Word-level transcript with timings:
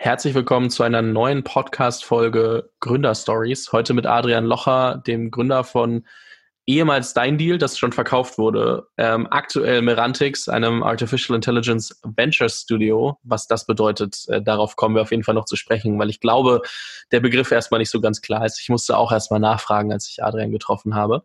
Herzlich 0.00 0.32
willkommen 0.36 0.70
zu 0.70 0.84
einer 0.84 1.02
neuen 1.02 1.42
Podcast-Folge 1.42 2.70
Gründerstories. 2.78 3.72
Heute 3.72 3.94
mit 3.94 4.06
Adrian 4.06 4.44
Locher, 4.44 5.02
dem 5.04 5.32
Gründer 5.32 5.64
von 5.64 6.06
ehemals 6.66 7.14
Dein 7.14 7.36
Deal, 7.36 7.58
das 7.58 7.76
schon 7.76 7.90
verkauft 7.90 8.38
wurde, 8.38 8.86
ähm, 8.96 9.26
aktuell 9.28 9.82
Merantix, 9.82 10.48
einem 10.48 10.84
Artificial 10.84 11.34
Intelligence 11.34 12.00
Venture 12.04 12.48
Studio. 12.48 13.18
Was 13.24 13.48
das 13.48 13.66
bedeutet, 13.66 14.24
äh, 14.28 14.40
darauf 14.40 14.76
kommen 14.76 14.94
wir 14.94 15.02
auf 15.02 15.10
jeden 15.10 15.24
Fall 15.24 15.34
noch 15.34 15.46
zu 15.46 15.56
sprechen, 15.56 15.98
weil 15.98 16.10
ich 16.10 16.20
glaube, 16.20 16.62
der 17.10 17.18
Begriff 17.18 17.50
erstmal 17.50 17.80
nicht 17.80 17.90
so 17.90 18.00
ganz 18.00 18.20
klar 18.20 18.46
ist. 18.46 18.60
Ich 18.60 18.68
musste 18.68 18.96
auch 18.96 19.10
erstmal 19.10 19.40
nachfragen, 19.40 19.92
als 19.92 20.08
ich 20.08 20.22
Adrian 20.22 20.52
getroffen 20.52 20.94
habe. 20.94 21.24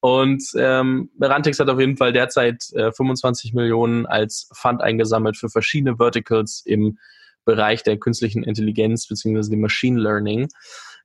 Und 0.00 0.42
ähm, 0.56 1.08
Merantix 1.16 1.60
hat 1.60 1.70
auf 1.70 1.78
jeden 1.78 1.96
Fall 1.96 2.12
derzeit 2.12 2.64
äh, 2.72 2.90
25 2.90 3.54
Millionen 3.54 4.06
als 4.06 4.50
Fund 4.52 4.82
eingesammelt 4.82 5.36
für 5.36 5.48
verschiedene 5.48 5.98
Verticals 5.98 6.62
im 6.66 6.98
Bereich 7.48 7.82
der 7.82 7.96
künstlichen 7.96 8.42
Intelligenz 8.42 9.08
bzw. 9.08 9.48
dem 9.48 9.62
Machine 9.62 9.98
Learning. 9.98 10.48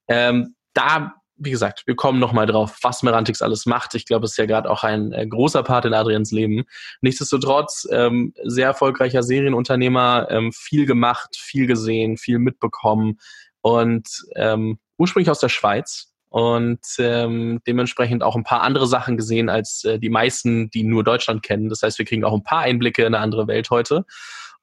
Ähm, 0.09 0.55
da, 0.73 1.13
wie 1.37 1.51
gesagt, 1.51 1.83
wir 1.85 1.95
kommen 1.95 2.19
nochmal 2.19 2.45
drauf, 2.45 2.77
was 2.81 3.01
Merantix 3.01 3.41
alles 3.41 3.65
macht. 3.65 3.95
Ich 3.95 4.05
glaube, 4.05 4.25
es 4.25 4.31
ist 4.31 4.37
ja 4.37 4.45
gerade 4.45 4.69
auch 4.69 4.83
ein 4.83 5.13
äh, 5.13 5.25
großer 5.25 5.63
Part 5.63 5.85
in 5.85 5.93
Adrians 5.93 6.31
Leben. 6.31 6.65
Nichtsdestotrotz, 6.99 7.87
ähm, 7.89 8.33
sehr 8.43 8.67
erfolgreicher 8.67 9.23
Serienunternehmer, 9.23 10.27
ähm, 10.29 10.51
viel 10.51 10.85
gemacht, 10.85 11.37
viel 11.37 11.65
gesehen, 11.65 12.17
viel 12.17 12.39
mitbekommen 12.39 13.19
und 13.61 14.09
ähm, 14.35 14.79
ursprünglich 14.97 15.29
aus 15.29 15.39
der 15.39 15.49
Schweiz, 15.49 16.13
und 16.33 16.79
ähm, 16.97 17.61
dementsprechend 17.67 18.23
auch 18.23 18.35
ein 18.35 18.43
paar 18.43 18.63
andere 18.63 18.87
Sachen 18.87 19.17
gesehen 19.17 19.49
als 19.49 19.83
äh, 19.83 19.99
die 19.99 20.09
meisten, 20.09 20.71
die 20.71 20.83
nur 20.83 21.03
Deutschland 21.03 21.43
kennen. 21.43 21.69
Das 21.69 21.83
heißt, 21.83 21.99
wir 21.99 22.07
kriegen 22.07 22.23
auch 22.23 22.33
ein 22.33 22.41
paar 22.41 22.61
Einblicke 22.61 23.03
in 23.03 23.13
eine 23.13 23.19
andere 23.19 23.45
Welt 23.45 23.69
heute. 23.69 24.03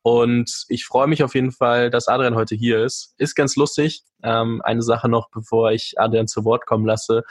Und 0.02 0.64
ich 0.68 0.86
freue 0.86 1.06
mich 1.06 1.22
auf 1.22 1.34
jeden 1.34 1.52
Fall, 1.52 1.90
dass 1.90 2.08
Adrian 2.08 2.34
heute 2.34 2.54
hier 2.54 2.84
ist. 2.84 3.14
Ist 3.18 3.34
ganz 3.34 3.56
lustig. 3.56 4.02
Ähm, 4.22 4.62
eine 4.64 4.82
Sache 4.82 5.08
noch, 5.08 5.28
bevor 5.30 5.72
ich 5.72 5.94
Adrian 5.96 6.26
zu 6.26 6.44
Wort 6.44 6.66
kommen 6.66 6.86
lasse. 6.86 7.22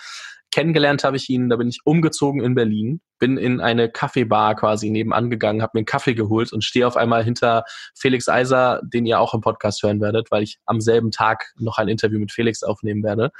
Kennengelernt 0.51 1.03
habe 1.03 1.17
ich 1.17 1.29
ihn, 1.29 1.49
da 1.49 1.55
bin 1.55 1.69
ich 1.69 1.79
umgezogen 1.83 2.43
in 2.43 2.55
Berlin 2.55 3.01
bin 3.19 3.37
in 3.37 3.61
eine 3.61 3.89
Kaffeebar 3.89 4.55
quasi 4.55 4.89
nebenan 4.89 5.29
gegangen, 5.29 5.61
habe 5.61 5.71
mir 5.75 5.79
einen 5.79 5.85
Kaffee 5.85 6.15
geholt 6.15 6.51
und 6.51 6.63
stehe 6.63 6.87
auf 6.87 6.97
einmal 6.97 7.23
hinter 7.23 7.63
Felix 7.95 8.27
Eiser, 8.27 8.81
den 8.83 9.05
ihr 9.05 9.19
auch 9.19 9.33
im 9.33 9.41
Podcast 9.41 9.83
hören 9.83 10.01
werdet, 10.01 10.31
weil 10.31 10.43
ich 10.43 10.59
am 10.65 10.81
selben 10.81 11.11
Tag 11.11 11.53
noch 11.57 11.77
ein 11.77 11.87
Interview 11.87 12.19
mit 12.19 12.31
Felix 12.31 12.63
aufnehmen 12.63 13.03
werde. 13.03 13.31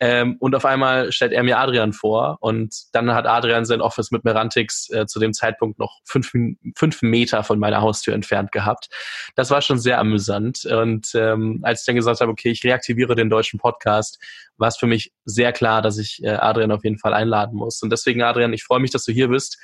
Ähm, 0.00 0.36
und 0.38 0.54
auf 0.54 0.64
einmal 0.64 1.12
stellt 1.12 1.32
er 1.32 1.42
mir 1.42 1.58
Adrian 1.58 1.92
vor 1.92 2.38
und 2.40 2.74
dann 2.92 3.12
hat 3.14 3.26
Adrian 3.26 3.64
sein 3.64 3.80
Office 3.80 4.10
mit 4.10 4.24
Merantix 4.24 4.90
äh, 4.90 5.06
zu 5.06 5.18
dem 5.18 5.32
Zeitpunkt 5.32 5.78
noch 5.78 6.00
fünf, 6.04 6.32
fünf 6.76 7.02
Meter 7.02 7.44
von 7.44 7.58
meiner 7.58 7.80
Haustür 7.80 8.14
entfernt 8.14 8.52
gehabt. 8.52 8.88
Das 9.34 9.50
war 9.50 9.62
schon 9.62 9.78
sehr 9.78 9.98
amüsant. 9.98 10.64
Und 10.66 11.12
ähm, 11.14 11.60
als 11.62 11.80
ich 11.80 11.86
dann 11.86 11.96
gesagt 11.96 12.20
habe, 12.20 12.30
okay, 12.30 12.50
ich 12.50 12.64
reaktiviere 12.64 13.14
den 13.14 13.30
deutschen 13.30 13.58
Podcast, 13.58 14.18
war 14.58 14.68
es 14.68 14.76
für 14.76 14.86
mich 14.86 15.12
sehr 15.24 15.52
klar, 15.52 15.82
dass 15.82 15.98
ich 15.98 16.22
äh, 16.22 16.30
Adrian 16.30 16.72
auf 16.72 16.84
jeden 16.84 16.98
Fall 16.98 17.14
einladen 17.14 17.56
muss. 17.56 17.82
Und 17.82 17.90
deswegen, 17.90 18.22
Adrian, 18.22 18.52
ich 18.52 18.64
freue 18.64 18.80
mich, 18.80 18.90
dass 18.90 19.04
du 19.04 19.12
hier 19.12 19.21
hier 19.22 19.28
bist. 19.28 19.58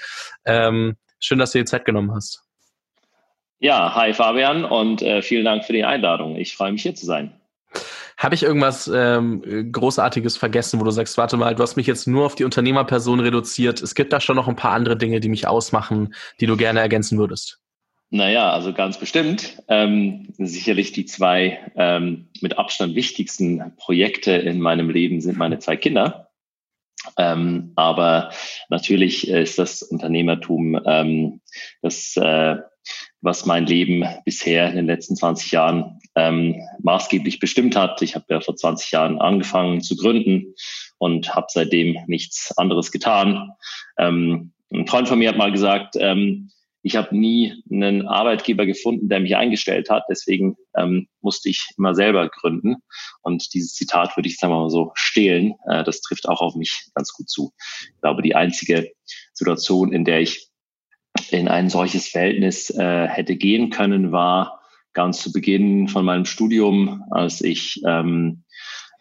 Ähm, 0.44 0.96
schön, 1.20 1.38
dass 1.38 1.52
du 1.52 1.58
dir 1.58 1.66
Zeit 1.66 1.84
genommen 1.84 2.14
hast. 2.14 2.44
Ja, 3.60 3.94
hi 3.94 4.14
Fabian 4.14 4.64
und 4.64 5.02
äh, 5.02 5.20
vielen 5.20 5.44
Dank 5.44 5.64
für 5.64 5.72
die 5.72 5.84
Einladung. 5.84 6.36
Ich 6.36 6.56
freue 6.56 6.72
mich 6.72 6.82
hier 6.82 6.94
zu 6.94 7.06
sein. 7.06 7.32
Habe 8.16 8.34
ich 8.34 8.42
irgendwas 8.42 8.90
ähm, 8.92 9.72
Großartiges 9.72 10.36
vergessen, 10.36 10.80
wo 10.80 10.84
du 10.84 10.90
sagst, 10.90 11.18
warte 11.18 11.36
mal, 11.36 11.54
du 11.54 11.62
hast 11.62 11.76
mich 11.76 11.86
jetzt 11.86 12.06
nur 12.06 12.26
auf 12.26 12.34
die 12.34 12.44
Unternehmerperson 12.44 13.20
reduziert. 13.20 13.80
Es 13.80 13.94
gibt 13.94 14.12
da 14.12 14.20
schon 14.20 14.36
noch 14.36 14.48
ein 14.48 14.56
paar 14.56 14.72
andere 14.72 14.96
Dinge, 14.96 15.20
die 15.20 15.28
mich 15.28 15.46
ausmachen, 15.46 16.14
die 16.40 16.46
du 16.46 16.56
gerne 16.56 16.80
ergänzen 16.80 17.18
würdest. 17.18 17.60
Naja, 18.10 18.50
also 18.50 18.72
ganz 18.72 18.98
bestimmt. 18.98 19.62
Ähm, 19.68 20.28
sicherlich 20.38 20.92
die 20.92 21.04
zwei 21.04 21.60
ähm, 21.76 22.28
mit 22.40 22.58
Abstand 22.58 22.94
wichtigsten 22.94 23.76
Projekte 23.76 24.32
in 24.32 24.60
meinem 24.60 24.88
Leben 24.88 25.20
sind 25.20 25.36
meine 25.36 25.58
zwei 25.58 25.76
Kinder. 25.76 26.27
Ähm, 27.16 27.72
aber 27.76 28.30
natürlich 28.68 29.28
ist 29.28 29.58
das 29.58 29.82
Unternehmertum 29.82 30.80
ähm, 30.84 31.40
das, 31.82 32.16
äh, 32.16 32.56
was 33.20 33.46
mein 33.46 33.66
Leben 33.66 34.04
bisher 34.24 34.68
in 34.70 34.76
den 34.76 34.86
letzten 34.86 35.16
20 35.16 35.50
Jahren 35.52 36.00
ähm, 36.14 36.60
maßgeblich 36.82 37.38
bestimmt 37.38 37.76
hat. 37.76 38.02
Ich 38.02 38.14
habe 38.14 38.26
ja 38.28 38.40
vor 38.40 38.56
20 38.56 38.90
Jahren 38.90 39.20
angefangen 39.20 39.80
zu 39.80 39.96
gründen 39.96 40.54
und 40.98 41.34
habe 41.34 41.46
seitdem 41.50 41.96
nichts 42.06 42.56
anderes 42.56 42.90
getan. 42.90 43.52
Ähm, 43.98 44.52
ein 44.72 44.86
Freund 44.86 45.08
von 45.08 45.18
mir 45.18 45.30
hat 45.30 45.38
mal 45.38 45.52
gesagt, 45.52 45.94
ähm, 45.98 46.50
ich 46.82 46.96
habe 46.96 47.16
nie 47.16 47.62
einen 47.70 48.06
Arbeitgeber 48.06 48.64
gefunden, 48.64 49.08
der 49.08 49.20
mich 49.20 49.36
eingestellt 49.36 49.90
hat. 49.90 50.04
Deswegen 50.08 50.56
ähm, 50.76 51.08
musste 51.20 51.48
ich 51.48 51.66
immer 51.76 51.94
selber 51.94 52.28
gründen. 52.28 52.76
Und 53.22 53.52
dieses 53.54 53.74
Zitat 53.74 54.16
würde 54.16 54.28
ich 54.28 54.38
sagen 54.38 54.52
wir 54.52 54.60
mal 54.60 54.70
so 54.70 54.92
stehlen. 54.94 55.54
Äh, 55.68 55.84
das 55.84 56.00
trifft 56.00 56.28
auch 56.28 56.40
auf 56.40 56.54
mich 56.54 56.88
ganz 56.94 57.12
gut 57.12 57.28
zu. 57.28 57.52
Ich 57.94 58.00
glaube, 58.00 58.22
die 58.22 58.36
einzige 58.36 58.92
Situation, 59.32 59.92
in 59.92 60.04
der 60.04 60.20
ich 60.20 60.48
in 61.30 61.48
ein 61.48 61.68
solches 61.68 62.08
Verhältnis 62.08 62.70
äh, 62.70 63.08
hätte 63.08 63.36
gehen 63.36 63.70
können, 63.70 64.12
war 64.12 64.60
ganz 64.92 65.22
zu 65.22 65.32
Beginn 65.32 65.88
von 65.88 66.04
meinem 66.04 66.24
Studium, 66.24 67.04
als 67.10 67.40
ich 67.40 67.82
ähm, 67.86 68.44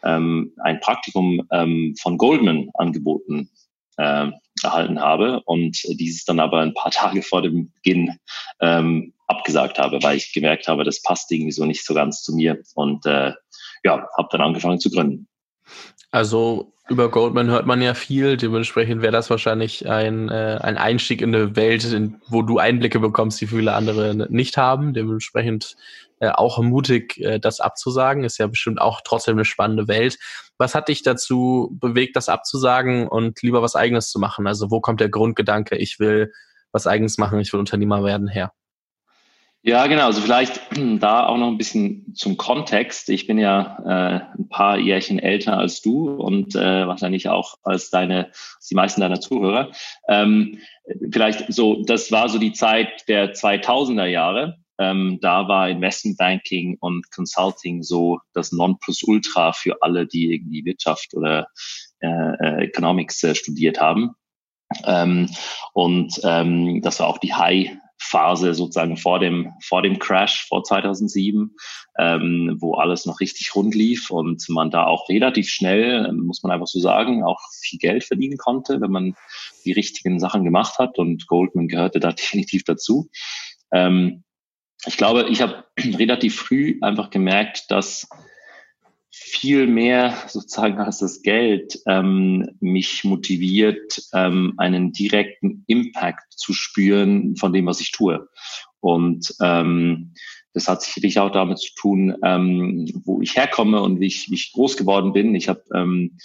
ähm, 0.04 0.54
ein 0.64 0.80
Praktikum 0.80 1.48
ähm, 1.52 1.96
von 2.00 2.18
Goldman 2.18 2.70
angeboten 2.74 3.50
äh, 3.98 4.32
erhalten 4.64 5.00
habe 5.00 5.42
und 5.46 5.82
dieses 6.00 6.26
dann 6.26 6.40
aber 6.40 6.60
ein 6.60 6.74
paar 6.74 6.92
Tage 6.92 7.22
vor 7.22 7.42
dem 7.42 7.72
Beginn 7.74 8.18
ähm, 8.62 9.14
abgesagt 9.28 9.78
habe, 9.78 10.02
weil 10.04 10.18
ich 10.18 10.34
gemerkt 10.34 10.68
habe, 10.68 10.84
das 10.84 11.02
passt 11.02 11.32
irgendwie 11.32 11.52
so 11.52 11.66
nicht 11.66 11.86
so 11.86 11.94
ganz 11.94 12.24
zu 12.24 12.34
mir 12.34 12.62
und 12.76 13.06
äh, 13.06 13.34
ja, 13.84 14.08
habe 14.18 14.28
dann 14.32 14.42
angefangen 14.42 14.80
zu 14.80 14.90
gründen. 14.90 15.28
Also 16.12 16.74
über 16.90 17.10
Goldman 17.12 17.50
hört 17.50 17.66
man 17.66 17.82
ja 17.82 17.94
viel, 17.94 18.38
dementsprechend 18.38 19.02
wäre 19.02 19.12
das 19.12 19.30
wahrscheinlich 19.30 19.90
ein, 19.90 20.30
äh, 20.30 20.60
ein 20.62 20.78
Einstieg 20.78 21.22
in 21.22 21.36
eine 21.36 21.56
Welt, 21.56 21.84
in, 21.84 22.22
wo 22.30 22.42
du 22.42 22.60
Einblicke 22.60 23.00
bekommst, 23.00 23.42
die 23.42 23.48
viele 23.48 23.74
andere 23.74 24.16
nicht 24.30 24.56
haben. 24.56 24.94
Dementsprechend 24.94 25.76
äh, 26.20 26.30
auch 26.30 26.60
mutig, 26.60 27.20
äh, 27.20 27.40
das 27.40 27.60
abzusagen. 27.60 28.24
Ist 28.24 28.38
ja 28.38 28.48
bestimmt 28.48 28.80
auch 28.80 29.02
trotzdem 29.04 29.36
eine 29.36 29.46
spannende 29.46 29.88
Welt. 29.88 30.18
Was 30.58 30.76
hat 30.76 30.88
dich 30.88 31.04
dazu 31.04 31.78
bewegt, 31.80 32.16
das 32.16 32.30
abzusagen 32.30 33.08
und 33.08 33.42
lieber 33.42 33.62
was 33.62 33.76
Eigenes 33.76 34.10
zu 34.10 34.20
machen? 34.20 34.48
Also 34.48 34.72
wo 34.72 34.80
kommt 34.80 35.02
der 35.02 35.10
Grundgedanke, 35.10 35.76
ich 35.76 36.00
will 36.00 36.32
was 36.72 36.88
Eigenes 36.88 37.18
machen, 37.18 37.40
ich 37.40 37.52
will 37.52 37.60
Unternehmer 37.60 38.04
werden 38.04 38.28
her? 38.28 38.52
Ja, 39.68 39.86
genau. 39.88 40.06
Also 40.06 40.22
vielleicht 40.22 40.62
da 41.02 41.28
auch 41.28 41.38
noch 41.38 41.50
ein 41.50 41.58
bisschen 41.58 42.16
zum 42.16 42.38
Kontext. 42.38 43.10
Ich 43.10 43.28
bin 43.28 43.38
ja 43.38 43.78
äh, 43.86 44.40
ein 44.40 44.48
paar 44.48 44.78
Jährchen 44.78 45.20
älter 45.20 45.58
als 45.58 45.82
du 45.82 46.10
und 46.10 46.56
äh, 46.56 46.88
wahrscheinlich 46.88 47.28
auch 47.28 47.56
als 47.64 47.90
deine, 47.90 48.28
als 48.28 48.68
die 48.70 48.76
meisten 48.76 49.02
deiner 49.02 49.20
Zuhörer. 49.20 49.74
Ähm, 50.08 50.60
vielleicht 51.12 51.52
so, 51.52 51.84
das 51.84 52.14
war 52.14 52.30
so 52.30 52.40
die 52.40 52.54
Zeit 52.54 53.10
der 53.10 53.34
2000er 53.34 54.06
Jahre. 54.06 54.56
Ähm, 54.80 55.20
da 55.22 55.50
war 55.50 55.68
Investmentbanking 55.68 56.78
und 56.80 57.12
Consulting 57.12 57.84
so 57.84 58.20
das 58.34 58.54
Nonplusultra 58.54 59.52
für 59.52 59.82
alle, 59.82 60.08
die 60.08 60.34
irgendwie 60.34 60.64
Wirtschaft 60.64 61.14
oder 61.14 61.50
äh, 62.00 62.08
äh, 62.08 62.64
Economics 62.68 63.22
äh, 63.24 63.36
studiert 63.36 63.82
haben. 63.82 64.12
Ähm, 64.86 65.30
und 65.74 66.22
ähm, 66.24 66.82
das 66.82 67.02
war 67.02 67.08
auch 67.08 67.18
die 67.18 67.34
High 67.34 67.78
Phase 68.10 68.54
sozusagen 68.54 68.98
vor 68.98 69.20
dem 69.20 69.54
vor 69.62 69.82
dem 69.82 70.00
Crash 70.00 70.48
vor 70.48 70.64
2007, 70.64 71.56
ähm, 72.00 72.58
wo 72.60 72.76
alles 72.76 73.06
noch 73.06 73.20
richtig 73.20 73.56
rund 73.56 73.76
lief 73.76 74.10
und 74.10 74.48
man 74.50 74.72
da 74.72 74.86
auch 74.86 75.10
relativ 75.10 75.50
schnell, 75.50 76.12
muss 76.14 76.44
man 76.44 76.52
einfach 76.52 76.68
so 76.68 76.80
sagen, 76.80 77.24
auch 77.24 77.40
viel 77.62 77.80
Geld 77.80 78.04
verdienen 78.04 78.38
konnte, 78.38 78.80
wenn 78.82 78.92
man 78.92 79.16
die 79.66 79.74
richtigen 79.74 80.20
Sachen 80.20 80.44
gemacht 80.44 80.78
hat 80.80 80.98
und 80.98 81.28
Goldman 81.28 81.68
gehörte 81.68 82.00
da 82.00 82.12
definitiv 82.14 82.64
dazu. 82.64 83.10
Ähm, 83.72 84.24
ich 84.86 84.98
glaube, 84.98 85.28
ich 85.30 85.42
habe 85.42 85.66
relativ 85.78 86.36
früh 86.36 86.78
einfach 86.82 87.10
gemerkt, 87.10 87.66
dass 87.70 88.08
viel 89.12 89.68
mehr 89.68 90.16
sozusagen 90.28 90.78
als 90.80 91.00
das 91.00 91.22
Geld 91.22 91.80
ähm, 91.88 92.50
mich 92.60 93.04
motiviert, 93.04 94.02
ähm, 94.14 94.54
einen 94.58 94.92
direkten 94.92 95.64
Impact 95.68 96.34
zu 96.34 96.54
spüren 96.54 97.36
von 97.36 97.54
dem, 97.54 97.66
was 97.66 97.82
ich 97.82 97.92
tue. 97.92 98.28
Und 98.80 99.34
ähm, 99.42 100.14
das 100.54 100.68
hat 100.68 100.82
sicherlich 100.82 101.20
auch 101.20 101.32
damit 101.32 101.60
zu 101.60 101.74
tun, 101.76 102.16
ähm, 102.24 102.88
wo 103.06 103.22
ich 103.22 103.36
herkomme 103.36 103.82
und 103.82 104.00
wie 104.00 104.08
ich, 104.08 104.30
wie 104.30 104.36
ich 104.36 104.54
groß 104.54 104.78
geworden 104.78 105.14
bin. 105.14 105.36
Ich 105.36 105.50
habe 105.50 105.64
ähm, 105.74 106.18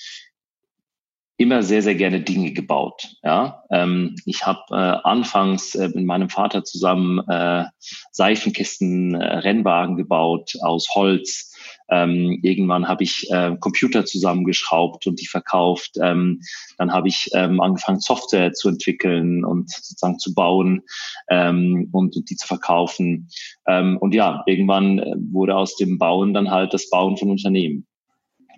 immer 1.36 1.62
sehr, 1.62 1.82
sehr 1.82 1.94
gerne 1.94 2.20
Dinge 2.20 2.52
gebaut. 2.52 3.16
Ja, 3.22 3.64
ähm, 3.70 4.16
ich 4.24 4.46
habe 4.46 4.60
äh, 4.70 4.74
anfangs 4.74 5.74
äh, 5.74 5.88
mit 5.88 6.04
meinem 6.04 6.30
Vater 6.30 6.64
zusammen 6.64 7.18
äh, 7.28 7.64
Seifenkisten, 8.10 9.14
äh, 9.14 9.38
Rennwagen 9.38 9.96
gebaut 9.96 10.54
aus 10.62 10.88
Holz. 10.94 11.51
Ähm, 11.92 12.38
irgendwann 12.42 12.88
habe 12.88 13.04
ich 13.04 13.30
äh, 13.30 13.54
Computer 13.60 14.06
zusammengeschraubt 14.06 15.06
und 15.06 15.20
die 15.20 15.26
verkauft. 15.26 15.98
Ähm, 16.02 16.40
dann 16.78 16.90
habe 16.92 17.08
ich 17.08 17.28
ähm, 17.34 17.60
angefangen, 17.60 18.00
Software 18.00 18.52
zu 18.54 18.70
entwickeln 18.70 19.44
und 19.44 19.70
sozusagen 19.70 20.18
zu 20.18 20.34
bauen 20.34 20.82
ähm, 21.28 21.90
und, 21.92 22.16
und 22.16 22.30
die 22.30 22.36
zu 22.36 22.46
verkaufen. 22.46 23.28
Ähm, 23.66 23.98
und 23.98 24.14
ja, 24.14 24.42
irgendwann 24.46 25.00
äh, 25.00 25.14
wurde 25.30 25.54
aus 25.54 25.76
dem 25.76 25.98
Bauen 25.98 26.32
dann 26.32 26.50
halt 26.50 26.72
das 26.72 26.88
Bauen 26.88 27.18
von 27.18 27.30
Unternehmen. 27.30 27.86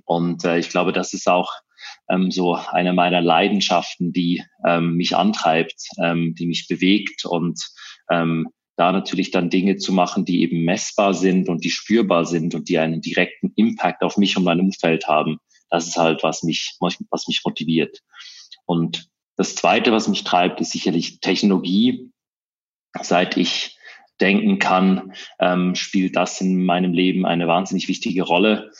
Und 0.04 0.44
äh, 0.44 0.58
ich 0.58 0.68
glaube, 0.68 0.92
das 0.92 1.12
ist 1.12 1.28
auch 1.28 1.50
ähm, 2.08 2.30
so 2.30 2.54
eine 2.54 2.92
meiner 2.92 3.20
Leidenschaften, 3.20 4.12
die 4.12 4.44
ähm, 4.64 4.94
mich 4.94 5.16
antreibt, 5.16 5.88
ähm, 6.00 6.34
die 6.38 6.46
mich 6.46 6.68
bewegt 6.68 7.24
und 7.24 7.60
ähm, 8.10 8.48
da 8.76 8.92
natürlich 8.92 9.30
dann 9.30 9.50
Dinge 9.50 9.76
zu 9.76 9.92
machen, 9.92 10.24
die 10.24 10.42
eben 10.42 10.64
messbar 10.64 11.14
sind 11.14 11.48
und 11.48 11.64
die 11.64 11.70
spürbar 11.70 12.24
sind 12.24 12.54
und 12.54 12.68
die 12.68 12.78
einen 12.78 13.00
direkten 13.00 13.52
Impact 13.56 14.02
auf 14.02 14.16
mich 14.16 14.36
und 14.36 14.44
mein 14.44 14.60
Umfeld 14.60 15.06
haben. 15.06 15.38
Das 15.70 15.86
ist 15.86 15.96
halt, 15.96 16.22
was 16.22 16.42
mich, 16.42 16.76
was 16.80 17.28
mich 17.28 17.42
motiviert. 17.44 18.00
Und 18.66 19.08
das 19.36 19.54
zweite, 19.54 19.92
was 19.92 20.08
mich 20.08 20.24
treibt, 20.24 20.60
ist 20.60 20.72
sicherlich 20.72 21.20
Technologie. 21.20 22.10
Seit 23.00 23.36
ich 23.36 23.76
denken 24.20 24.58
kann, 24.58 25.12
ähm, 25.40 25.74
spielt 25.74 26.16
das 26.16 26.40
in 26.40 26.64
meinem 26.64 26.92
Leben 26.92 27.26
eine 27.26 27.48
wahnsinnig 27.48 27.88
wichtige 27.88 28.22
Rolle. 28.22 28.70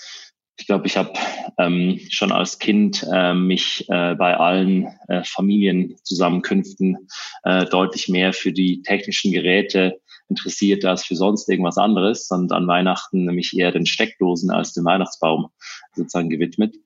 Ich 0.57 0.67
glaube, 0.67 0.87
ich 0.87 0.97
habe 0.97 1.13
ähm, 1.59 2.01
schon 2.11 2.31
als 2.31 2.59
Kind 2.59 3.05
äh, 3.13 3.35
mich 3.35 3.87
äh, 3.89 4.15
bei 4.15 4.37
allen 4.37 4.87
äh, 5.09 5.25
Familienzusammenkünften 5.25 7.09
äh, 7.43 7.67
deutlich 7.67 8.09
mehr 8.09 8.33
für 8.33 8.53
die 8.53 8.83
technischen 8.83 9.33
Geräte 9.33 10.01
interessiert 10.29 10.85
als 10.85 11.05
für 11.05 11.17
sonst 11.17 11.49
irgendwas 11.49 11.77
anderes 11.77 12.31
und 12.31 12.53
an 12.53 12.67
Weihnachten 12.67 13.25
nämlich 13.25 13.57
eher 13.57 13.73
den 13.73 13.87
Steckdosen 13.87 14.51
als 14.51 14.73
den 14.73 14.85
Weihnachtsbaum 14.85 15.49
sozusagen 15.95 16.31
gewidmet. 16.31 16.77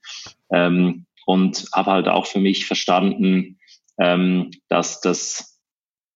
Ähm, 0.50 1.06
und 1.26 1.66
habe 1.74 1.90
halt 1.90 2.08
auch 2.08 2.26
für 2.26 2.40
mich 2.40 2.64
verstanden, 2.64 3.58
ähm, 3.98 4.50
dass 4.68 5.02
das 5.02 5.60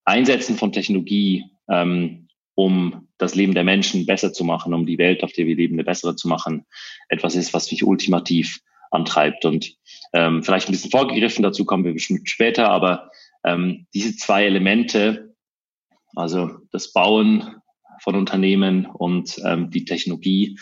Einsetzen 0.05 0.57
von 0.57 0.73
Technologie 0.73 1.45
ähm, 1.69 2.22
um 2.55 3.09
das 3.19 3.35
Leben 3.35 3.55
der 3.55 3.65
Menschen 3.65 4.07
besser 4.07 4.33
zu 4.33 4.45
machen, 4.45 4.75
um 4.75 4.87
die 4.87 4.99
Welt, 4.99 5.25
auf 5.25 5.33
der 5.33 5.47
wir 5.47 5.57
leben, 5.57 5.75
eine 5.75 5.85
bessere 5.85 6.17
zu 6.17 6.29
machen, 6.29 6.67
etwas 7.09 7.35
ist, 7.35 7.55
was 7.55 7.71
mich 7.71 7.85
ultimativ 7.85 8.61
antreibt. 8.91 9.45
Und 9.45 9.77
ähm, 10.13 10.43
vielleicht 10.43 10.69
ein 10.69 10.73
bisschen 10.73 10.91
vorgegriffen, 10.91 11.43
dazu 11.43 11.65
kommen 11.65 11.85
wir 11.85 11.95
bestimmt 11.95 12.29
später, 12.29 12.69
aber 12.71 13.11
ähm, 13.45 13.87
diese 13.95 14.17
zwei 14.17 14.45
Elemente, 14.45 15.35
also 16.15 16.51
das 16.71 16.93
Bauen 16.93 17.57
von 18.03 18.17
Unternehmen 18.17 18.87
und 18.87 19.41
ähm, 19.45 19.71
die 19.71 19.85
Technologie, 19.85 20.59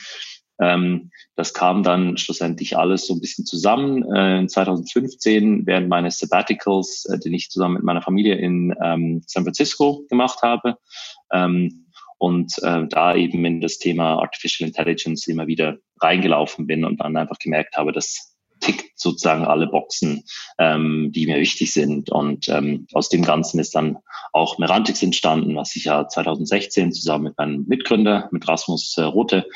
ähm, 0.61 1.11
das 1.37 1.55
kam 1.55 1.83
dann 1.83 2.19
schlussendlich 2.19 2.77
alles 2.77 3.07
so 3.07 3.15
ein 3.15 3.21
bisschen 3.21 3.47
zusammen. 3.47 4.05
Äh, 4.15 4.41
in 4.41 4.49
2015 4.49 5.67
während 5.67 5.89
meines 5.89 6.19
Sabbaticals, 6.19 7.07
äh, 7.07 7.19
den 7.19 7.35
ich 7.35 7.51
zusammen 7.51 7.75
mit 7.75 7.83
meiner 7.83 8.03
Familie 8.03 8.37
in 8.37 8.75
ähm, 8.83 9.23
San 9.27 9.45
Francisco 9.45 10.05
gemacht 10.09 10.43
habe. 10.43 10.77
Ähm, 11.33 11.87
und 12.19 12.53
äh, 12.63 12.87
da 12.87 13.15
eben 13.15 13.43
in 13.47 13.63
das 13.63 13.79
Thema 13.79 14.21
Artificial 14.21 14.69
Intelligence 14.69 15.27
immer 15.27 15.47
wieder 15.47 15.79
reingelaufen 16.01 16.67
bin 16.67 16.85
und 16.85 17.01
dann 17.01 17.17
einfach 17.17 17.39
gemerkt 17.39 17.79
habe, 17.79 17.93
das 17.93 18.37
tickt 18.61 18.99
sozusagen 18.99 19.47
alle 19.47 19.67
Boxen, 19.67 20.25
ähm, 20.59 21.13
die 21.15 21.27
mir 21.27 21.41
wichtig 21.41 21.73
sind. 21.73 22.11
Und 22.11 22.47
ähm, 22.51 22.87
aus 22.93 23.09
dem 23.09 23.23
Ganzen 23.23 23.59
ist 23.59 23.75
dann 23.75 23.97
auch 24.35 24.59
Merantix 24.59 25.03
entstanden, 25.03 25.57
was 25.57 25.75
ich 25.77 25.85
ja 25.85 26.07
2016 26.07 26.93
zusammen 26.93 27.25
mit 27.25 27.39
meinem 27.39 27.65
Mitgründer, 27.67 28.29
mit 28.33 28.47
Rasmus 28.47 28.99
äh, 28.99 29.03
Rote, 29.03 29.47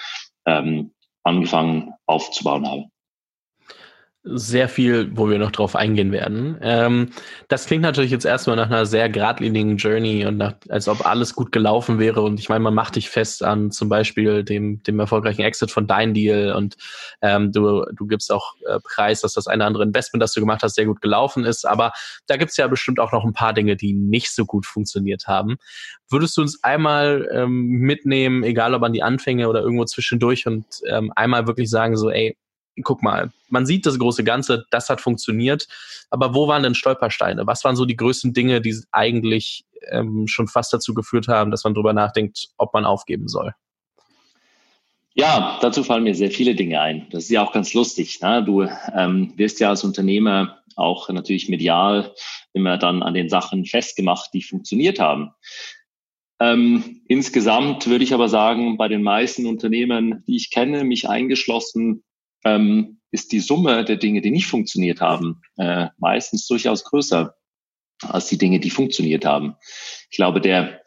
ähm, 0.47 0.94
angefangen 1.25 1.93
aufzubauen 2.07 2.69
habe 2.69 2.85
sehr 4.27 4.71
viel, 4.71 5.11
wo 5.15 5.29
wir 5.29 5.39
noch 5.39 5.51
drauf 5.51 5.77
eingehen 5.77 6.11
werden. 6.11 6.57
Ähm, 6.63 7.11
das 7.49 7.67
klingt 7.67 7.83
natürlich 7.83 8.11
jetzt 8.11 8.25
erstmal 8.25 8.57
nach 8.57 8.69
einer 8.69 8.87
sehr 8.87 9.11
geradlinigen 9.11 9.77
Journey 9.77 10.25
und 10.25 10.39
nach, 10.39 10.55
als 10.71 10.89
ob 10.89 11.07
alles 11.07 11.35
gut 11.35 11.53
gelaufen 11.53 11.99
wäre. 11.99 12.23
Und 12.23 12.41
ich 12.41 12.49
meine, 12.49 12.65
man 12.65 12.73
macht 12.73 12.97
dich 12.97 13.11
fest 13.11 13.43
an 13.43 13.71
zum 13.71 13.91
Beispiel 13.91 14.43
dem, 14.43 14.83
dem 14.83 14.99
erfolgreichen 14.99 15.43
Exit 15.43 15.71
von 15.71 15.87
Dein 15.87 16.15
Deal 16.15 16.55
und 16.55 16.77
ähm, 17.21 17.53
du, 17.53 17.85
du 17.95 18.07
gibst 18.07 18.33
auch 18.33 18.55
äh, 18.67 18.81
Preis, 18.81 19.21
dass 19.21 19.35
das 19.35 19.47
eine 19.47 19.67
andere 19.67 19.83
Investment, 19.85 20.23
das 20.23 20.33
du 20.33 20.41
gemacht 20.41 20.63
hast, 20.63 20.77
sehr 20.77 20.87
gut 20.87 21.03
gelaufen 21.03 21.45
ist. 21.45 21.67
Aber 21.67 21.93
da 22.27 22.39
gibt's 22.39 22.57
ja 22.57 22.67
bestimmt 22.67 23.01
auch 23.01 23.13
noch 23.13 23.25
ein 23.25 23.35
paar 23.35 23.53
Dinge, 23.53 23.77
die 23.77 23.93
nicht 23.93 24.35
so 24.35 24.47
gut 24.47 24.65
funktioniert 24.65 25.27
haben. 25.27 25.57
Würdest 26.09 26.35
du 26.39 26.41
uns 26.41 26.65
einmal 26.65 27.29
ähm, 27.31 27.67
mitnehmen, 27.67 28.43
egal 28.43 28.73
ob 28.73 28.83
an 28.85 28.95
die 28.95 29.03
Anfänge 29.03 29.51
oder 29.51 29.61
irgendwo 29.61 29.85
zwischendurch 29.85 30.47
und 30.47 30.65
ähm, 30.89 31.13
einmal 31.15 31.47
wirklich 31.47 31.69
sagen, 31.69 31.99
so, 31.99 32.09
ey, 32.09 32.39
guck 32.83 33.03
mal, 33.03 33.33
man 33.49 33.67
sieht 33.67 33.87
das 33.87 33.99
große 33.99 34.25
Ganze, 34.25 34.67
das 34.71 34.89
hat 34.89 35.01
funktioniert, 35.01 35.69
aber 36.11 36.35
wo 36.35 36.49
waren 36.49 36.63
denn 36.63 36.75
Stolpersteine? 36.75 37.47
Was 37.47 37.65
waren 37.65 37.77
so 37.77 37.85
die 37.85 37.97
größten 37.97 38.33
Dinge, 38.33 38.61
die 38.61 38.77
eigentlich 38.91 39.65
ähm, 39.91 40.27
schon 40.27 40.49
fast 40.49 40.73
dazu 40.73 40.95
geführt 40.95 41.29
haben, 41.29 41.51
dass 41.51 41.65
man 41.65 41.75
darüber 41.75 41.93
nachdenkt, 41.93 42.49
ob 42.57 42.75
man 42.75 42.85
aufgeben 42.85 43.29
soll? 43.29 43.55
Ja, 45.17 45.59
dazu 45.63 45.85
fallen 45.85 46.03
mir 46.03 46.15
sehr 46.17 46.33
viele 46.33 46.57
Dinge 46.57 46.81
ein. 46.81 47.07
Das 47.11 47.25
ist 47.25 47.31
ja 47.31 47.45
auch 47.45 47.53
ganz 47.53 47.73
lustig. 47.73 48.21
Ne? 48.21 48.43
Du 48.45 48.67
ähm, 48.97 49.33
wirst 49.37 49.61
ja 49.61 49.69
als 49.69 49.85
Unternehmer 49.85 50.59
auch 50.75 51.09
natürlich 51.09 51.49
medial 51.49 52.13
immer 52.53 52.79
dann 52.79 53.05
an 53.05 53.15
den 53.15 53.29
Sachen 53.29 53.65
festgemacht, 53.65 54.31
die 54.35 54.43
funktioniert 54.43 54.99
haben. 54.99 55.31
Ähm, 56.41 57.03
insgesamt 57.07 57.87
würde 57.87 58.03
ich 58.03 58.13
aber 58.13 58.29
sagen, 58.29 58.77
bei 58.77 58.89
den 58.89 59.05
meisten 59.05 59.47
Unternehmen, 59.47 60.25
die 60.27 60.35
ich 60.35 60.51
kenne, 60.51 60.83
mich 60.83 61.09
eingeschlossen, 61.09 62.03
ähm, 62.45 63.01
ist 63.11 63.33
die 63.33 63.41
Summe 63.41 63.85
der 63.85 63.97
Dinge, 63.97 64.21
die 64.21 64.31
nicht 64.31 64.47
funktioniert 64.47 65.01
haben, 65.01 65.43
äh, 65.57 65.89
meistens 65.99 66.47
durchaus 66.47 66.85
größer 66.85 67.35
als 68.03 68.27
die 68.27 68.39
Dinge, 68.39 68.61
die 68.61 68.71
funktioniert 68.71 69.25
haben. 69.25 69.55
Ich 70.11 70.17
glaube, 70.17 70.41
der 70.41 70.81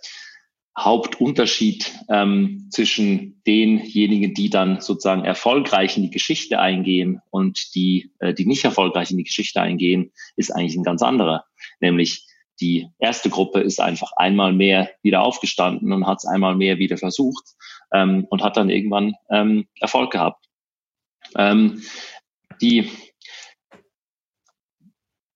Hauptunterschied 0.78 1.92
ähm, 2.10 2.68
zwischen 2.70 3.42
denjenigen, 3.48 4.36
die 4.36 4.50
dann 4.50 4.80
sozusagen 4.80 5.26
erfolgreich 5.26 5.98
in 5.98 6.04
die 6.04 6.12
Geschichte 6.12 6.60
eingehen 6.60 7.20
und 7.32 7.74
die, 7.74 8.12
äh, 8.20 8.34
die 8.34 8.46
nicht 8.46 8.64
erfolgreich 8.64 9.10
in 9.10 9.18
die 9.18 9.24
Geschichte 9.24 9.60
eingehen, 9.60 10.12
ist 10.36 10.52
eigentlich 10.52 10.76
ein 10.76 10.84
ganz 10.84 11.02
anderer. 11.02 11.46
Nämlich 11.80 12.28
die 12.60 12.90
erste 13.00 13.30
Gruppe 13.30 13.62
ist 13.62 13.80
einfach 13.80 14.12
einmal 14.16 14.54
mehr 14.54 14.90
wieder 15.02 15.22
aufgestanden 15.22 15.92
und 15.92 16.06
hat 16.06 16.20
es 16.20 16.26
einmal 16.26 16.56
mehr 16.56 16.78
wieder 16.78 16.98
versucht 16.98 17.56
ähm, 17.92 18.28
und 18.30 18.44
hat 18.44 18.58
dann 18.58 18.70
irgendwann 18.70 19.16
ähm, 19.32 19.68
Erfolg 19.80 20.12
gehabt. 20.12 20.47
Ähm, 21.36 21.82
die, 22.62 22.90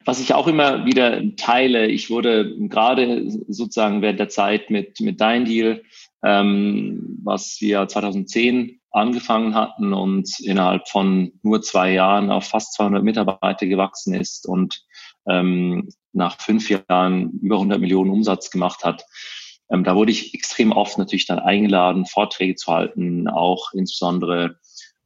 was 0.06 0.20
ich 0.20 0.34
auch 0.34 0.48
immer 0.48 0.86
wieder 0.86 1.22
teile, 1.36 1.88
ich 1.88 2.10
wurde 2.10 2.58
gerade 2.68 3.24
sozusagen 3.48 4.02
während 4.02 4.20
der 4.20 4.30
Zeit 4.30 4.70
mit, 4.70 5.00
mit 5.00 5.22
Dein 5.22 5.46
Deal, 5.46 5.84
ähm, 6.24 7.20
was 7.24 7.58
wir 7.60 7.88
2010 7.88 8.80
angefangen 8.92 9.56
hatten 9.56 9.94
und 9.94 10.40
innerhalb 10.42 10.88
von 10.90 11.32
nur 11.44 11.62
zwei 11.62 11.94
Jahren 11.94 12.30
auf 12.30 12.46
fast 12.46 12.74
200 12.74 13.04
Mitarbeiter 13.04 13.66
gewachsen 13.66 14.14
ist 14.14 14.46
und 14.48 14.84
ähm, 15.28 15.90
nach 16.14 16.38
fünf 16.40 16.70
Jahren 16.70 17.40
über 17.42 17.56
100 17.56 17.80
Millionen 17.80 18.12
Umsatz 18.12 18.52
gemacht 18.52 18.84
hat. 18.84 19.06
Ähm, 19.72 19.84
da 19.84 19.96
wurde 19.96 20.12
ich 20.12 20.34
extrem 20.34 20.72
oft 20.74 20.98
natürlich 20.98 21.26
dann 21.26 21.40
eingeladen, 21.40 22.06
Vorträge 22.06 22.56
zu 22.56 22.72
halten, 22.72 23.30
auch 23.30 23.72
insbesondere 23.74 24.58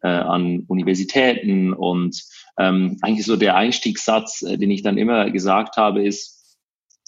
äh, 0.05 0.07
an 0.07 0.65
Universitäten. 0.67 1.73
Und 1.73 2.23
ähm, 2.59 2.97
eigentlich 3.01 3.25
so 3.25 3.35
der 3.35 3.55
Einstiegssatz, 3.55 4.43
äh, 4.43 4.57
den 4.57 4.69
ich 4.69 4.83
dann 4.83 4.99
immer 4.99 5.31
gesagt 5.31 5.77
habe, 5.77 6.05
ist, 6.05 6.57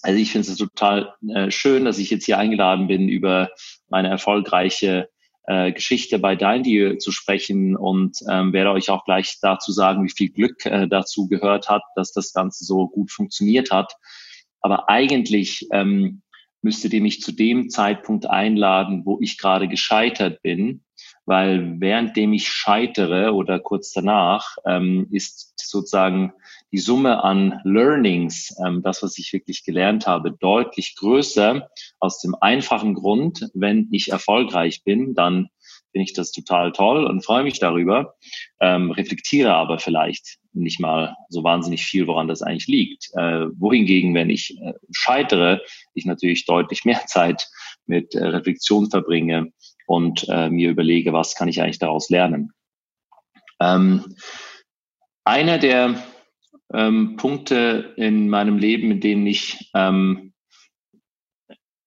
also 0.02 0.18
ich 0.18 0.32
finde 0.32 0.50
es 0.50 0.56
total 0.56 1.14
äh, 1.28 1.50
schön, 1.50 1.84
dass 1.84 1.98
ich 1.98 2.10
jetzt 2.10 2.24
hier 2.26 2.38
eingeladen 2.38 2.88
bin, 2.88 3.08
über 3.08 3.50
meine 3.88 4.08
erfolgreiche 4.08 5.08
äh, 5.46 5.72
Geschichte 5.72 6.18
bei 6.18 6.34
Deal 6.34 6.98
zu 6.98 7.12
sprechen 7.12 7.76
und 7.76 8.18
ähm, 8.28 8.52
werde 8.52 8.72
euch 8.72 8.90
auch 8.90 9.04
gleich 9.04 9.38
dazu 9.40 9.70
sagen, 9.70 10.04
wie 10.04 10.12
viel 10.14 10.30
Glück 10.30 10.66
äh, 10.66 10.88
dazu 10.88 11.28
gehört 11.28 11.68
hat, 11.68 11.82
dass 11.94 12.12
das 12.12 12.32
Ganze 12.32 12.64
so 12.64 12.88
gut 12.88 13.12
funktioniert 13.12 13.70
hat. 13.70 13.94
Aber 14.60 14.88
eigentlich 14.88 15.68
ähm, 15.72 16.22
müsstet 16.62 16.92
ihr 16.92 17.00
mich 17.00 17.22
zu 17.22 17.30
dem 17.30 17.70
Zeitpunkt 17.70 18.26
einladen, 18.26 19.02
wo 19.04 19.18
ich 19.20 19.38
gerade 19.38 19.68
gescheitert 19.68 20.42
bin 20.42 20.82
weil 21.28 21.78
währenddem 21.78 22.32
ich 22.32 22.48
scheitere 22.48 23.34
oder 23.34 23.60
kurz 23.60 23.92
danach, 23.92 24.56
ähm, 24.64 25.08
ist 25.10 25.52
sozusagen 25.60 26.32
die 26.72 26.78
Summe 26.78 27.22
an 27.22 27.60
Learnings, 27.64 28.56
ähm, 28.64 28.80
das, 28.82 29.02
was 29.02 29.18
ich 29.18 29.34
wirklich 29.34 29.62
gelernt 29.62 30.06
habe, 30.06 30.32
deutlich 30.32 30.96
größer 30.96 31.68
aus 32.00 32.20
dem 32.20 32.34
einfachen 32.40 32.94
Grund, 32.94 33.50
wenn 33.52 33.88
ich 33.92 34.10
erfolgreich 34.10 34.84
bin, 34.84 35.14
dann 35.14 35.50
finde 35.92 36.04
ich 36.04 36.14
das 36.14 36.32
total 36.32 36.72
toll 36.72 37.04
und 37.04 37.24
freue 37.24 37.44
mich 37.44 37.58
darüber, 37.58 38.14
ähm, 38.60 38.90
reflektiere 38.90 39.52
aber 39.52 39.78
vielleicht 39.78 40.38
nicht 40.54 40.80
mal 40.80 41.14
so 41.28 41.44
wahnsinnig 41.44 41.84
viel, 41.84 42.06
woran 42.06 42.28
das 42.28 42.40
eigentlich 42.40 42.68
liegt. 42.68 43.10
Äh, 43.14 43.48
wohingegen, 43.58 44.14
wenn 44.14 44.30
ich 44.30 44.56
äh, 44.62 44.72
scheitere, 44.92 45.60
ich 45.92 46.06
natürlich 46.06 46.46
deutlich 46.46 46.86
mehr 46.86 47.02
Zeit 47.06 47.46
mit 47.86 48.14
äh, 48.14 48.24
Reflexion 48.24 48.88
verbringe, 48.88 49.52
und 49.88 50.26
äh, 50.28 50.50
mir 50.50 50.70
überlege, 50.70 51.12
was 51.12 51.34
kann 51.34 51.48
ich 51.48 51.62
eigentlich 51.62 51.78
daraus 51.78 52.10
lernen. 52.10 52.52
Ähm, 53.58 54.14
einer 55.24 55.58
der 55.58 56.02
ähm, 56.72 57.16
Punkte 57.16 57.94
in 57.96 58.28
meinem 58.28 58.58
Leben, 58.58 58.90
in 58.90 59.00
denen 59.00 59.26
ich 59.26 59.70
ähm, 59.74 60.34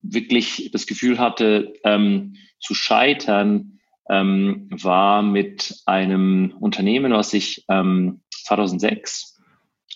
wirklich 0.02 0.72
das 0.74 0.88
Gefühl 0.88 1.20
hatte, 1.20 1.74
ähm, 1.84 2.36
zu 2.60 2.74
scheitern, 2.74 3.80
ähm, 4.10 4.68
war 4.72 5.22
mit 5.22 5.82
einem 5.86 6.56
Unternehmen, 6.60 7.14
was 7.14 7.34
ich 7.34 7.66
ähm, 7.70 8.22
2006 8.32 9.40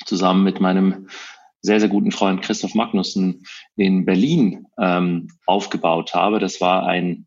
zusammen 0.05 0.43
mit 0.43 0.59
meinem 0.59 1.09
sehr, 1.61 1.79
sehr 1.79 1.89
guten 1.89 2.11
Freund 2.11 2.43
Christoph 2.43 2.75
Magnussen 2.75 3.47
in 3.75 4.05
Berlin 4.05 4.67
ähm, 4.79 5.29
aufgebaut 5.47 6.13
habe. 6.13 6.37
Das 6.37 6.61
war 6.61 6.85
ein 6.85 7.25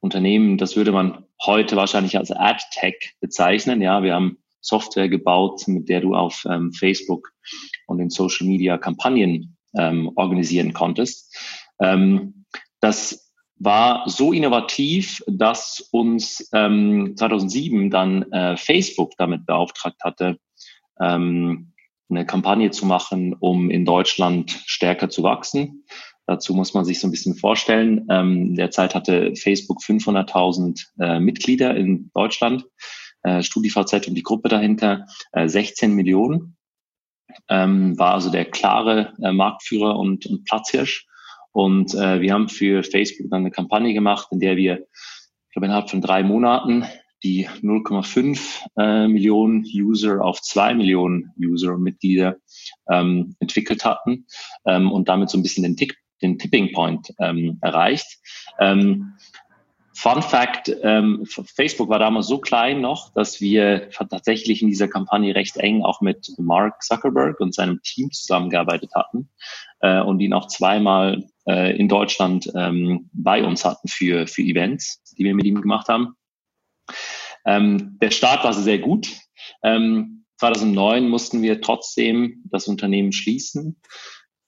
Unternehmen, 0.00 0.58
das 0.58 0.76
würde 0.76 0.92
man 0.92 1.24
heute 1.44 1.76
wahrscheinlich 1.76 2.16
als 2.16 2.30
AdTech 2.30 3.14
bezeichnen. 3.20 3.82
Ja, 3.82 4.02
wir 4.02 4.14
haben 4.14 4.38
Software 4.60 5.08
gebaut, 5.08 5.66
mit 5.66 5.88
der 5.88 6.00
du 6.00 6.14
auf 6.14 6.44
ähm, 6.48 6.72
Facebook 6.72 7.32
und 7.86 8.00
in 8.00 8.10
Social 8.10 8.46
Media 8.46 8.78
Kampagnen 8.78 9.56
ähm, 9.76 10.10
organisieren 10.16 10.72
konntest. 10.72 11.36
Ähm, 11.80 12.44
das 12.80 13.32
war 13.56 14.08
so 14.08 14.32
innovativ, 14.32 15.22
dass 15.26 15.80
uns 15.90 16.48
ähm, 16.52 17.14
2007 17.16 17.90
dann 17.90 18.30
äh, 18.32 18.56
Facebook 18.56 19.12
damit 19.18 19.46
beauftragt 19.46 20.02
hatte, 20.04 20.38
ähm, 21.00 21.72
eine 22.10 22.24
Kampagne 22.24 22.70
zu 22.70 22.86
machen, 22.86 23.34
um 23.34 23.70
in 23.70 23.84
Deutschland 23.84 24.62
stärker 24.66 25.10
zu 25.10 25.22
wachsen. 25.22 25.84
Dazu 26.28 26.52
muss 26.52 26.74
man 26.74 26.84
sich 26.84 27.00
so 27.00 27.08
ein 27.08 27.10
bisschen 27.10 27.36
vorstellen. 27.36 28.06
Ähm, 28.10 28.54
derzeit 28.54 28.94
hatte 28.94 29.34
Facebook 29.34 29.80
500.000 29.80 30.84
äh, 31.00 31.20
Mitglieder 31.20 31.74
in 31.74 32.10
Deutschland. 32.12 32.66
Äh, 33.22 33.42
StudiVZ 33.42 34.08
und 34.08 34.14
die 34.14 34.22
Gruppe 34.22 34.50
dahinter 34.50 35.06
äh, 35.32 35.48
16 35.48 35.94
Millionen. 35.94 36.58
Ähm, 37.48 37.98
war 37.98 38.12
also 38.12 38.30
der 38.30 38.44
klare 38.44 39.14
äh, 39.22 39.32
Marktführer 39.32 39.98
und, 39.98 40.26
und 40.26 40.44
Platzhirsch. 40.44 41.06
Und 41.52 41.94
äh, 41.94 42.20
wir 42.20 42.34
haben 42.34 42.50
für 42.50 42.82
Facebook 42.82 43.30
dann 43.30 43.40
eine 43.40 43.50
Kampagne 43.50 43.94
gemacht, 43.94 44.28
in 44.30 44.38
der 44.38 44.56
wir, 44.56 44.80
ich 44.80 45.52
glaube, 45.52 45.64
innerhalb 45.64 45.88
von 45.88 46.02
drei 46.02 46.22
Monaten 46.22 46.84
die 47.22 47.48
0,5 47.48 48.38
äh, 48.76 49.08
Millionen 49.08 49.64
User 49.64 50.22
auf 50.22 50.42
zwei 50.42 50.74
Millionen 50.74 51.32
User 51.40 51.72
und 51.72 51.82
Mitglieder 51.82 52.36
ähm, 52.90 53.34
entwickelt 53.40 53.86
hatten 53.86 54.26
ähm, 54.66 54.92
und 54.92 55.08
damit 55.08 55.30
so 55.30 55.38
ein 55.38 55.42
bisschen 55.42 55.64
den, 55.64 55.76
Tick, 55.76 55.96
den 56.22 56.38
Tipping 56.38 56.72
Point 56.72 57.14
ähm, 57.18 57.58
erreicht. 57.60 58.18
Ähm, 58.58 59.14
Fun 59.98 60.22
Fact, 60.22 60.70
ähm, 60.84 61.26
Facebook 61.26 61.88
war 61.88 61.98
damals 61.98 62.28
so 62.28 62.38
klein 62.38 62.80
noch, 62.80 63.12
dass 63.14 63.40
wir 63.40 63.90
tatsächlich 63.90 64.62
in 64.62 64.68
dieser 64.68 64.86
Kampagne 64.86 65.34
recht 65.34 65.56
eng 65.56 65.82
auch 65.82 66.00
mit 66.00 66.34
Mark 66.38 66.84
Zuckerberg 66.84 67.40
und 67.40 67.52
seinem 67.52 67.82
Team 67.82 68.12
zusammengearbeitet 68.12 68.92
hatten 68.94 69.28
äh, 69.80 70.00
und 70.00 70.20
ihn 70.20 70.34
auch 70.34 70.46
zweimal 70.46 71.24
äh, 71.48 71.76
in 71.76 71.88
Deutschland 71.88 72.48
ähm, 72.54 73.10
bei 73.12 73.42
uns 73.42 73.64
hatten 73.64 73.88
für, 73.88 74.28
für 74.28 74.42
Events, 74.42 75.02
die 75.18 75.24
wir 75.24 75.34
mit 75.34 75.46
ihm 75.46 75.60
gemacht 75.60 75.88
haben. 75.88 76.14
Ähm, 77.44 77.98
der 78.00 78.12
Start 78.12 78.44
war 78.44 78.52
sehr 78.52 78.78
gut. 78.78 79.08
Ähm, 79.64 80.26
2009 80.38 81.08
mussten 81.08 81.42
wir 81.42 81.60
trotzdem 81.60 82.44
das 82.50 82.68
Unternehmen 82.68 83.12
schließen, 83.12 83.80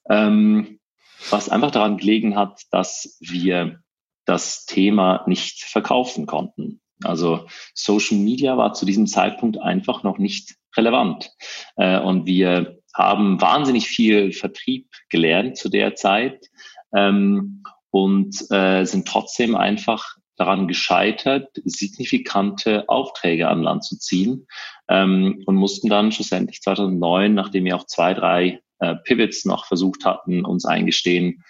ähm, 0.08 0.79
was 1.28 1.48
einfach 1.48 1.70
daran 1.70 1.98
gelegen 1.98 2.36
hat, 2.36 2.62
dass 2.70 3.18
wir 3.20 3.80
das 4.24 4.64
Thema 4.64 5.24
nicht 5.26 5.64
verkaufen 5.64 6.26
konnten. 6.26 6.80
Also 7.02 7.46
Social 7.74 8.18
Media 8.18 8.56
war 8.56 8.74
zu 8.74 8.86
diesem 8.86 9.06
Zeitpunkt 9.06 9.58
einfach 9.58 10.02
noch 10.02 10.18
nicht 10.18 10.56
relevant. 10.76 11.30
Äh, 11.76 11.98
und 11.98 12.26
wir 12.26 12.78
haben 12.94 13.40
wahnsinnig 13.40 13.88
viel 13.88 14.32
Vertrieb 14.32 14.88
gelernt 15.08 15.56
zu 15.56 15.68
der 15.68 15.94
Zeit 15.94 16.46
ähm, 16.94 17.62
und 17.90 18.36
äh, 18.50 18.84
sind 18.84 19.06
trotzdem 19.08 19.54
einfach 19.54 20.16
daran 20.36 20.68
gescheitert, 20.68 21.48
signifikante 21.64 22.88
Aufträge 22.88 23.48
an 23.48 23.62
Land 23.62 23.84
zu 23.84 23.98
ziehen 23.98 24.46
ähm, 24.88 25.42
und 25.46 25.54
mussten 25.56 25.88
dann 25.88 26.12
schlussendlich 26.12 26.62
2009, 26.62 27.34
nachdem 27.34 27.64
wir 27.64 27.76
auch 27.76 27.84
zwei, 27.84 28.14
drei 28.14 28.60
äh, 28.80 28.96
Pivots 28.96 29.44
noch 29.44 29.66
versucht 29.66 30.04
hatten, 30.04 30.44
uns 30.44 30.64
eingestehen, 30.64 31.44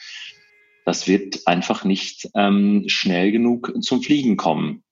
das 0.85 1.07
wird 1.07 1.47
einfach 1.47 1.85
nicht 1.85 2.29
ähm, 2.35 2.85
schnell 2.87 3.33
genug 3.33 3.73
zum 3.81 4.03
Fliegen 4.03 4.37
kommen. 4.37 4.83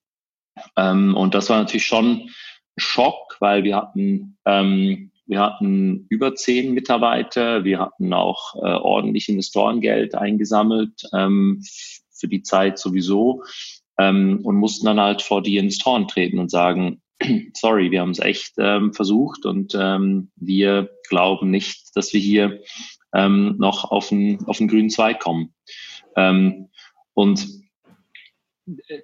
Ähm, 0.75 1.15
und 1.15 1.33
das 1.33 1.49
war 1.49 1.59
natürlich 1.59 1.85
schon 1.85 2.21
ein 2.21 2.29
Schock, 2.77 3.37
weil 3.39 3.63
wir 3.63 3.75
hatten, 3.75 4.37
ähm, 4.45 5.11
wir 5.25 5.41
hatten 5.41 6.05
über 6.09 6.35
zehn 6.35 6.73
Mitarbeiter, 6.73 7.63
wir 7.63 7.79
hatten 7.79 8.13
auch 8.13 8.55
äh, 8.55 8.59
ordentlich 8.59 9.29
Investorengeld 9.29 10.15
eingesammelt 10.15 11.03
ähm, 11.13 11.63
für 12.11 12.27
die 12.27 12.43
Zeit 12.43 12.79
sowieso 12.79 13.43
ähm, 13.97 14.39
und 14.43 14.55
mussten 14.55 14.85
dann 14.85 14.99
halt 14.99 15.21
vor 15.21 15.43
die 15.43 15.57
Investoren 15.57 16.07
treten 16.07 16.39
und 16.39 16.49
sagen, 16.49 17.01
sorry, 17.53 17.91
wir 17.91 18.01
haben 18.01 18.11
es 18.11 18.19
echt 18.19 18.53
ähm, 18.57 18.93
versucht 18.93 19.45
und 19.45 19.75
ähm, 19.79 20.31
wir 20.35 20.89
glauben 21.07 21.49
nicht, 21.49 21.95
dass 21.95 22.13
wir 22.13 22.19
hier 22.19 22.61
ähm, 23.13 23.55
noch 23.57 23.91
auf 23.91 24.11
einen, 24.11 24.45
auf 24.45 24.59
einen 24.59 24.69
grünen 24.69 24.89
Zweig 24.89 25.19
kommen. 25.19 25.53
Ähm, 26.15 26.69
und 27.13 27.47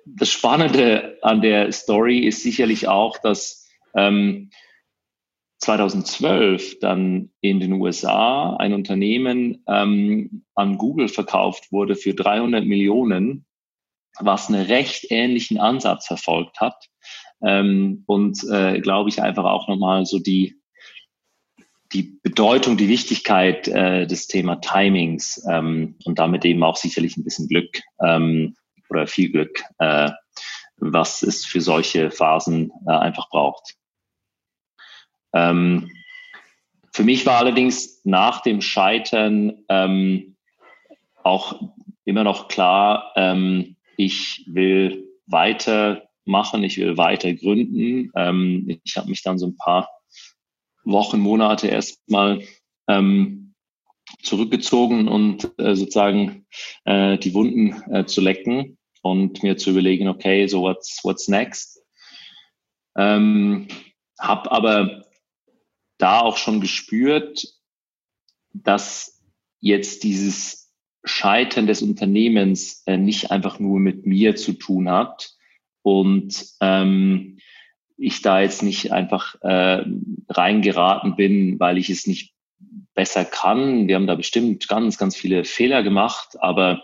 das 0.06 0.30
Spannende 0.30 1.18
an 1.22 1.42
der 1.42 1.72
Story 1.72 2.20
ist 2.20 2.44
sicherlich 2.44 2.88
auch, 2.88 3.18
dass 3.18 3.68
ähm, 3.96 4.52
2012 5.60 6.80
dann 6.80 7.32
in 7.42 7.60
den 7.60 7.74
USA 7.74 8.56
ein 8.58 8.74
Unternehmen 8.74 9.64
ähm, 9.68 10.46
an 10.54 10.78
Google 10.78 11.08
verkauft 11.08 11.72
wurde 11.72 11.96
für 11.96 12.14
300 12.14 12.64
Millionen, 12.66 13.46
was 14.20 14.50
einen 14.50 14.66
recht 14.66 15.08
ähnlichen 15.10 15.58
Ansatz 15.60 16.08
verfolgt 16.08 16.60
hat. 16.62 16.90
Ähm, 17.42 18.04
und 18.06 18.44
äh, 18.50 18.80
glaube 18.82 19.10
ich 19.10 19.22
einfach 19.22 19.46
auch 19.46 19.68
nochmal 19.68 20.06
so 20.06 20.20
die, 20.20 20.60
die 21.94 22.20
Bedeutung, 22.24 22.78
die 22.78 22.90
Wichtigkeit 22.90 23.68
äh, 23.68 24.08
des 24.08 24.28
Thema 24.28 24.58
Timings 24.58 25.46
ähm, 25.50 25.96
und 26.06 26.20
damit 26.20 26.46
eben 26.46 26.64
auch 26.64 26.78
sicherlich 26.78 27.18
ein 27.18 27.24
bisschen 27.24 27.48
Glück 27.48 27.82
ähm, 28.02 28.56
oder 28.90 29.08
viel 29.08 29.32
Glück, 29.32 29.64
äh, 29.80 30.12
was 30.78 31.22
es 31.22 31.46
für 31.46 31.62
solche 31.62 32.12
Phasen 32.12 32.72
äh, 32.88 32.92
einfach 32.92 33.30
braucht. 33.30 33.76
Ähm, 35.34 35.92
für 36.92 37.04
mich 37.04 37.26
war 37.26 37.40
allerdings 37.40 38.02
nach 38.06 38.42
dem 38.42 38.62
Scheitern 38.62 39.66
ähm, 39.68 40.38
auch 41.24 41.62
immer 42.06 42.24
noch 42.24 42.48
klar, 42.48 43.12
ähm, 43.16 43.76
ich 43.98 44.46
will 44.48 45.10
weitermachen, 46.26 46.64
ich 46.64 46.78
will 46.78 46.98
weiter 46.98 47.34
gründen. 47.34 48.12
Ähm, 48.16 48.80
ich 48.84 48.98
habe 48.98 49.10
mich 49.10 49.22
dann 49.22 49.38
so 49.38 49.48
ein 49.48 49.58
paar 49.58 49.90
Wochen, 50.84 51.20
Monate 51.20 51.68
erstmal 51.68 52.44
ähm, 52.88 53.54
zurückgezogen 54.22 55.08
und 55.08 55.52
äh, 55.58 55.76
sozusagen 55.76 56.46
äh, 56.86 57.18
die 57.18 57.34
Wunden 57.34 57.82
äh, 57.92 58.06
zu 58.06 58.22
lecken 58.22 58.78
und 59.02 59.44
mir 59.44 59.58
zu 59.58 59.72
überlegen, 59.72 60.08
okay, 60.08 60.48
so 60.48 60.62
what's, 60.62 61.04
what's 61.04 61.28
next? 61.28 61.82
Ähm, 62.98 63.68
hab 64.20 64.52
aber 64.52 65.06
da 65.98 66.22
auch 66.22 66.38
schon 66.38 66.62
gespürt, 66.62 67.48
dass 68.54 69.22
jetzt 69.60 70.04
dieses 70.04 70.74
Scheitern 71.04 71.68
des 71.68 71.82
Unternehmens 71.82 72.84
äh, 72.86 72.98
nicht 72.98 73.32
einfach 73.32 73.60
nur 73.60 73.80
mit 73.80 74.06
mir 74.06 74.36
zu 74.36 74.54
tun 74.54 74.90
hat 74.90 75.36
und 75.86 76.48
ähm, 76.62 77.38
ich 77.96 78.24
da 78.24 78.42
jetzt 78.42 78.64
nicht 78.64 78.92
einfach 78.92 79.36
äh, 79.42 79.86
reingeraten 80.28 81.16
bin, 81.16 81.60
weil 81.60 81.78
ich 81.78 81.92
es 81.92 82.08
nicht 82.08 82.34
besser 82.96 83.24
kann. 83.24 83.88
Wir 83.88 83.94
haben 83.94 84.08
da 84.08 84.16
bestimmt 84.16 84.68
ganz, 84.68 84.98
ganz 84.98 85.16
viele 85.16 85.44
Fehler 85.44 85.84
gemacht, 85.84 86.38
aber 86.40 86.82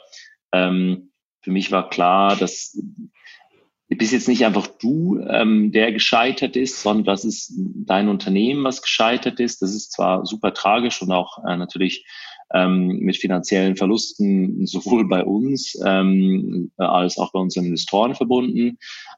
ähm, 0.51 1.13
für 1.41 1.49
mich 1.49 1.71
war 1.71 1.89
klar, 1.89 2.35
dass 2.35 2.73
du 2.73 3.97
bist 3.97 4.13
jetzt 4.13 4.27
nicht 4.27 4.45
einfach 4.45 4.67
du, 4.67 5.19
ähm, 5.27 5.71
der 5.71 5.91
gescheitert 5.91 6.55
ist, 6.55 6.83
sondern 6.83 7.05
das 7.05 7.25
ist 7.25 7.53
dein 7.57 8.07
Unternehmen, 8.07 8.63
was 8.63 8.83
gescheitert 8.83 9.39
ist. 9.39 9.63
Das 9.63 9.73
ist 9.73 9.91
zwar 9.91 10.27
super 10.27 10.53
tragisch 10.53 11.01
und 11.01 11.11
auch 11.11 11.43
äh, 11.43 11.57
natürlich 11.57 12.05
ähm, 12.53 12.99
mit 12.99 13.17
finanziellen 13.17 13.75
Verlusten 13.75 14.65
sowohl 14.65 15.07
bei 15.07 15.23
uns 15.23 15.79
ähm, 15.85 16.71
als 16.77 17.17
auch 17.17 17.31
bei 17.31 17.39
unseren 17.39 17.65
Investoren 17.65 18.15
verbunden, 18.15 18.77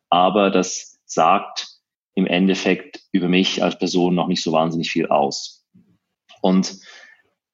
aber 0.09 0.51
das 0.51 0.99
sagt 1.05 1.67
im 2.15 2.27
Endeffekt 2.27 3.01
über 3.11 3.27
mich 3.27 3.63
als 3.63 3.77
Person 3.77 4.15
noch 4.15 4.27
nicht 4.27 4.43
so 4.43 4.51
wahnsinnig 4.51 4.91
viel 4.91 5.07
aus. 5.07 5.65
Und 6.41 6.77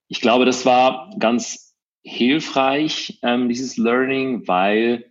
ich 0.07 0.21
glaube, 0.21 0.45
das 0.45 0.65
war 0.65 1.13
ganz 1.19 1.75
hilfreich, 2.03 3.19
ähm, 3.23 3.47
dieses 3.47 3.77
Learning, 3.77 4.47
weil 4.47 5.05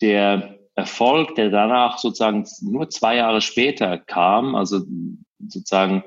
der 0.00 0.58
Erfolg, 0.74 1.34
der 1.36 1.50
danach 1.50 1.98
sozusagen 1.98 2.46
nur 2.60 2.90
zwei 2.90 3.16
Jahre 3.16 3.40
später 3.40 3.98
kam, 3.98 4.54
also 4.54 4.82
sozusagen 5.38 6.04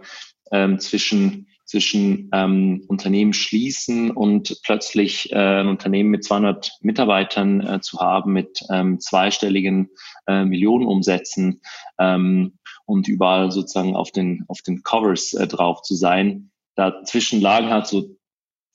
ähm, 0.52 0.80
zwischen 0.80 1.48
zwischen 1.68 2.30
ähm, 2.34 2.84
Unternehmen 2.88 3.34
schließen 3.34 4.12
und 4.12 4.60
plötzlich 4.64 5.32
äh, 5.34 5.36
ein 5.36 5.68
Unternehmen 5.68 6.10
mit 6.10 6.24
200 6.24 6.72
Mitarbeitern 6.82 7.62
äh, 7.62 7.82
zu 7.82 8.00
haben, 8.00 8.32
mit 8.32 8.62
ähm, 8.72 9.00
zweistelligen 9.00 9.90
äh, 10.28 10.46
Millionenumsätzen 10.46 11.62
ähm, 12.00 12.58
und 12.86 13.10
überall 13.10 13.52
sozusagen 13.52 13.98
auf 13.98 14.12
den, 14.12 14.46
auf 14.48 14.62
den 14.62 14.82
Covers 14.82 15.34
äh, 15.34 15.46
drauf 15.46 15.82
zu 15.82 15.94
sein. 15.94 16.52
Dazwischen 16.76 17.42
lagen 17.42 17.70
halt 17.70 17.88
so 17.88 18.16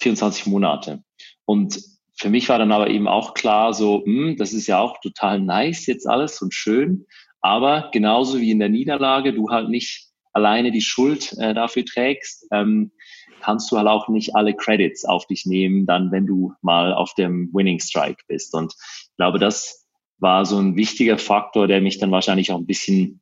24 0.03 0.47
Monate. 0.47 1.03
Und 1.47 1.81
für 2.19 2.29
mich 2.29 2.51
war 2.51 2.59
dann 2.59 2.73
aber 2.73 2.91
eben 2.91 3.09
auch 3.09 3.33
klar, 3.33 3.73
so, 3.73 4.03
mh, 4.05 4.05
hm, 4.05 4.37
das 4.37 4.53
ist 4.53 4.67
ja 4.67 4.79
auch 4.79 5.01
total 5.01 5.41
nice 5.41 5.87
jetzt 5.87 6.07
alles 6.07 6.43
und 6.43 6.53
schön, 6.53 7.07
aber 7.41 7.91
genauso 7.91 8.39
wie 8.39 8.51
in 8.51 8.59
der 8.59 8.69
Niederlage, 8.69 9.33
du 9.33 9.49
halt 9.49 9.71
nicht 9.71 10.12
alleine 10.33 10.71
die 10.71 10.81
Schuld 10.81 11.35
äh, 11.39 11.55
dafür 11.55 11.85
trägst, 11.85 12.47
ähm, 12.53 12.93
kannst 13.41 13.71
du 13.71 13.77
halt 13.77 13.89
auch 13.89 14.09
nicht 14.09 14.35
alle 14.35 14.55
Credits 14.55 15.05
auf 15.05 15.27
dich 15.27 15.47
nehmen, 15.47 15.87
dann 15.87 16.13
wenn 16.13 16.27
du 16.27 16.55
mal 16.63 16.95
auf 16.95 17.15
dem 17.15 17.51
Winning 17.53 17.81
Strike 17.81 18.23
bist. 18.29 18.55
Und 18.55 18.75
ich 18.75 19.17
glaube, 19.17 19.39
das 19.39 19.87
war 20.19 20.47
so 20.47 20.59
ein 20.59 20.77
wichtiger 20.77 21.19
Faktor, 21.19 21.67
der 21.67 21.81
mich 21.81 21.99
dann 21.99 22.13
wahrscheinlich 22.13 22.53
auch 22.53 22.59
ein 22.59 22.67
bisschen 22.67 23.21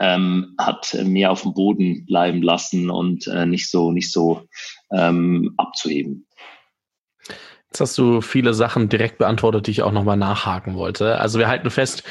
ähm, 0.00 0.54
hat 0.58 0.96
mehr 1.04 1.30
auf 1.30 1.42
dem 1.42 1.54
Boden 1.54 2.06
bleiben 2.06 2.42
lassen 2.42 2.90
und 2.90 3.28
äh, 3.28 3.46
nicht 3.46 3.70
so 3.70 3.92
nicht 3.92 4.10
so 4.10 4.42
ähm, 4.92 5.54
abzuheben. 5.56 6.26
Jetzt 7.76 7.90
hast 7.90 7.98
du 7.98 8.22
viele 8.22 8.54
Sachen 8.54 8.88
direkt 8.88 9.18
beantwortet, 9.18 9.66
die 9.66 9.70
ich 9.70 9.82
auch 9.82 9.92
nochmal 9.92 10.16
nachhaken 10.16 10.76
wollte. 10.76 11.18
Also 11.20 11.38
wir 11.38 11.46
halten 11.46 11.68
fest, 11.68 12.04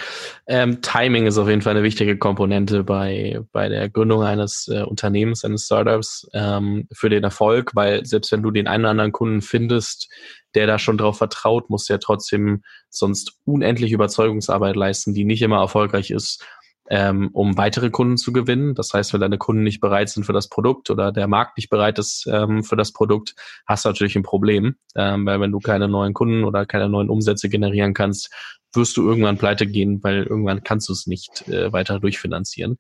ähm, 0.46 0.84
Timing 0.84 1.26
ist 1.26 1.40
auf 1.40 1.50
jeden 1.50 1.64
Fall 1.64 1.72
eine 1.72 1.82
wichtige 1.82 2.20
Komponente 2.20 2.84
bei, 2.84 3.40
bei 3.52 3.68
der 3.68 3.90
Gründung 3.90 4.22
eines 4.22 4.68
äh, 4.72 4.84
Unternehmens, 4.84 5.44
eines 5.44 5.66
Startups 5.66 6.30
ähm, 6.34 6.88
für 6.94 7.10
den 7.10 7.24
Erfolg, 7.24 7.72
weil 7.74 8.06
selbst 8.06 8.32
wenn 8.32 8.44
du 8.44 8.52
den 8.52 8.68
einen 8.68 8.84
oder 8.84 8.92
anderen 8.92 9.12
Kunden 9.12 9.42
findest, 9.42 10.08
der 10.54 10.68
da 10.68 10.78
schon 10.78 11.00
drauf 11.00 11.18
vertraut, 11.18 11.72
musst 11.72 11.90
du 11.90 11.94
ja 11.94 11.98
trotzdem 11.98 12.62
sonst 12.92 13.34
unendlich 13.44 13.92
Überzeugungsarbeit 13.92 14.76
leisten, 14.76 15.16
die 15.16 15.26
nicht 15.26 15.42
immer 15.42 15.58
erfolgreich 15.58 16.12
ist, 16.12 16.46
ähm, 16.90 17.30
um 17.34 17.58
weitere 17.58 17.90
Kunden 17.90 18.18
zu 18.18 18.32
gewinnen. 18.32 18.76
Das 18.76 18.94
heißt, 18.94 19.14
wenn 19.14 19.22
deine 19.22 19.38
Kunden 19.38 19.64
nicht 19.64 19.80
bereit 19.80 20.10
sind 20.10 20.26
für 20.26 20.34
das 20.34 20.50
Produkt 20.50 20.90
oder 20.90 21.12
der 21.12 21.28
Markt 21.28 21.58
nicht 21.58 21.70
bereit 21.70 21.98
ist 22.00 22.28
ähm, 22.32 22.64
für 22.64 22.76
das 22.76 22.94
Produkt, 22.94 23.36
hast 23.66 23.86
du 23.86 23.90
natürlich 23.90 24.16
ein 24.16 24.24
Problem, 24.24 24.76
ähm, 24.96 25.26
weil 25.26 25.40
wenn 25.40 25.52
du 25.52 25.60
keine 25.60 25.88
neuen 25.88 26.14
Kunden 26.14 26.44
oder 26.44 26.66
keine 26.66 26.90
neuen 26.90 27.10
Umsätze 27.10 27.50
generieren 27.50 27.94
kannst, 27.94 28.32
wirst 28.74 28.98
du 28.98 29.08
irgendwann 29.08 29.38
pleite 29.38 29.66
gehen, 29.66 30.04
weil 30.04 30.24
irgendwann 30.24 30.64
kannst 30.64 30.90
du 30.90 30.94
es 30.94 31.08
nicht 31.08 31.48
äh, 31.48 31.72
weiter 31.72 32.00
durchfinanzieren. 32.00 32.78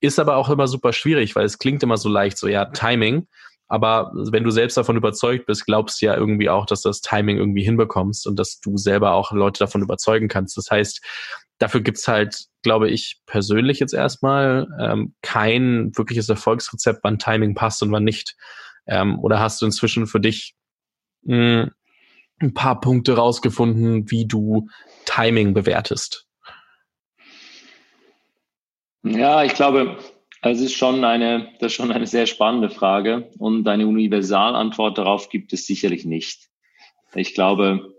Ist 0.00 0.18
aber 0.18 0.36
auch 0.36 0.48
immer 0.50 0.68
super 0.68 0.92
schwierig, 0.92 1.34
weil 1.34 1.44
es 1.44 1.58
klingt 1.58 1.82
immer 1.82 1.96
so 1.96 2.08
leicht, 2.08 2.38
so 2.38 2.46
ja, 2.46 2.66
Timing. 2.66 3.26
Aber 3.66 4.12
wenn 4.14 4.44
du 4.44 4.50
selbst 4.50 4.76
davon 4.76 4.96
überzeugt 4.96 5.46
bist, 5.46 5.64
glaubst 5.64 6.00
du 6.00 6.06
ja 6.06 6.16
irgendwie 6.16 6.50
auch, 6.50 6.66
dass 6.66 6.82
du 6.82 6.90
das 6.90 7.00
Timing 7.00 7.38
irgendwie 7.38 7.64
hinbekommst 7.64 8.26
und 8.26 8.38
dass 8.38 8.60
du 8.60 8.76
selber 8.76 9.12
auch 9.12 9.32
Leute 9.32 9.58
davon 9.60 9.82
überzeugen 9.82 10.28
kannst. 10.28 10.56
Das 10.56 10.70
heißt, 10.70 11.00
dafür 11.58 11.80
gibt's 11.80 12.08
halt, 12.08 12.46
glaube 12.62 12.90
ich, 12.90 13.20
persönlich 13.26 13.80
jetzt 13.80 13.94
erstmal 13.94 14.66
ähm, 14.80 15.14
kein 15.22 15.96
wirkliches 15.96 16.28
Erfolgsrezept, 16.28 17.00
wann 17.02 17.18
Timing 17.18 17.54
passt 17.54 17.82
und 17.82 17.92
wann 17.92 18.04
nicht. 18.04 18.36
Ähm, 18.86 19.18
oder 19.20 19.40
hast 19.40 19.62
du 19.62 19.66
inzwischen 19.66 20.06
für 20.06 20.20
dich 20.20 20.54
mh, 21.22 21.62
hm, 21.62 21.70
ein 22.40 22.54
paar 22.54 22.80
Punkte 22.80 23.16
rausgefunden, 23.16 24.10
wie 24.10 24.26
du 24.26 24.68
Timing 25.06 25.54
bewertest? 25.54 26.26
Ja, 29.02 29.44
ich 29.44 29.54
glaube, 29.54 29.98
es 30.42 30.60
ist 30.60 30.74
schon 30.74 31.04
eine, 31.04 31.52
das 31.60 31.72
ist 31.72 31.76
schon 31.76 31.92
eine 31.92 32.06
sehr 32.06 32.26
spannende 32.26 32.70
Frage 32.70 33.30
und 33.38 33.66
eine 33.68 33.86
Universalantwort 33.86 34.98
darauf 34.98 35.28
gibt 35.28 35.52
es 35.52 35.66
sicherlich 35.66 36.04
nicht. 36.04 36.48
Ich 37.14 37.34
glaube, 37.34 37.94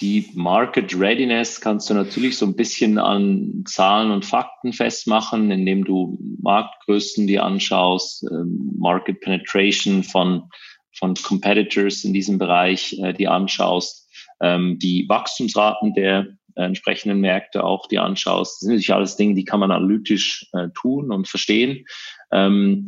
die 0.00 0.30
Market 0.34 0.98
Readiness 0.98 1.60
kannst 1.60 1.88
du 1.88 1.94
natürlich 1.94 2.36
so 2.36 2.46
ein 2.46 2.56
bisschen 2.56 2.98
an 2.98 3.62
Zahlen 3.66 4.10
und 4.10 4.24
Fakten 4.24 4.72
festmachen, 4.72 5.50
indem 5.50 5.84
du 5.84 6.18
Marktgrößen 6.42 7.26
dir 7.26 7.44
anschaust, 7.44 8.24
ähm, 8.30 8.72
Market 8.76 9.20
Penetration 9.20 10.02
von, 10.02 10.48
von 10.96 11.14
Competitors 11.14 12.02
in 12.04 12.12
diesem 12.12 12.38
Bereich 12.38 12.98
äh, 12.98 13.12
dir 13.12 13.30
anschaust, 13.30 14.10
ähm, 14.40 14.78
die 14.80 15.08
Wachstumsraten 15.08 15.94
der 15.94 16.26
entsprechenden 16.56 17.20
Märkte 17.20 17.64
auch 17.64 17.86
dir 17.88 18.02
anschaust. 18.02 18.54
Das 18.54 18.60
sind 18.60 18.70
natürlich 18.70 18.94
alles 18.94 19.16
Dinge, 19.16 19.34
die 19.34 19.44
kann 19.44 19.60
man 19.60 19.70
analytisch 19.70 20.46
äh, 20.52 20.68
tun 20.74 21.10
und 21.10 21.28
verstehen. 21.28 21.84
Ähm, 22.30 22.86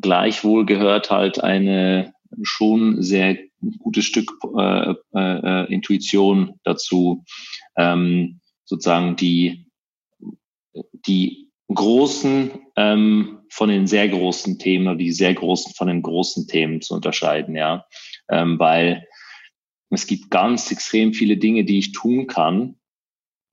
gleichwohl 0.00 0.66
gehört 0.66 1.10
halt 1.10 1.42
eine 1.42 2.14
schon 2.42 3.02
sehr 3.02 3.36
gutes 3.78 4.04
Stück 4.04 4.32
äh, 4.56 4.94
äh, 5.14 5.72
Intuition 5.72 6.60
dazu, 6.64 7.24
ähm, 7.76 8.40
sozusagen 8.64 9.16
die, 9.16 9.66
die 11.06 11.50
großen 11.72 12.50
ähm, 12.76 13.40
von 13.50 13.68
den 13.68 13.86
sehr 13.86 14.08
großen 14.08 14.58
Themen 14.58 14.88
oder 14.88 14.96
die 14.96 15.12
sehr 15.12 15.34
großen 15.34 15.74
von 15.74 15.88
den 15.88 16.02
großen 16.02 16.48
Themen 16.48 16.80
zu 16.80 16.94
unterscheiden, 16.94 17.54
ja. 17.54 17.86
Ähm, 18.30 18.58
weil 18.58 19.06
es 19.90 20.06
gibt 20.06 20.30
ganz 20.30 20.70
extrem 20.70 21.12
viele 21.12 21.36
Dinge, 21.36 21.64
die 21.64 21.78
ich 21.78 21.92
tun 21.92 22.26
kann, 22.26 22.76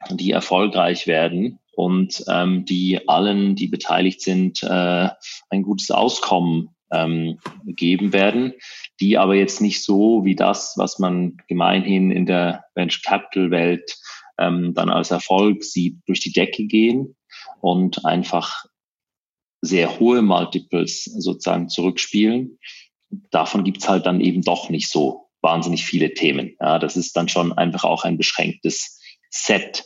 die 0.09 0.31
erfolgreich 0.31 1.05
werden 1.05 1.59
und 1.73 2.23
ähm, 2.29 2.65
die 2.65 3.07
allen, 3.07 3.55
die 3.55 3.67
beteiligt 3.67 4.21
sind, 4.21 4.63
äh, 4.63 5.09
ein 5.49 5.63
gutes 5.63 5.91
Auskommen 5.91 6.69
ähm, 6.91 7.39
geben 7.65 8.13
werden, 8.13 8.53
die 8.99 9.17
aber 9.17 9.35
jetzt 9.35 9.61
nicht 9.61 9.83
so 9.83 10.25
wie 10.25 10.35
das, 10.35 10.73
was 10.77 10.99
man 10.99 11.37
gemeinhin 11.47 12.11
in 12.11 12.25
der 12.25 12.65
Venture 12.75 13.01
Capital 13.03 13.51
Welt 13.51 13.97
ähm, 14.37 14.73
dann 14.73 14.89
als 14.89 15.11
Erfolg 15.11 15.63
sieht, 15.63 15.97
durch 16.07 16.19
die 16.19 16.31
Decke 16.31 16.65
gehen 16.65 17.15
und 17.61 18.05
einfach 18.05 18.65
sehr 19.61 19.99
hohe 19.99 20.21
Multiples 20.21 21.03
sozusagen 21.03 21.69
zurückspielen. 21.69 22.57
Davon 23.31 23.63
gibt's 23.63 23.89
halt 23.89 24.05
dann 24.05 24.21
eben 24.21 24.41
doch 24.41 24.69
nicht 24.69 24.89
so 24.89 25.29
wahnsinnig 25.41 25.85
viele 25.85 26.13
Themen. 26.13 26.55
Ja, 26.59 26.79
das 26.79 26.95
ist 26.95 27.15
dann 27.15 27.27
schon 27.27 27.53
einfach 27.53 27.83
auch 27.83 28.03
ein 28.03 28.17
beschränktes 28.17 28.99
Set. 29.29 29.85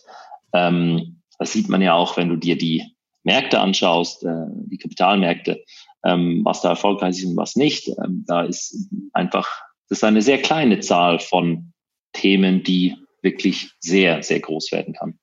Ähm, 0.54 1.22
das 1.40 1.54
sieht 1.54 1.70
man 1.70 1.82
ja 1.82 1.96
auch, 1.96 2.18
wenn 2.18 2.30
du 2.30 2.36
dir 2.36 2.58
die 2.58 2.93
Märkte 3.24 3.60
anschaust, 3.60 4.24
äh, 4.24 4.46
die 4.50 4.78
Kapitalmärkte 4.78 5.64
ähm, 6.04 6.42
was 6.44 6.62
da 6.62 6.70
erfolgreich 6.70 7.18
ist 7.18 7.26
und 7.26 7.38
was 7.38 7.56
nicht. 7.56 7.88
Ähm, 7.88 8.24
da 8.28 8.44
ist 8.44 8.90
einfach, 9.14 9.48
das 9.90 10.00
ist 10.00 10.04
eine 10.04 10.22
sehr 10.22 10.42
kleine 10.42 10.80
Zahl 10.80 11.20
von 11.20 11.74
Themen, 12.14 12.64
die 12.64 12.96
wirklich 13.22 13.72
sehr, 13.80 14.22
sehr 14.22 14.40
groß 14.40 14.72
werden 14.72 14.94
kann. 14.94 15.18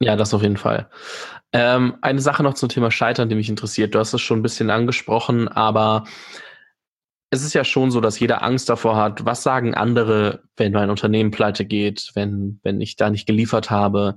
Ja, 0.00 0.14
das 0.14 0.34
auf 0.34 0.42
jeden 0.42 0.58
Fall. 0.58 0.90
Ähm, 1.52 1.96
eine 2.02 2.20
Sache 2.20 2.42
noch 2.42 2.54
zum 2.54 2.68
Thema 2.68 2.90
Scheitern, 2.90 3.30
die 3.30 3.34
mich 3.34 3.48
interessiert. 3.48 3.94
Du 3.94 3.98
hast 3.98 4.12
es 4.12 4.20
schon 4.20 4.40
ein 4.40 4.42
bisschen 4.42 4.68
angesprochen, 4.68 5.48
aber 5.48 6.04
es 7.30 7.42
ist 7.42 7.54
ja 7.54 7.64
schon 7.64 7.90
so, 7.90 8.00
dass 8.00 8.20
jeder 8.20 8.42
Angst 8.42 8.68
davor 8.68 8.96
hat, 8.96 9.24
was 9.24 9.42
sagen 9.42 9.74
andere, 9.74 10.44
wenn 10.56 10.72
mein 10.72 10.90
Unternehmen 10.90 11.32
pleite 11.32 11.64
geht, 11.64 12.12
wenn, 12.14 12.60
wenn 12.62 12.80
ich 12.80 12.96
da 12.96 13.10
nicht 13.10 13.26
geliefert 13.26 13.70
habe. 13.70 14.16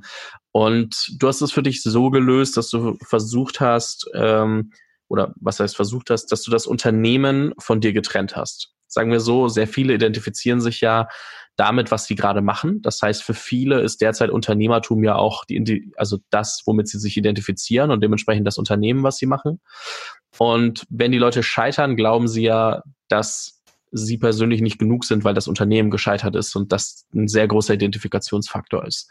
Und 0.51 1.15
du 1.19 1.27
hast 1.27 1.41
es 1.41 1.51
für 1.51 1.63
dich 1.63 1.81
so 1.81 2.11
gelöst, 2.11 2.55
dass 2.55 2.69
du 2.69 2.97
versucht 3.03 3.59
hast, 3.61 4.09
ähm, 4.13 4.71
oder 5.07 5.33
was 5.39 5.59
heißt 5.59 5.75
versucht 5.75 6.11
hast, 6.11 6.27
dass 6.27 6.43
du 6.43 6.51
das 6.51 6.67
Unternehmen 6.67 7.53
von 7.57 7.81
dir 7.81 7.93
getrennt 7.93 8.35
hast. 8.35 8.73
Sagen 8.87 9.11
wir 9.11 9.19
so, 9.19 9.47
sehr 9.47 9.67
viele 9.67 9.93
identifizieren 9.95 10.61
sich 10.61 10.81
ja 10.81 11.07
damit, 11.59 11.91
was 11.91 12.05
sie 12.05 12.15
gerade 12.15 12.41
machen. 12.41 12.81
Das 12.81 13.01
heißt, 13.01 13.21
für 13.21 13.33
viele 13.33 13.81
ist 13.81 13.99
derzeit 14.01 14.29
Unternehmertum 14.29 15.03
ja 15.03 15.15
auch 15.15 15.43
die, 15.43 15.91
also 15.97 16.19
das, 16.29 16.61
womit 16.65 16.87
sie 16.87 16.99
sich 16.99 17.17
identifizieren 17.17 17.91
und 17.91 18.01
dementsprechend 18.01 18.47
das 18.47 18.57
Unternehmen, 18.57 19.03
was 19.03 19.17
sie 19.17 19.25
machen. 19.25 19.59
Und 20.37 20.85
wenn 20.89 21.11
die 21.11 21.17
Leute 21.17 21.43
scheitern, 21.43 21.97
glauben 21.97 22.29
sie 22.29 22.43
ja, 22.43 22.83
dass 23.09 23.61
sie 23.91 24.17
persönlich 24.17 24.61
nicht 24.61 24.79
genug 24.79 25.03
sind, 25.03 25.25
weil 25.25 25.33
das 25.33 25.47
Unternehmen 25.49 25.89
gescheitert 25.89 26.35
ist 26.35 26.55
und 26.55 26.71
das 26.71 27.05
ein 27.13 27.27
sehr 27.27 27.47
großer 27.47 27.73
Identifikationsfaktor 27.73 28.85
ist. 28.85 29.09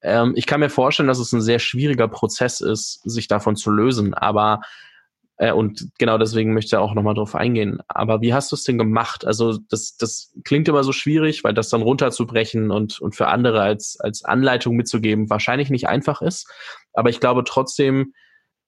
Ähm, 0.00 0.32
ich 0.36 0.46
kann 0.46 0.60
mir 0.60 0.70
vorstellen, 0.70 1.08
dass 1.08 1.18
es 1.18 1.32
ein 1.32 1.42
sehr 1.42 1.58
schwieriger 1.58 2.08
Prozess 2.08 2.60
ist, 2.60 3.00
sich 3.04 3.28
davon 3.28 3.56
zu 3.56 3.70
lösen, 3.70 4.14
aber 4.14 4.60
äh, 5.38 5.52
und 5.52 5.88
genau 5.98 6.18
deswegen 6.18 6.52
möchte 6.52 6.76
ich 6.76 6.80
auch 6.80 6.94
nochmal 6.94 7.14
drauf 7.14 7.34
eingehen. 7.34 7.78
Aber 7.88 8.20
wie 8.20 8.34
hast 8.34 8.50
du 8.52 8.56
es 8.56 8.64
denn 8.64 8.76
gemacht? 8.76 9.24
Also 9.24 9.58
das, 9.70 9.96
das 9.96 10.34
klingt 10.44 10.68
immer 10.68 10.84
so 10.84 10.92
schwierig, 10.92 11.44
weil 11.44 11.54
das 11.54 11.68
dann 11.68 11.82
runterzubrechen 11.82 12.70
und, 12.70 13.00
und 13.00 13.14
für 13.14 13.28
andere 13.28 13.62
als, 13.62 13.98
als 14.00 14.24
Anleitung 14.24 14.76
mitzugeben 14.76 15.30
wahrscheinlich 15.30 15.70
nicht 15.70 15.88
einfach 15.88 16.22
ist. 16.22 16.50
Aber 16.92 17.08
ich 17.08 17.20
glaube 17.20 17.44
trotzdem, 17.44 18.14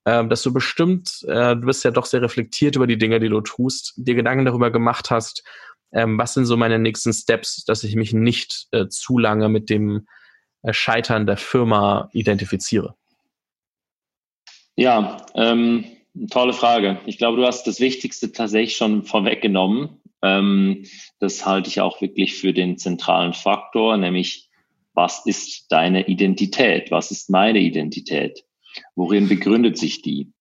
äh, 0.04 0.24
dass 0.26 0.42
du 0.42 0.52
bestimmt, 0.52 1.24
äh, 1.26 1.56
du 1.56 1.66
bist 1.66 1.84
ja 1.84 1.90
doch 1.90 2.06
sehr 2.06 2.22
reflektiert 2.22 2.76
über 2.76 2.86
die 2.86 2.98
Dinge, 2.98 3.18
die 3.18 3.28
du 3.28 3.40
tust, 3.40 3.94
dir 3.96 4.14
Gedanken 4.14 4.44
darüber 4.44 4.70
gemacht 4.70 5.10
hast, 5.10 5.42
ähm, 5.92 6.18
was 6.18 6.34
sind 6.34 6.46
so 6.46 6.56
meine 6.56 6.78
nächsten 6.78 7.12
Steps, 7.12 7.64
dass 7.64 7.82
ich 7.82 7.96
mich 7.96 8.12
nicht 8.12 8.68
äh, 8.70 8.86
zu 8.86 9.18
lange 9.18 9.48
mit 9.48 9.70
dem 9.70 10.06
äh, 10.62 10.72
Scheitern 10.72 11.26
der 11.26 11.36
Firma 11.36 12.08
identifiziere? 12.12 12.94
Ja, 14.76 15.26
ähm, 15.34 15.84
tolle 16.28 16.52
Frage. 16.52 17.00
Ich 17.06 17.18
glaube, 17.18 17.36
du 17.36 17.46
hast 17.46 17.66
das 17.66 17.80
Wichtigste 17.80 18.32
tatsächlich 18.32 18.76
schon 18.76 19.04
vorweggenommen. 19.04 20.00
Ähm, 20.22 20.84
das 21.18 21.46
halte 21.46 21.68
ich 21.68 21.80
auch 21.80 22.00
wirklich 22.00 22.34
für 22.34 22.52
den 22.52 22.78
zentralen 22.78 23.32
Faktor, 23.32 23.96
nämlich 23.96 24.48
was 24.92 25.24
ist 25.24 25.70
deine 25.70 26.08
Identität? 26.08 26.90
Was 26.90 27.10
ist 27.10 27.30
meine 27.30 27.60
Identität? 27.60 28.44
Worin 28.94 29.28
begründet 29.28 29.78
sich 29.78 30.02
die? 30.02 30.32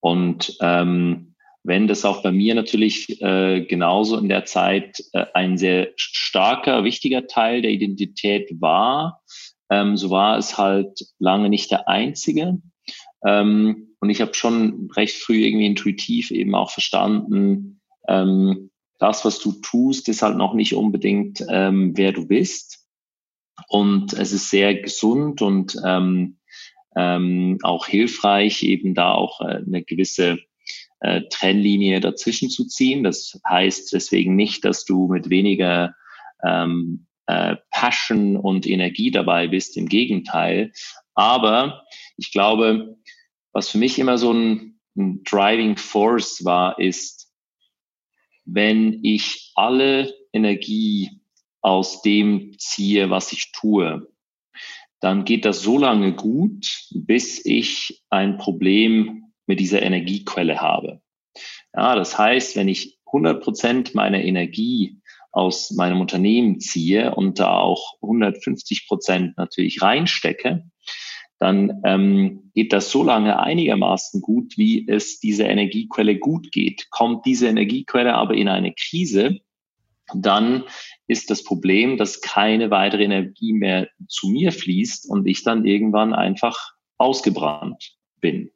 Und 0.00 0.56
ähm, 0.60 1.34
wenn 1.64 1.86
das 1.86 2.04
auch 2.04 2.22
bei 2.22 2.32
mir 2.32 2.54
natürlich 2.54 3.22
äh, 3.22 3.64
genauso 3.64 4.18
in 4.18 4.28
der 4.28 4.44
Zeit 4.44 5.02
äh, 5.12 5.26
ein 5.32 5.56
sehr 5.56 5.90
starker, 5.96 6.82
wichtiger 6.84 7.26
Teil 7.26 7.62
der 7.62 7.70
Identität 7.70 8.50
war, 8.60 9.22
ähm, 9.70 9.96
so 9.96 10.10
war 10.10 10.36
es 10.36 10.58
halt 10.58 11.06
lange 11.18 11.48
nicht 11.48 11.70
der 11.70 11.88
einzige. 11.88 12.58
Ähm, 13.24 13.91
und 14.02 14.10
ich 14.10 14.20
habe 14.20 14.34
schon 14.34 14.90
recht 14.96 15.14
früh 15.14 15.44
irgendwie 15.44 15.66
intuitiv 15.66 16.32
eben 16.32 16.56
auch 16.56 16.72
verstanden, 16.72 17.80
ähm, 18.08 18.70
das, 18.98 19.24
was 19.24 19.38
du 19.38 19.52
tust, 19.52 20.08
ist 20.08 20.22
halt 20.22 20.36
noch 20.36 20.54
nicht 20.54 20.74
unbedingt, 20.74 21.44
ähm, 21.48 21.92
wer 21.96 22.10
du 22.10 22.26
bist. 22.26 22.84
Und 23.68 24.12
es 24.12 24.32
ist 24.32 24.50
sehr 24.50 24.74
gesund 24.74 25.40
und 25.40 25.76
ähm, 25.86 26.38
ähm, 26.96 27.58
auch 27.62 27.86
hilfreich, 27.86 28.64
eben 28.64 28.94
da 28.94 29.12
auch 29.12 29.40
äh, 29.40 29.62
eine 29.64 29.84
gewisse 29.84 30.38
äh, 30.98 31.22
Trennlinie 31.30 32.00
dazwischen 32.00 32.50
zu 32.50 32.66
ziehen. 32.66 33.04
Das 33.04 33.40
heißt 33.48 33.92
deswegen 33.92 34.34
nicht, 34.34 34.64
dass 34.64 34.84
du 34.84 35.06
mit 35.06 35.30
weniger 35.30 35.94
ähm, 36.44 37.06
äh, 37.26 37.54
Passion 37.70 38.36
und 38.36 38.66
Energie 38.66 39.12
dabei 39.12 39.46
bist. 39.46 39.76
Im 39.76 39.86
Gegenteil. 39.86 40.72
Aber 41.14 41.84
ich 42.16 42.32
glaube, 42.32 42.96
was 43.52 43.68
für 43.68 43.78
mich 43.78 43.98
immer 43.98 44.18
so 44.18 44.32
ein, 44.32 44.80
ein 44.96 45.22
Driving 45.24 45.76
Force 45.76 46.44
war, 46.44 46.78
ist, 46.78 47.32
wenn 48.44 49.00
ich 49.04 49.52
alle 49.54 50.12
Energie 50.32 51.20
aus 51.60 52.02
dem 52.02 52.54
ziehe, 52.58 53.10
was 53.10 53.32
ich 53.32 53.52
tue, 53.52 54.08
dann 55.00 55.24
geht 55.24 55.44
das 55.44 55.62
so 55.62 55.78
lange 55.78 56.14
gut, 56.14 56.86
bis 56.90 57.44
ich 57.44 58.02
ein 58.10 58.38
Problem 58.38 59.32
mit 59.46 59.60
dieser 59.60 59.82
Energiequelle 59.82 60.60
habe. 60.60 61.00
Ja, 61.74 61.94
das 61.94 62.18
heißt, 62.18 62.56
wenn 62.56 62.68
ich 62.68 62.98
100 63.06 63.42
Prozent 63.42 63.94
meiner 63.94 64.22
Energie 64.22 65.00
aus 65.32 65.70
meinem 65.70 66.00
Unternehmen 66.00 66.60
ziehe 66.60 67.14
und 67.14 67.38
da 67.38 67.56
auch 67.56 67.94
150 68.02 68.86
Prozent 68.86 69.36
natürlich 69.38 69.82
reinstecke, 69.82 70.64
dann 71.42 71.82
ähm, 71.84 72.52
geht 72.54 72.72
das 72.72 72.92
so 72.92 73.02
lange 73.02 73.40
einigermaßen 73.40 74.20
gut, 74.20 74.56
wie 74.56 74.86
es 74.88 75.18
dieser 75.18 75.48
Energiequelle 75.48 76.16
gut 76.16 76.52
geht. 76.52 76.88
Kommt 76.90 77.26
diese 77.26 77.48
Energiequelle 77.48 78.14
aber 78.14 78.34
in 78.34 78.46
eine 78.46 78.72
Krise, 78.72 79.40
dann 80.14 80.62
ist 81.08 81.30
das 81.30 81.42
Problem, 81.42 81.96
dass 81.96 82.20
keine 82.20 82.70
weitere 82.70 83.02
Energie 83.02 83.54
mehr 83.54 83.88
zu 84.06 84.28
mir 84.28 84.52
fließt 84.52 85.10
und 85.10 85.26
ich 85.26 85.42
dann 85.42 85.64
irgendwann 85.66 86.14
einfach 86.14 86.56
ausgebrannt 86.96 87.96
bin. 88.20 88.52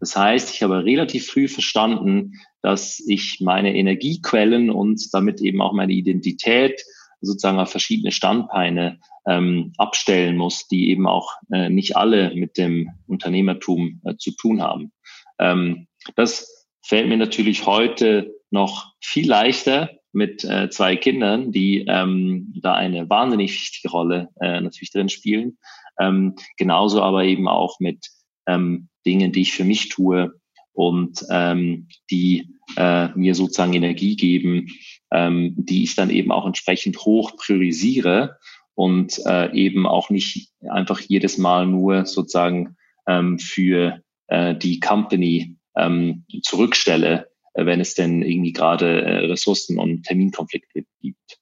Das 0.00 0.16
heißt, 0.16 0.54
ich 0.54 0.62
habe 0.62 0.82
relativ 0.82 1.26
früh 1.26 1.46
verstanden, 1.46 2.40
dass 2.62 3.04
ich 3.06 3.40
meine 3.42 3.76
Energiequellen 3.76 4.70
und 4.70 5.12
damit 5.12 5.42
eben 5.42 5.60
auch 5.60 5.74
meine 5.74 5.92
Identität 5.92 6.82
sozusagen 7.24 7.64
verschiedene 7.66 8.12
Standbeine 8.12 8.98
ähm, 9.26 9.72
abstellen 9.78 10.36
muss, 10.36 10.66
die 10.68 10.90
eben 10.90 11.06
auch 11.06 11.32
äh, 11.52 11.70
nicht 11.70 11.96
alle 11.96 12.34
mit 12.34 12.58
dem 12.58 12.90
Unternehmertum 13.06 14.00
äh, 14.04 14.16
zu 14.16 14.32
tun 14.32 14.62
haben. 14.62 14.92
Ähm, 15.38 15.86
das 16.16 16.66
fällt 16.82 17.08
mir 17.08 17.16
natürlich 17.16 17.66
heute 17.66 18.34
noch 18.50 18.92
viel 19.00 19.28
leichter 19.28 19.90
mit 20.12 20.44
äh, 20.44 20.70
zwei 20.70 20.96
Kindern, 20.96 21.50
die 21.50 21.84
ähm, 21.88 22.54
da 22.62 22.74
eine 22.74 23.10
wahnsinnig 23.10 23.52
wichtige 23.52 23.90
Rolle 23.90 24.28
äh, 24.40 24.60
natürlich 24.60 24.92
drin 24.92 25.08
spielen. 25.08 25.58
Ähm, 25.98 26.36
genauso 26.56 27.02
aber 27.02 27.24
eben 27.24 27.48
auch 27.48 27.80
mit 27.80 28.06
ähm, 28.46 28.88
Dingen, 29.06 29.32
die 29.32 29.42
ich 29.42 29.52
für 29.52 29.64
mich 29.64 29.88
tue 29.88 30.32
und 30.72 31.24
ähm, 31.30 31.88
die 32.10 32.48
äh, 32.76 33.08
mir 33.16 33.34
sozusagen 33.34 33.74
Energie 33.74 34.16
geben, 34.16 34.68
ähm, 35.14 35.54
die 35.56 35.84
ich 35.84 35.94
dann 35.94 36.10
eben 36.10 36.32
auch 36.32 36.44
entsprechend 36.44 36.98
hoch 36.98 37.36
priorisiere 37.36 38.38
und 38.74 39.20
äh, 39.26 39.54
eben 39.54 39.86
auch 39.86 40.10
nicht 40.10 40.50
einfach 40.68 40.98
jedes 41.00 41.38
Mal 41.38 41.66
nur 41.66 42.04
sozusagen 42.04 42.76
ähm, 43.06 43.38
für 43.38 44.00
äh, 44.26 44.56
die 44.56 44.80
Company 44.80 45.56
ähm, 45.76 46.24
zurückstelle, 46.42 47.28
äh, 47.54 47.64
wenn 47.64 47.80
es 47.80 47.94
denn 47.94 48.22
irgendwie 48.22 48.52
gerade 48.52 49.02
äh, 49.02 49.26
Ressourcen- 49.26 49.78
und 49.78 50.02
Terminkonflikte 50.02 50.84
gibt. 51.00 51.38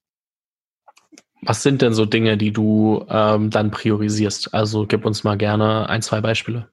Was 1.40 1.62
sind 1.62 1.82
denn 1.82 1.94
so 1.94 2.04
Dinge, 2.04 2.36
die 2.36 2.52
du 2.52 3.04
ähm, 3.08 3.50
dann 3.50 3.70
priorisierst? 3.70 4.52
Also 4.54 4.86
gib 4.86 5.06
uns 5.06 5.24
mal 5.24 5.36
gerne 5.36 5.88
ein, 5.88 6.02
zwei 6.02 6.20
Beispiele. 6.20 6.68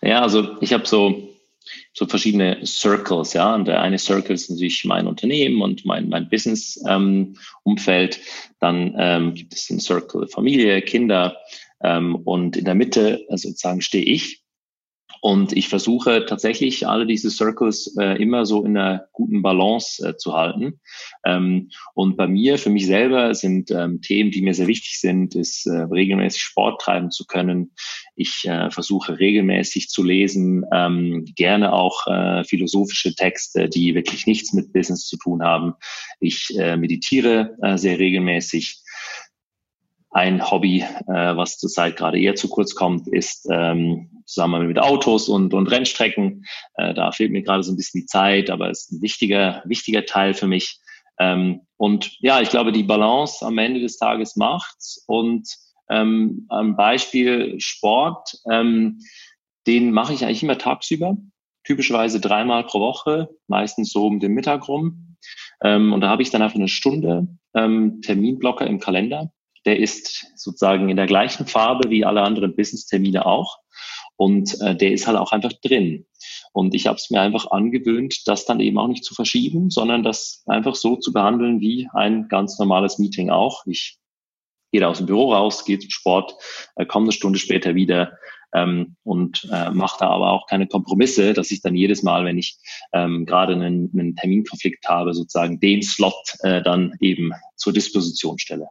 Ja, 0.00 0.22
also 0.22 0.56
ich 0.60 0.72
habe 0.72 0.86
so 0.86 1.35
so 1.96 2.04
verschiedene 2.04 2.58
Circles, 2.66 3.32
ja. 3.32 3.54
Und 3.54 3.66
der 3.66 3.80
eine 3.80 3.98
Circle 3.98 4.34
ist 4.34 4.50
natürlich 4.50 4.84
mein 4.84 5.06
Unternehmen 5.06 5.62
und 5.62 5.86
mein, 5.86 6.10
mein 6.10 6.28
Business-Umfeld. 6.28 8.16
Ähm, 8.16 8.22
Dann 8.60 8.94
ähm, 8.98 9.34
gibt 9.34 9.54
es 9.54 9.66
den 9.66 9.80
Circle 9.80 10.28
Familie, 10.28 10.82
Kinder 10.82 11.38
ähm, 11.82 12.14
und 12.14 12.56
in 12.58 12.66
der 12.66 12.74
Mitte 12.74 13.24
äh, 13.30 13.38
sozusagen 13.38 13.80
stehe 13.80 14.04
ich. 14.04 14.42
Und 15.26 15.56
ich 15.56 15.68
versuche 15.68 16.24
tatsächlich 16.24 16.86
alle 16.86 17.04
diese 17.04 17.32
Circles 17.32 17.96
äh, 17.98 18.22
immer 18.22 18.46
so 18.46 18.64
in 18.64 18.76
einer 18.76 19.08
guten 19.10 19.42
Balance 19.42 20.00
äh, 20.06 20.16
zu 20.16 20.34
halten. 20.34 20.78
Ähm, 21.24 21.70
und 21.94 22.16
bei 22.16 22.28
mir, 22.28 22.58
für 22.58 22.70
mich 22.70 22.86
selber, 22.86 23.34
sind 23.34 23.72
ähm, 23.72 24.00
Themen, 24.02 24.30
die 24.30 24.40
mir 24.40 24.54
sehr 24.54 24.68
wichtig 24.68 25.00
sind, 25.00 25.34
ist 25.34 25.66
äh, 25.66 25.78
regelmäßig 25.78 26.42
Sport 26.42 26.80
treiben 26.80 27.10
zu 27.10 27.26
können. 27.26 27.72
Ich 28.14 28.44
äh, 28.44 28.70
versuche 28.70 29.18
regelmäßig 29.18 29.88
zu 29.88 30.04
lesen, 30.04 30.64
ähm, 30.72 31.24
gerne 31.34 31.72
auch 31.72 32.06
äh, 32.06 32.44
philosophische 32.44 33.12
Texte, 33.16 33.68
die 33.68 33.96
wirklich 33.96 34.28
nichts 34.28 34.52
mit 34.52 34.72
Business 34.72 35.08
zu 35.08 35.16
tun 35.16 35.42
haben. 35.42 35.74
Ich 36.20 36.56
äh, 36.56 36.76
meditiere 36.76 37.56
sehr 37.74 37.98
regelmäßig. 37.98 38.80
Ein 40.10 40.50
Hobby, 40.50 40.84
was 41.06 41.58
zurzeit 41.58 41.96
gerade 41.96 42.18
eher 42.18 42.36
zu 42.36 42.48
kurz 42.48 42.74
kommt, 42.74 43.06
ist 43.08 43.46
ähm, 43.50 44.15
zusammen 44.26 44.66
mit 44.66 44.78
Autos 44.78 45.28
und, 45.28 45.54
und 45.54 45.68
Rennstrecken. 45.68 46.44
Äh, 46.74 46.94
da 46.94 47.12
fehlt 47.12 47.32
mir 47.32 47.42
gerade 47.42 47.62
so 47.62 47.72
ein 47.72 47.76
bisschen 47.76 48.02
die 48.02 48.06
Zeit, 48.06 48.50
aber 48.50 48.70
es 48.70 48.82
ist 48.82 48.92
ein 48.92 49.02
wichtiger, 49.02 49.62
wichtiger 49.64 50.04
Teil 50.04 50.34
für 50.34 50.46
mich. 50.46 50.80
Ähm, 51.18 51.62
und 51.76 52.16
ja, 52.20 52.40
ich 52.40 52.50
glaube, 52.50 52.72
die 52.72 52.82
Balance 52.82 53.44
am 53.44 53.58
Ende 53.58 53.80
des 53.80 53.96
Tages 53.96 54.36
macht's. 54.36 55.04
Und 55.06 55.48
ähm, 55.88 56.46
am 56.48 56.76
Beispiel 56.76 57.60
Sport, 57.60 58.38
ähm, 58.50 59.00
den 59.66 59.92
mache 59.92 60.12
ich 60.12 60.24
eigentlich 60.24 60.42
immer 60.42 60.58
tagsüber, 60.58 61.16
typischerweise 61.64 62.20
dreimal 62.20 62.64
pro 62.64 62.80
Woche, 62.80 63.28
meistens 63.48 63.92
so 63.92 64.06
um 64.06 64.20
den 64.20 64.32
Mittag 64.32 64.68
rum. 64.68 65.16
Ähm, 65.62 65.92
und 65.92 66.00
da 66.00 66.08
habe 66.08 66.22
ich 66.22 66.30
dann 66.30 66.42
einfach 66.42 66.56
eine 66.56 66.68
Stunde 66.68 67.26
ähm, 67.54 68.00
Terminblocker 68.02 68.66
im 68.66 68.78
Kalender. 68.78 69.32
Der 69.64 69.78
ist 69.80 70.26
sozusagen 70.36 70.88
in 70.88 70.96
der 70.96 71.06
gleichen 71.06 71.46
Farbe 71.46 71.90
wie 71.90 72.04
alle 72.04 72.22
anderen 72.22 72.54
Business-Termine 72.54 73.26
auch. 73.26 73.58
Und 74.16 74.60
äh, 74.60 74.74
der 74.74 74.92
ist 74.92 75.06
halt 75.06 75.18
auch 75.18 75.32
einfach 75.32 75.52
drin. 75.52 76.06
Und 76.52 76.74
ich 76.74 76.86
habe 76.86 76.96
es 76.96 77.10
mir 77.10 77.20
einfach 77.20 77.50
angewöhnt, 77.50 78.26
das 78.26 78.46
dann 78.46 78.60
eben 78.60 78.78
auch 78.78 78.88
nicht 78.88 79.04
zu 79.04 79.14
verschieben, 79.14 79.70
sondern 79.70 80.02
das 80.02 80.42
einfach 80.46 80.74
so 80.74 80.96
zu 80.96 81.12
behandeln 81.12 81.60
wie 81.60 81.88
ein 81.92 82.28
ganz 82.28 82.58
normales 82.58 82.98
Meeting 82.98 83.30
auch. 83.30 83.66
Ich 83.66 83.98
gehe 84.72 84.80
da 84.80 84.88
aus 84.88 84.98
dem 84.98 85.06
Büro 85.06 85.32
raus, 85.32 85.64
gehe 85.64 85.78
zum 85.78 85.90
Sport, 85.90 86.34
äh, 86.76 86.86
komme 86.86 87.04
eine 87.04 87.12
Stunde 87.12 87.38
später 87.38 87.74
wieder 87.74 88.18
ähm, 88.54 88.96
und 89.04 89.48
äh, 89.52 89.70
mache 89.70 89.98
da 90.00 90.08
aber 90.08 90.32
auch 90.32 90.46
keine 90.46 90.66
Kompromisse, 90.66 91.34
dass 91.34 91.50
ich 91.50 91.60
dann 91.60 91.74
jedes 91.74 92.02
Mal, 92.02 92.24
wenn 92.24 92.38
ich 92.38 92.58
ähm, 92.92 93.26
gerade 93.26 93.52
einen, 93.52 93.90
einen 93.92 94.16
Terminkonflikt 94.16 94.88
habe, 94.88 95.14
sozusagen 95.14 95.60
den 95.60 95.82
Slot 95.82 96.36
äh, 96.40 96.62
dann 96.62 96.94
eben 97.00 97.32
zur 97.56 97.72
Disposition 97.72 98.38
stelle. 98.38 98.68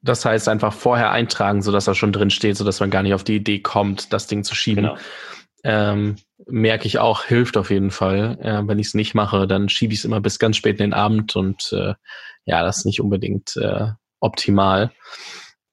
Das 0.00 0.24
heißt 0.24 0.48
einfach 0.48 0.72
vorher 0.72 1.10
eintragen, 1.10 1.62
sodass 1.62 1.88
er 1.88 1.94
schon 1.94 2.12
drin 2.12 2.30
steht, 2.30 2.56
sodass 2.56 2.80
man 2.80 2.90
gar 2.90 3.02
nicht 3.02 3.14
auf 3.14 3.24
die 3.24 3.36
Idee 3.36 3.60
kommt, 3.60 4.12
das 4.12 4.26
Ding 4.26 4.44
zu 4.44 4.54
schieben. 4.54 4.84
Genau. 4.84 4.98
Ähm, 5.64 6.16
merke 6.46 6.86
ich 6.86 6.98
auch, 6.98 7.24
hilft 7.24 7.56
auf 7.56 7.70
jeden 7.70 7.90
Fall. 7.90 8.38
Äh, 8.40 8.68
wenn 8.68 8.78
ich 8.78 8.88
es 8.88 8.94
nicht 8.94 9.14
mache, 9.14 9.46
dann 9.46 9.68
schiebe 9.68 9.92
ich 9.92 10.00
es 10.00 10.04
immer 10.04 10.20
bis 10.20 10.38
ganz 10.38 10.56
spät 10.56 10.78
in 10.78 10.90
den 10.90 10.94
Abend 10.94 11.34
und 11.34 11.72
äh, 11.72 11.94
ja, 12.44 12.62
das 12.62 12.78
ist 12.78 12.84
nicht 12.86 13.00
unbedingt 13.00 13.56
äh, 13.56 13.88
optimal. 14.20 14.92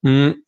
Hm. 0.03 0.44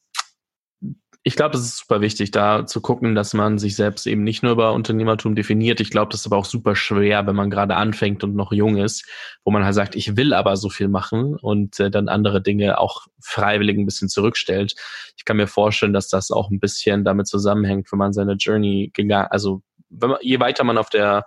Ich 1.28 1.36
glaube, 1.36 1.52
das 1.52 1.66
ist 1.66 1.80
super 1.80 2.00
wichtig, 2.00 2.32
da 2.32 2.66
zu 2.66 2.80
gucken, 2.80 3.14
dass 3.14 3.34
man 3.34 3.58
sich 3.58 3.76
selbst 3.76 4.08
eben 4.08 4.24
nicht 4.24 4.44
nur 4.44 4.54
über 4.54 4.72
Unternehmertum 4.72 5.36
definiert. 5.36 5.82
Ich 5.82 5.90
glaube, 5.90 6.10
das 6.10 6.22
ist 6.22 6.28
aber 6.28 6.38
auch 6.38 6.46
super 6.46 6.74
schwer, 6.74 7.28
wenn 7.28 7.36
man 7.36 7.50
gerade 7.50 7.76
anfängt 7.76 8.24
und 8.24 8.34
noch 8.34 8.54
jung 8.54 8.78
ist, 8.78 9.06
wo 9.44 9.52
man 9.52 9.66
halt 9.66 9.76
sagt, 9.76 9.98
ich 9.98 10.16
will 10.16 10.34
aber 10.34 10.56
so 10.56 10.70
viel 10.70 10.88
machen 10.88 11.36
und 11.36 11.82
äh, 11.82 11.92
dann 11.92 12.08
andere 12.08 12.42
Dinge 12.42 12.80
auch 12.80 13.08
freiwillig 13.20 13.78
ein 13.78 13.84
bisschen 13.86 14.08
zurückstellt. 14.08 14.76
Ich 15.18 15.26
kann 15.26 15.36
mir 15.36 15.48
vorstellen, 15.48 15.92
dass 15.92 16.08
das 16.08 16.32
auch 16.32 16.50
ein 16.50 16.62
bisschen 16.62 17.04
damit 17.04 17.28
zusammenhängt, 17.28 17.92
wenn 17.92 18.00
man 18.00 18.14
seine 18.14 18.36
Journey 18.36 18.92
gegangen, 18.94 19.28
also 19.30 19.62
wenn 19.90 20.12
man, 20.12 20.20
je 20.22 20.40
weiter 20.40 20.64
man 20.64 20.78
auf 20.78 20.90
der 20.90 21.26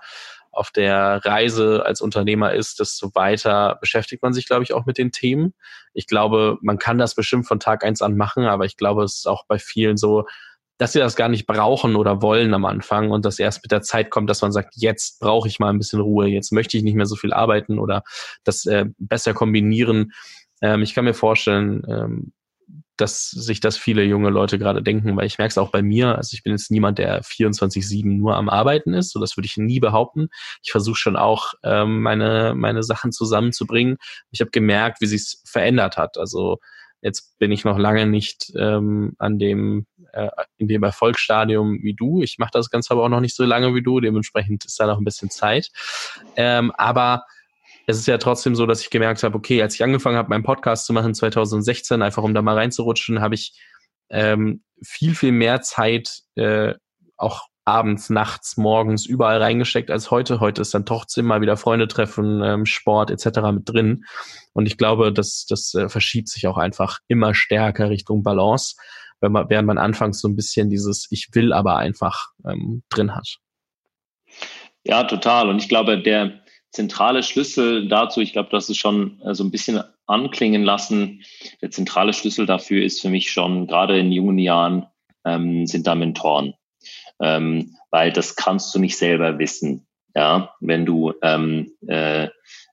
auf 0.53 0.71
der 0.71 1.25
Reise 1.25 1.85
als 1.85 2.01
Unternehmer 2.01 2.53
ist, 2.53 2.81
desto 2.81 3.15
weiter 3.15 3.79
beschäftigt 3.81 4.23
man 4.23 4.33
sich, 4.33 4.47
glaube 4.47 4.65
ich, 4.65 4.73
auch 4.73 4.87
mit 4.87 4.99
den 4.99 5.13
Themen. 5.13 5.55
Ich 5.95 6.07
glaube, 6.07 6.59
man 6.61 6.79
kann 6.79 6.99
das 6.99 7.15
bestimmt 7.15 7.47
von 7.47 7.61
Tag 7.61 7.85
eins 7.85 8.03
an 8.03 8.17
machen, 8.17 8.45
aber 8.45 8.65
ich 8.65 8.77
glaube, 8.77 9.05
es 9.05 9.17
ist 9.17 9.27
auch 9.29 9.45
bei 9.47 9.59
vielen 9.59 9.97
so, 9.97 10.27
dass 10.79 10.93
sie 10.93 10.99
das 10.99 11.15
gar 11.15 11.29
nicht 11.29 11.47
brauchen 11.47 11.95
oder 11.95 12.23
wollen 12.23 12.55
am 12.55 12.65
Anfang 12.65 13.11
und 13.11 13.25
dass 13.27 13.39
erst 13.39 13.63
mit 13.63 13.71
der 13.71 13.83
Zeit 13.83 14.11
kommt, 14.11 14.31
dass 14.31 14.41
man 14.41 14.51
sagt, 14.51 14.75
jetzt 14.77 15.21
brauche 15.21 15.47
ich 15.47 15.61
mal 15.61 15.69
ein 15.69 15.79
bisschen 15.79 16.01
Ruhe, 16.01 16.27
jetzt 16.27 16.53
möchte 16.53 16.77
ich 16.77 16.83
nicht 16.83 16.95
mehr 16.95 17.07
so 17.07 17.17
viel 17.17 17.35
arbeiten 17.35 17.79
oder 17.79 18.03
das 18.45 18.65
äh, 18.65 18.87
besser 18.97 19.35
kombinieren. 19.35 20.13
Ähm, 20.63 20.83
ich 20.83 20.95
kann 20.95 21.05
mir 21.05 21.15
vorstellen, 21.15 21.85
ähm, 21.87 22.33
dass 23.01 23.31
sich 23.31 23.61
das 23.61 23.77
viele 23.77 24.05
junge 24.05 24.31
Leute 24.31 24.59
gerade 24.59 24.83
denken, 24.83 25.17
weil 25.17 25.27
ich 25.27 25.39
merke 25.39 25.51
es 25.51 25.59
auch 25.59 25.71
bei 25.71 25.83
mir. 25.83 26.17
Also 26.17 26.35
ich 26.35 26.43
bin 26.43 26.53
jetzt 26.53 26.71
niemand, 26.71 26.99
der 26.99 27.23
24-7 27.23 28.07
nur 28.07 28.37
am 28.37 28.49
Arbeiten 28.49 28.95
ist. 28.95 29.13
So 29.13 29.21
das 29.21 29.37
würde 29.37 29.47
ich 29.47 29.57
nie 29.57 29.81
behaupten. 29.81 30.29
Ich 30.63 30.73
versuche 30.73 30.97
schon 30.97 31.17
auch 31.17 31.55
ähm, 31.63 32.03
meine 32.03 32.55
meine 32.55 32.83
Sachen 32.83 33.13
zusammenzubringen. 33.13 33.97
Ich 34.31 34.41
habe 34.41 34.51
gemerkt, 34.51 35.01
wie 35.01 35.07
sich 35.07 35.21
es 35.23 35.43
verändert 35.47 35.97
hat. 35.97 36.19
Also 36.19 36.59
jetzt 37.03 37.39
bin 37.39 37.53
ich 37.53 37.65
noch 37.65 37.79
lange 37.79 38.07
nicht 38.07 38.53
ähm, 38.57 39.15
an 39.19 39.39
dem 39.39 39.87
äh, 40.13 40.29
in 40.57 40.69
dem 40.69 40.83
Erfolgsstadium 40.83 41.79
wie 41.83 41.95
du. 41.95 42.23
Ich 42.23 42.39
mache 42.39 42.51
das 42.53 42.71
Ganze 42.71 42.93
aber 42.93 43.05
auch 43.05 43.09
noch 43.09 43.21
nicht 43.21 43.37
so 43.37 43.45
lange 43.45 43.75
wie 43.75 43.83
du. 43.83 44.01
Dementsprechend 44.01 44.65
ist 44.65 44.79
da 44.79 44.87
noch 44.87 44.99
ein 44.99 45.05
bisschen 45.05 45.31
Zeit. 45.31 45.71
Ähm, 46.37 46.73
aber 46.77 47.25
es 47.91 47.99
ist 47.99 48.07
ja 48.07 48.19
trotzdem 48.19 48.55
so, 48.55 48.67
dass 48.67 48.81
ich 48.81 48.91
gemerkt 48.91 49.23
habe, 49.23 49.37
okay, 49.37 49.61
als 49.63 49.75
ich 49.75 49.83
angefangen 49.83 50.17
habe, 50.17 50.29
meinen 50.29 50.43
Podcast 50.43 50.87
zu 50.87 50.93
machen 50.93 51.15
2016, 51.15 52.03
einfach 52.03 52.23
um 52.23 52.35
da 52.35 52.43
mal 52.43 52.57
reinzurutschen, 52.57 53.21
habe 53.21 53.35
ich 53.35 53.59
ähm, 54.09 54.63
viel, 54.83 55.15
viel 55.15 55.33
mehr 55.33 55.61
Zeit 55.61 56.23
äh, 56.37 56.75
auch 57.17 57.51
abends, 57.65 58.11
nachts, 58.11 58.57
morgens 58.57 59.07
überall 59.07 59.41
reingesteckt 59.41 59.91
als 59.91 60.11
heute. 60.11 60.41
Heute 60.41 60.63
ist 60.63 60.75
dann 60.75 60.87
trotzdem 60.87 61.27
mal 61.27 61.41
wieder 61.41 61.57
Freunde 61.57 61.87
treffen, 61.87 62.43
ähm, 62.43 62.67
Sport 62.67 63.11
etc. 63.11 63.41
mit 63.53 63.69
drin. 63.69 64.05
Und 64.53 64.67
ich 64.67 64.77
glaube, 64.77 65.13
das, 65.13 65.47
das 65.49 65.75
äh, 65.75 65.89
verschiebt 65.89 66.29
sich 66.29 66.47
auch 66.47 66.57
einfach 66.57 66.99
immer 67.07 67.35
stärker 67.35 67.91
Richtung 67.91 68.23
Balance, 68.23 68.75
wenn 69.21 69.33
man, 69.33 69.49
während 69.51 69.67
man 69.67 69.79
anfangs 69.79 70.21
so 70.21 70.29
ein 70.29 70.37
bisschen 70.37 70.71
dieses 70.71 71.07
Ich 71.11 71.29
will 71.33 71.53
aber 71.53 71.77
einfach 71.77 72.31
ähm, 72.45 72.83
drin 72.89 73.15
hat. 73.15 73.37
Ja, 74.83 75.05
total. 75.05 75.49
Und 75.51 75.59
ich 75.63 75.69
glaube, 75.69 76.03
der, 76.03 76.41
zentrale 76.71 77.23
Schlüssel 77.23 77.89
dazu, 77.89 78.21
ich 78.21 78.33
glaube, 78.33 78.51
das 78.51 78.69
ist 78.69 78.79
schon 78.79 79.21
äh, 79.23 79.35
so 79.35 79.45
ein 79.45 79.51
bisschen 79.51 79.83
anklingen 80.07 80.63
lassen. 80.63 81.23
Der 81.61 81.71
zentrale 81.71 82.13
Schlüssel 82.13 82.47
dafür 82.47 82.85
ist 82.85 83.01
für 83.01 83.09
mich 83.09 83.31
schon, 83.31 83.67
gerade 83.67 83.99
in 83.99 84.13
jungen 84.13 84.39
Jahren, 84.39 84.87
ähm, 85.25 85.67
sind 85.67 85.87
da 85.87 85.95
Mentoren. 85.95 86.55
Ähm, 87.21 87.77
weil 87.91 88.13
das 88.13 88.37
kannst 88.37 88.75
du 88.75 88.79
nicht 88.79 88.97
selber 88.97 89.39
wissen. 89.39 89.87
Ja, 90.15 90.55
wenn 90.61 90.87
du 90.87 91.13
ähm, 91.23 91.73
äh, 91.87 92.29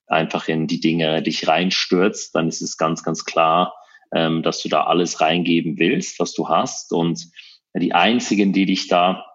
einfach 0.08 0.48
in 0.48 0.68
die 0.68 0.80
Dinge 0.80 1.22
dich 1.22 1.48
reinstürzt, 1.48 2.34
dann 2.34 2.48
ist 2.48 2.62
es 2.62 2.78
ganz, 2.78 3.04
ganz 3.04 3.26
klar, 3.26 3.76
ähm, 4.14 4.42
dass 4.42 4.62
du 4.62 4.70
da 4.70 4.86
alles 4.86 5.22
reingeben 5.22 5.78
willst, 5.78 6.20
was 6.20 6.34
du 6.34 6.50
hast. 6.50 6.94
Und 6.94 7.28
die 7.76 7.94
einzigen, 7.94 8.54
die 8.54 8.66
dich 8.66 8.88
da 8.88 9.27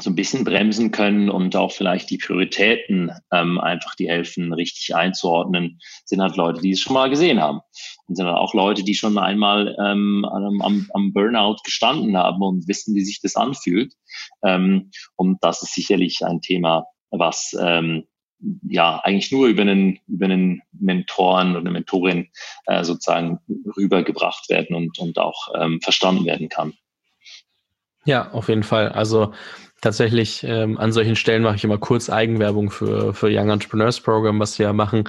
so 0.00 0.10
ein 0.10 0.16
bisschen 0.16 0.44
bremsen 0.44 0.90
können 0.90 1.30
und 1.30 1.54
auch 1.54 1.70
vielleicht 1.70 2.10
die 2.10 2.18
Prioritäten 2.18 3.12
ähm, 3.32 3.60
einfach 3.60 3.94
die 3.94 4.08
helfen, 4.08 4.52
richtig 4.52 4.94
einzuordnen, 4.94 5.78
sind 6.04 6.20
halt 6.20 6.36
Leute, 6.36 6.60
die 6.60 6.72
es 6.72 6.80
schon 6.80 6.94
mal 6.94 7.10
gesehen 7.10 7.40
haben. 7.40 7.60
Und 8.06 8.16
sind 8.16 8.26
dann 8.26 8.34
auch 8.34 8.54
Leute, 8.54 8.82
die 8.82 8.94
schon 8.94 9.18
einmal 9.18 9.76
ähm, 9.78 10.24
am, 10.24 10.88
am 10.92 11.12
Burnout 11.12 11.58
gestanden 11.64 12.16
haben 12.16 12.42
und 12.42 12.66
wissen, 12.66 12.94
wie 12.94 13.04
sich 13.04 13.20
das 13.20 13.36
anfühlt. 13.36 13.94
Ähm, 14.44 14.90
und 15.14 15.38
das 15.42 15.62
ist 15.62 15.74
sicherlich 15.74 16.24
ein 16.24 16.40
Thema, 16.40 16.86
was 17.10 17.56
ähm, 17.60 18.04
ja 18.68 18.98
eigentlich 19.04 19.30
nur 19.30 19.46
über 19.46 19.62
einen, 19.62 20.00
über 20.08 20.26
einen 20.26 20.62
Mentoren 20.72 21.52
oder 21.52 21.60
eine 21.60 21.70
Mentorin 21.70 22.28
äh, 22.66 22.82
sozusagen 22.82 23.38
rübergebracht 23.76 24.48
werden 24.50 24.74
und, 24.74 24.98
und 24.98 25.18
auch 25.18 25.48
ähm, 25.56 25.80
verstanden 25.80 26.26
werden 26.26 26.48
kann. 26.48 26.74
Ja, 28.04 28.32
auf 28.32 28.48
jeden 28.48 28.64
Fall. 28.64 28.90
Also 28.90 29.32
tatsächlich 29.84 30.42
ähm, 30.44 30.78
an 30.78 30.92
solchen 30.92 31.14
Stellen 31.14 31.42
mache 31.42 31.56
ich 31.56 31.64
immer 31.64 31.76
kurz 31.76 32.08
Eigenwerbung 32.08 32.70
für, 32.70 33.12
für 33.12 33.28
Young 33.30 33.50
Entrepreneurs 33.50 34.00
Program, 34.00 34.40
was 34.40 34.58
wir 34.58 34.72
machen, 34.72 35.04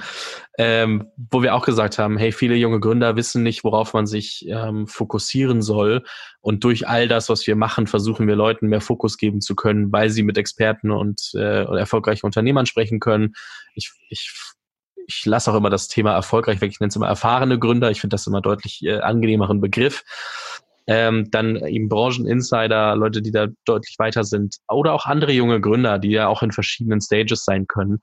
ähm, 0.58 1.10
wo 1.16 1.42
wir 1.42 1.54
auch 1.54 1.64
gesagt 1.64 1.98
haben, 1.98 2.18
hey, 2.18 2.30
viele 2.30 2.56
junge 2.56 2.78
Gründer 2.78 3.16
wissen 3.16 3.42
nicht, 3.42 3.64
worauf 3.64 3.94
man 3.94 4.06
sich 4.06 4.46
ähm, 4.48 4.86
fokussieren 4.86 5.62
soll. 5.62 6.04
Und 6.42 6.62
durch 6.62 6.86
all 6.86 7.08
das, 7.08 7.30
was 7.30 7.46
wir 7.46 7.56
machen, 7.56 7.86
versuchen 7.86 8.28
wir 8.28 8.36
Leuten 8.36 8.68
mehr 8.68 8.82
Fokus 8.82 9.16
geben 9.16 9.40
zu 9.40 9.56
können, 9.56 9.90
weil 9.92 10.10
sie 10.10 10.22
mit 10.22 10.36
Experten 10.36 10.90
und 10.90 11.30
äh, 11.34 11.64
erfolgreichen 11.64 12.26
Unternehmern 12.26 12.66
sprechen 12.66 13.00
können. 13.00 13.32
Ich, 13.74 13.92
ich 14.10 14.30
ich 15.08 15.24
lasse 15.24 15.52
auch 15.52 15.56
immer 15.56 15.70
das 15.70 15.86
Thema 15.86 16.12
erfolgreich 16.12 16.60
weg. 16.60 16.72
Ich 16.72 16.80
nenne 16.80 16.88
es 16.88 16.96
immer 16.96 17.06
erfahrene 17.06 17.60
Gründer. 17.60 17.92
Ich 17.92 18.00
finde 18.00 18.14
das 18.14 18.26
immer 18.26 18.40
deutlich 18.40 18.82
äh, 18.82 18.98
angenehmeren 18.98 19.60
Begriff 19.60 20.02
ähm, 20.86 21.30
dann 21.30 21.56
eben 21.56 21.88
Brancheninsider, 21.88 22.94
Leute, 22.96 23.22
die 23.22 23.32
da 23.32 23.48
deutlich 23.64 23.96
weiter 23.98 24.24
sind 24.24 24.56
oder 24.68 24.92
auch 24.92 25.06
andere 25.06 25.32
junge 25.32 25.60
Gründer, 25.60 25.98
die 25.98 26.10
ja 26.10 26.28
auch 26.28 26.42
in 26.42 26.52
verschiedenen 26.52 27.00
Stages 27.00 27.44
sein 27.44 27.66
können, 27.66 28.00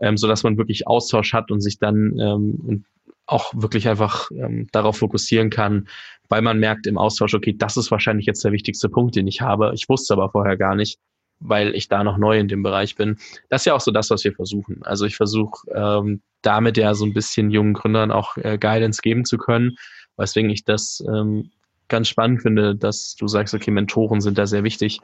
ähm, 0.00 0.16
so 0.16 0.28
dass 0.28 0.42
man 0.42 0.58
wirklich 0.58 0.86
Austausch 0.86 1.32
hat 1.32 1.50
und 1.50 1.60
sich 1.60 1.78
dann 1.78 2.18
ähm, 2.18 2.84
auch 3.26 3.52
wirklich 3.54 3.88
einfach 3.88 4.30
ähm, 4.30 4.68
darauf 4.72 4.98
fokussieren 4.98 5.50
kann, 5.50 5.88
weil 6.28 6.42
man 6.42 6.58
merkt 6.58 6.86
im 6.86 6.98
Austausch, 6.98 7.34
okay, 7.34 7.54
das 7.56 7.76
ist 7.76 7.90
wahrscheinlich 7.90 8.26
jetzt 8.26 8.44
der 8.44 8.52
wichtigste 8.52 8.88
Punkt, 8.88 9.16
den 9.16 9.26
ich 9.26 9.40
habe. 9.40 9.72
Ich 9.74 9.88
wusste 9.88 10.14
aber 10.14 10.30
vorher 10.30 10.56
gar 10.56 10.74
nicht, 10.74 10.98
weil 11.40 11.74
ich 11.74 11.88
da 11.88 12.04
noch 12.04 12.18
neu 12.18 12.38
in 12.38 12.48
dem 12.48 12.62
Bereich 12.62 12.94
bin. 12.94 13.18
Das 13.48 13.62
ist 13.62 13.66
ja 13.66 13.74
auch 13.74 13.80
so 13.80 13.90
das, 13.90 14.10
was 14.10 14.24
wir 14.24 14.32
versuchen. 14.32 14.82
Also 14.82 15.06
ich 15.06 15.16
versuche 15.16 15.68
ähm, 15.74 16.22
damit 16.42 16.76
ja 16.76 16.94
so 16.94 17.04
ein 17.04 17.14
bisschen 17.14 17.50
jungen 17.50 17.74
Gründern 17.74 18.12
auch 18.12 18.36
äh, 18.36 18.58
Guidance 18.58 19.02
geben 19.02 19.24
zu 19.24 19.38
können, 19.38 19.76
weswegen 20.16 20.50
ich 20.50 20.64
das 20.64 21.02
ähm, 21.08 21.50
ganz 21.88 22.08
spannend 22.08 22.42
finde, 22.42 22.74
dass 22.74 23.14
du 23.16 23.28
sagst, 23.28 23.54
okay, 23.54 23.70
Mentoren 23.70 24.20
sind 24.20 24.38
da 24.38 24.46
sehr 24.46 24.64
wichtig. 24.64 25.00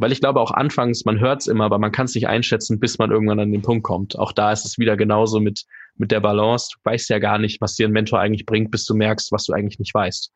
Weil 0.00 0.12
ich 0.12 0.20
glaube 0.20 0.40
auch 0.40 0.52
anfangs, 0.52 1.04
man 1.04 1.18
hört 1.18 1.40
es 1.40 1.48
immer, 1.48 1.64
aber 1.64 1.78
man 1.78 1.90
kann 1.90 2.06
es 2.06 2.14
nicht 2.14 2.28
einschätzen, 2.28 2.78
bis 2.78 2.98
man 2.98 3.10
irgendwann 3.10 3.40
an 3.40 3.50
den 3.50 3.62
Punkt 3.62 3.82
kommt. 3.82 4.16
Auch 4.16 4.30
da 4.30 4.52
ist 4.52 4.64
es 4.64 4.78
wieder 4.78 4.96
genauso 4.96 5.40
mit, 5.40 5.64
mit 5.96 6.12
der 6.12 6.20
Balance. 6.20 6.68
Du 6.72 6.78
weißt 6.88 7.10
ja 7.10 7.18
gar 7.18 7.38
nicht, 7.38 7.60
was 7.60 7.74
dir 7.74 7.88
ein 7.88 7.92
Mentor 7.92 8.20
eigentlich 8.20 8.46
bringt, 8.46 8.70
bis 8.70 8.84
du 8.84 8.94
merkst, 8.94 9.32
was 9.32 9.44
du 9.44 9.52
eigentlich 9.52 9.80
nicht 9.80 9.92
weißt. 9.92 10.30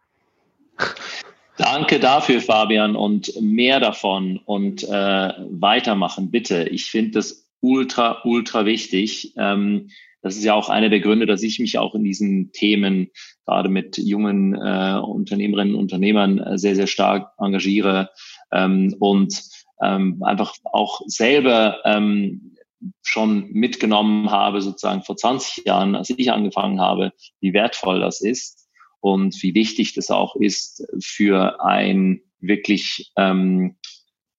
Danke 1.59 2.00
dafür, 2.00 2.40
Fabian, 2.40 2.96
und 2.96 3.40
mehr 3.40 3.78
davon 3.78 4.40
und 4.46 4.83
äh, 4.83 4.88
weitermachen, 4.88 6.33
bitte. 6.33 6.64
Ich 6.64 6.87
finde 6.87 7.12
das 7.12 7.46
ultra, 7.61 8.20
ultra 8.24 8.64
wichtig. 8.66 9.33
Ähm, 9.37 9.90
das 10.22 10.37
ist 10.37 10.44
ja 10.44 10.55
auch 10.55 10.68
einer 10.68 10.88
der 10.88 11.00
Gründe, 11.00 11.26
dass 11.26 11.42
ich 11.42 11.59
mich 11.59 11.78
auch 11.78 11.94
in 11.94 12.05
diesen 12.05 12.52
Themen 12.52 13.11
gerade 13.46 13.68
mit 13.68 13.98
jungen 13.98 14.55
äh, 14.55 14.98
Unternehmerinnen 15.02 15.74
und 15.74 15.83
Unternehmern 15.83 16.38
äh, 16.38 16.59
sehr, 16.59 16.76
sehr 16.76 16.87
stark 16.87 17.33
engagiere 17.38 18.11
ähm, 18.52 18.94
und 18.98 19.42
ähm, 19.83 20.22
einfach 20.22 20.55
auch 20.64 21.00
selber 21.07 21.78
ähm, 21.85 22.57
schon 23.02 23.50
mitgenommen 23.52 24.31
habe, 24.31 24.61
sozusagen 24.61 25.02
vor 25.02 25.16
20 25.16 25.66
Jahren, 25.66 25.94
als 25.94 26.11
ich 26.11 26.33
angefangen 26.33 26.81
habe, 26.81 27.12
wie 27.40 27.52
wertvoll 27.52 28.00
das 28.00 28.20
ist 28.20 28.68
und 29.00 29.40
wie 29.42 29.55
wichtig 29.55 29.94
das 29.94 30.11
auch 30.11 30.37
ist 30.37 30.87
für 31.00 31.64
ein 31.64 32.22
wirklich 32.40 33.12
ähm, 33.16 33.76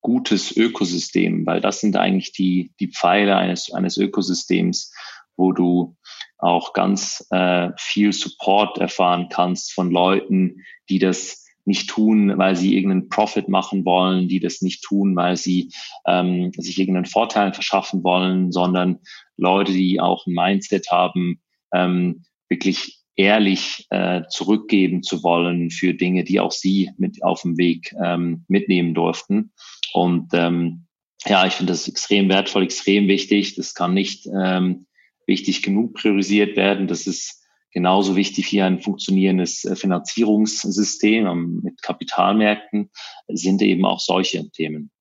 gutes 0.02 0.56
Ökosystem, 0.56 1.46
weil 1.46 1.62
das 1.62 1.80
sind 1.80 1.96
eigentlich 1.96 2.34
die, 2.34 2.74
die 2.80 2.90
Pfeiler 2.90 3.38
eines, 3.38 3.72
eines 3.74 3.98
Ökosystems, 3.98 4.94
wo 5.38 5.52
du 5.54 5.96
auch 6.44 6.74
ganz 6.74 7.26
äh, 7.32 7.70
viel 7.78 8.14
Support 8.14 8.78
erfahren 8.78 9.28
kannst 9.30 9.74
von 9.74 9.92
Leuten, 9.92 10.64
die 10.90 11.00
das 11.00 11.44
nicht 11.66 11.90
tun, 11.90 12.38
weil 12.38 12.56
sie 12.56 12.76
irgendeinen 12.76 13.10
Profit 13.10 13.48
machen 13.48 13.86
wollen, 13.86 14.28
die 14.28 14.40
das 14.40 14.62
nicht 14.62 14.84
tun, 14.84 15.16
weil 15.16 15.38
sie 15.38 15.72
ähm, 16.06 16.52
sich 16.58 16.78
irgendeinen 16.78 17.06
Vorteil 17.06 17.54
verschaffen 17.54 18.04
wollen, 18.04 18.52
sondern 18.52 19.00
Leute, 19.38 19.72
die 19.72 20.00
auch 20.00 20.26
ein 20.28 20.34
Mindset 20.34 20.92
haben, 20.92 21.42
ähm, 21.74 22.26
wirklich 22.50 23.00
ehrlich 23.16 23.86
äh, 23.92 24.24
zurückgeben 24.30 25.04
zu 25.04 25.24
wollen 25.24 25.70
für 25.70 25.94
Dinge, 25.94 26.24
die 26.24 26.40
auch 26.40 26.52
sie 26.52 26.92
mit 26.98 27.24
auf 27.24 27.44
dem 27.44 27.58
Weg 27.58 27.94
ähm, 28.04 28.44
mitnehmen 28.48 28.94
durften. 28.94 29.54
Und 29.94 30.34
ähm, 30.34 30.88
ja, 31.26 31.46
ich 31.46 31.54
finde 31.54 31.72
das 31.72 31.88
extrem 31.88 32.28
wertvoll, 32.30 32.64
extrem 32.64 33.08
wichtig. 33.08 33.56
Das 33.56 33.74
kann 33.74 33.94
nicht 33.94 34.28
ähm, 34.28 34.88
wichtig 35.28 35.64
genug 35.64 35.94
priorisiert 35.94 36.56
werden. 36.56 36.88
Das 36.88 37.08
ist 37.08 37.44
genauso 37.72 38.16
wichtig 38.16 38.52
wie 38.52 38.62
ein 38.62 38.80
funktionierendes 38.80 39.66
äh, 39.66 39.76
Finanzierungssystem 39.76 41.26
ähm, 41.26 41.60
mit 41.64 41.82
Kapitalmärkten 41.82 42.90
sind 43.28 43.62
eben 43.62 43.86
auch 43.86 44.00
solche 44.00 44.50
Themen. 44.52 44.92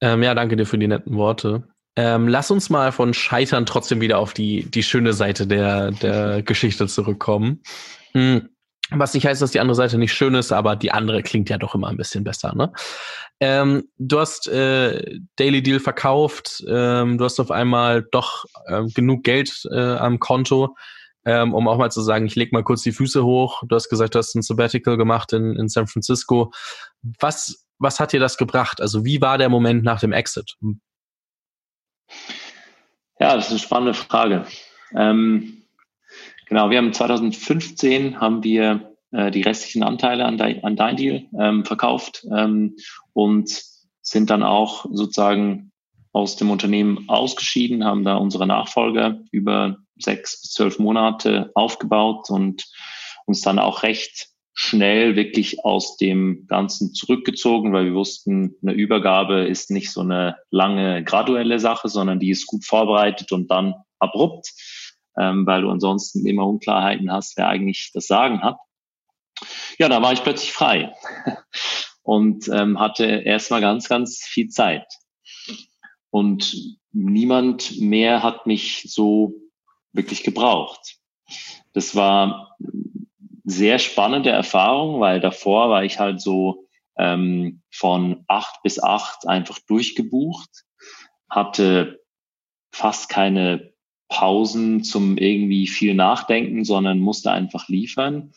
Ähm, 0.00 0.22
ja, 0.22 0.34
danke 0.34 0.56
dir 0.56 0.66
für 0.66 0.78
die 0.78 0.88
netten 0.88 1.16
Worte. 1.16 1.68
Ähm, 1.96 2.26
lass 2.26 2.50
uns 2.50 2.70
mal 2.70 2.90
von 2.90 3.14
Scheitern 3.14 3.66
trotzdem 3.66 4.00
wieder 4.00 4.18
auf 4.18 4.34
die, 4.34 4.64
die 4.64 4.82
schöne 4.82 5.12
Seite 5.12 5.46
der, 5.46 5.92
der 5.92 6.42
Geschichte 6.42 6.88
zurückkommen. 6.88 7.62
Hm. 8.12 8.48
Was 8.96 9.14
nicht 9.14 9.26
heißt, 9.26 9.42
dass 9.42 9.50
die 9.50 9.60
andere 9.60 9.74
Seite 9.74 9.98
nicht 9.98 10.12
schön 10.12 10.34
ist, 10.34 10.52
aber 10.52 10.76
die 10.76 10.92
andere 10.92 11.22
klingt 11.22 11.50
ja 11.50 11.58
doch 11.58 11.74
immer 11.74 11.88
ein 11.88 11.96
bisschen 11.96 12.24
besser. 12.24 12.54
Ne? 12.54 12.72
Ähm, 13.40 13.88
du 13.98 14.20
hast 14.20 14.48
äh, 14.48 15.18
Daily 15.36 15.62
Deal 15.62 15.80
verkauft, 15.80 16.64
ähm, 16.68 17.18
du 17.18 17.24
hast 17.24 17.40
auf 17.40 17.50
einmal 17.50 18.02
doch 18.10 18.44
ähm, 18.68 18.90
genug 18.94 19.24
Geld 19.24 19.66
äh, 19.70 19.96
am 19.96 20.18
Konto, 20.20 20.76
ähm, 21.24 21.54
um 21.54 21.68
auch 21.68 21.78
mal 21.78 21.90
zu 21.90 22.02
sagen, 22.02 22.26
ich 22.26 22.36
leg 22.36 22.52
mal 22.52 22.62
kurz 22.62 22.82
die 22.82 22.92
Füße 22.92 23.24
hoch. 23.24 23.62
Du 23.66 23.74
hast 23.74 23.88
gesagt, 23.88 24.14
du 24.14 24.18
hast 24.18 24.34
ein 24.34 24.42
Sabbatical 24.42 24.96
gemacht 24.96 25.32
in, 25.32 25.56
in 25.56 25.68
San 25.68 25.86
Francisco. 25.86 26.52
Was, 27.02 27.66
was 27.78 28.00
hat 28.00 28.12
dir 28.12 28.20
das 28.20 28.36
gebracht? 28.36 28.80
Also 28.80 29.04
wie 29.04 29.20
war 29.20 29.38
der 29.38 29.48
Moment 29.48 29.84
nach 29.84 30.00
dem 30.00 30.12
Exit? 30.12 30.56
Ja, 33.18 33.34
das 33.36 33.46
ist 33.46 33.50
eine 33.50 33.60
spannende 33.60 33.94
Frage. 33.94 34.44
Ähm, 34.94 35.63
genau, 36.46 36.70
wir 36.70 36.78
haben 36.78 36.92
2015 36.92 38.20
haben 38.20 38.42
wir 38.42 38.94
äh, 39.12 39.30
die 39.30 39.42
restlichen 39.42 39.82
Anteile 39.82 40.24
an, 40.24 40.38
de, 40.38 40.62
an 40.62 40.76
Dein 40.76 40.96
Deal 40.96 41.24
ähm, 41.38 41.64
verkauft 41.64 42.26
ähm, 42.34 42.76
und 43.12 43.62
sind 44.02 44.30
dann 44.30 44.42
auch 44.42 44.86
sozusagen 44.90 45.72
aus 46.12 46.36
dem 46.36 46.50
Unternehmen 46.50 47.08
ausgeschieden, 47.08 47.84
haben 47.84 48.04
da 48.04 48.16
unsere 48.16 48.46
Nachfolger 48.46 49.20
über 49.32 49.78
sechs 49.96 50.40
bis 50.40 50.52
zwölf 50.52 50.78
Monate 50.78 51.50
aufgebaut 51.54 52.30
und 52.30 52.66
uns 53.26 53.40
dann 53.40 53.58
auch 53.58 53.82
recht 53.82 54.28
schnell 54.52 55.16
wirklich 55.16 55.64
aus 55.64 55.96
dem 55.96 56.46
Ganzen 56.46 56.94
zurückgezogen, 56.94 57.72
weil 57.72 57.86
wir 57.86 57.94
wussten, 57.94 58.54
eine 58.62 58.72
Übergabe 58.72 59.40
ist 59.40 59.70
nicht 59.70 59.90
so 59.90 60.00
eine 60.00 60.36
lange 60.50 61.02
graduelle 61.02 61.58
Sache, 61.58 61.88
sondern 61.88 62.20
die 62.20 62.30
ist 62.30 62.46
gut 62.46 62.64
vorbereitet 62.64 63.32
und 63.32 63.50
dann 63.50 63.74
abrupt, 63.98 64.52
ähm, 65.18 65.46
weil 65.46 65.62
du 65.62 65.70
ansonsten 65.70 66.26
immer 66.26 66.46
Unklarheiten 66.46 67.10
hast, 67.12 67.36
wer 67.36 67.48
eigentlich 67.48 67.90
das 67.92 68.06
Sagen 68.06 68.42
hat. 68.42 68.58
Ja, 69.78 69.88
da 69.88 70.00
war 70.02 70.12
ich 70.12 70.22
plötzlich 70.22 70.52
frei 70.52 70.94
und 72.02 72.48
ähm, 72.48 72.78
hatte 72.78 73.04
erstmal 73.04 73.60
ganz, 73.60 73.88
ganz 73.88 74.18
viel 74.18 74.48
Zeit. 74.48 74.86
Und 76.10 76.78
niemand 76.92 77.80
mehr 77.80 78.22
hat 78.22 78.46
mich 78.46 78.84
so 78.88 79.34
wirklich 79.92 80.22
gebraucht. 80.22 80.96
Das 81.72 81.96
war 81.96 82.56
sehr 83.44 83.78
spannende 83.78 84.30
Erfahrung, 84.30 85.00
weil 85.00 85.20
davor 85.20 85.70
war 85.70 85.84
ich 85.84 85.98
halt 85.98 86.20
so 86.20 86.66
ähm, 86.96 87.62
von 87.70 88.24
acht 88.28 88.62
bis 88.62 88.82
acht 88.82 89.26
einfach 89.26 89.58
durchgebucht, 89.66 90.64
hatte 91.28 92.00
fast 92.72 93.08
keine 93.08 93.73
Pausen 94.08 94.84
zum 94.84 95.16
irgendwie 95.16 95.66
viel 95.66 95.94
Nachdenken, 95.94 96.64
sondern 96.64 97.00
musste 97.00 97.32
einfach 97.32 97.68
liefern, 97.68 98.32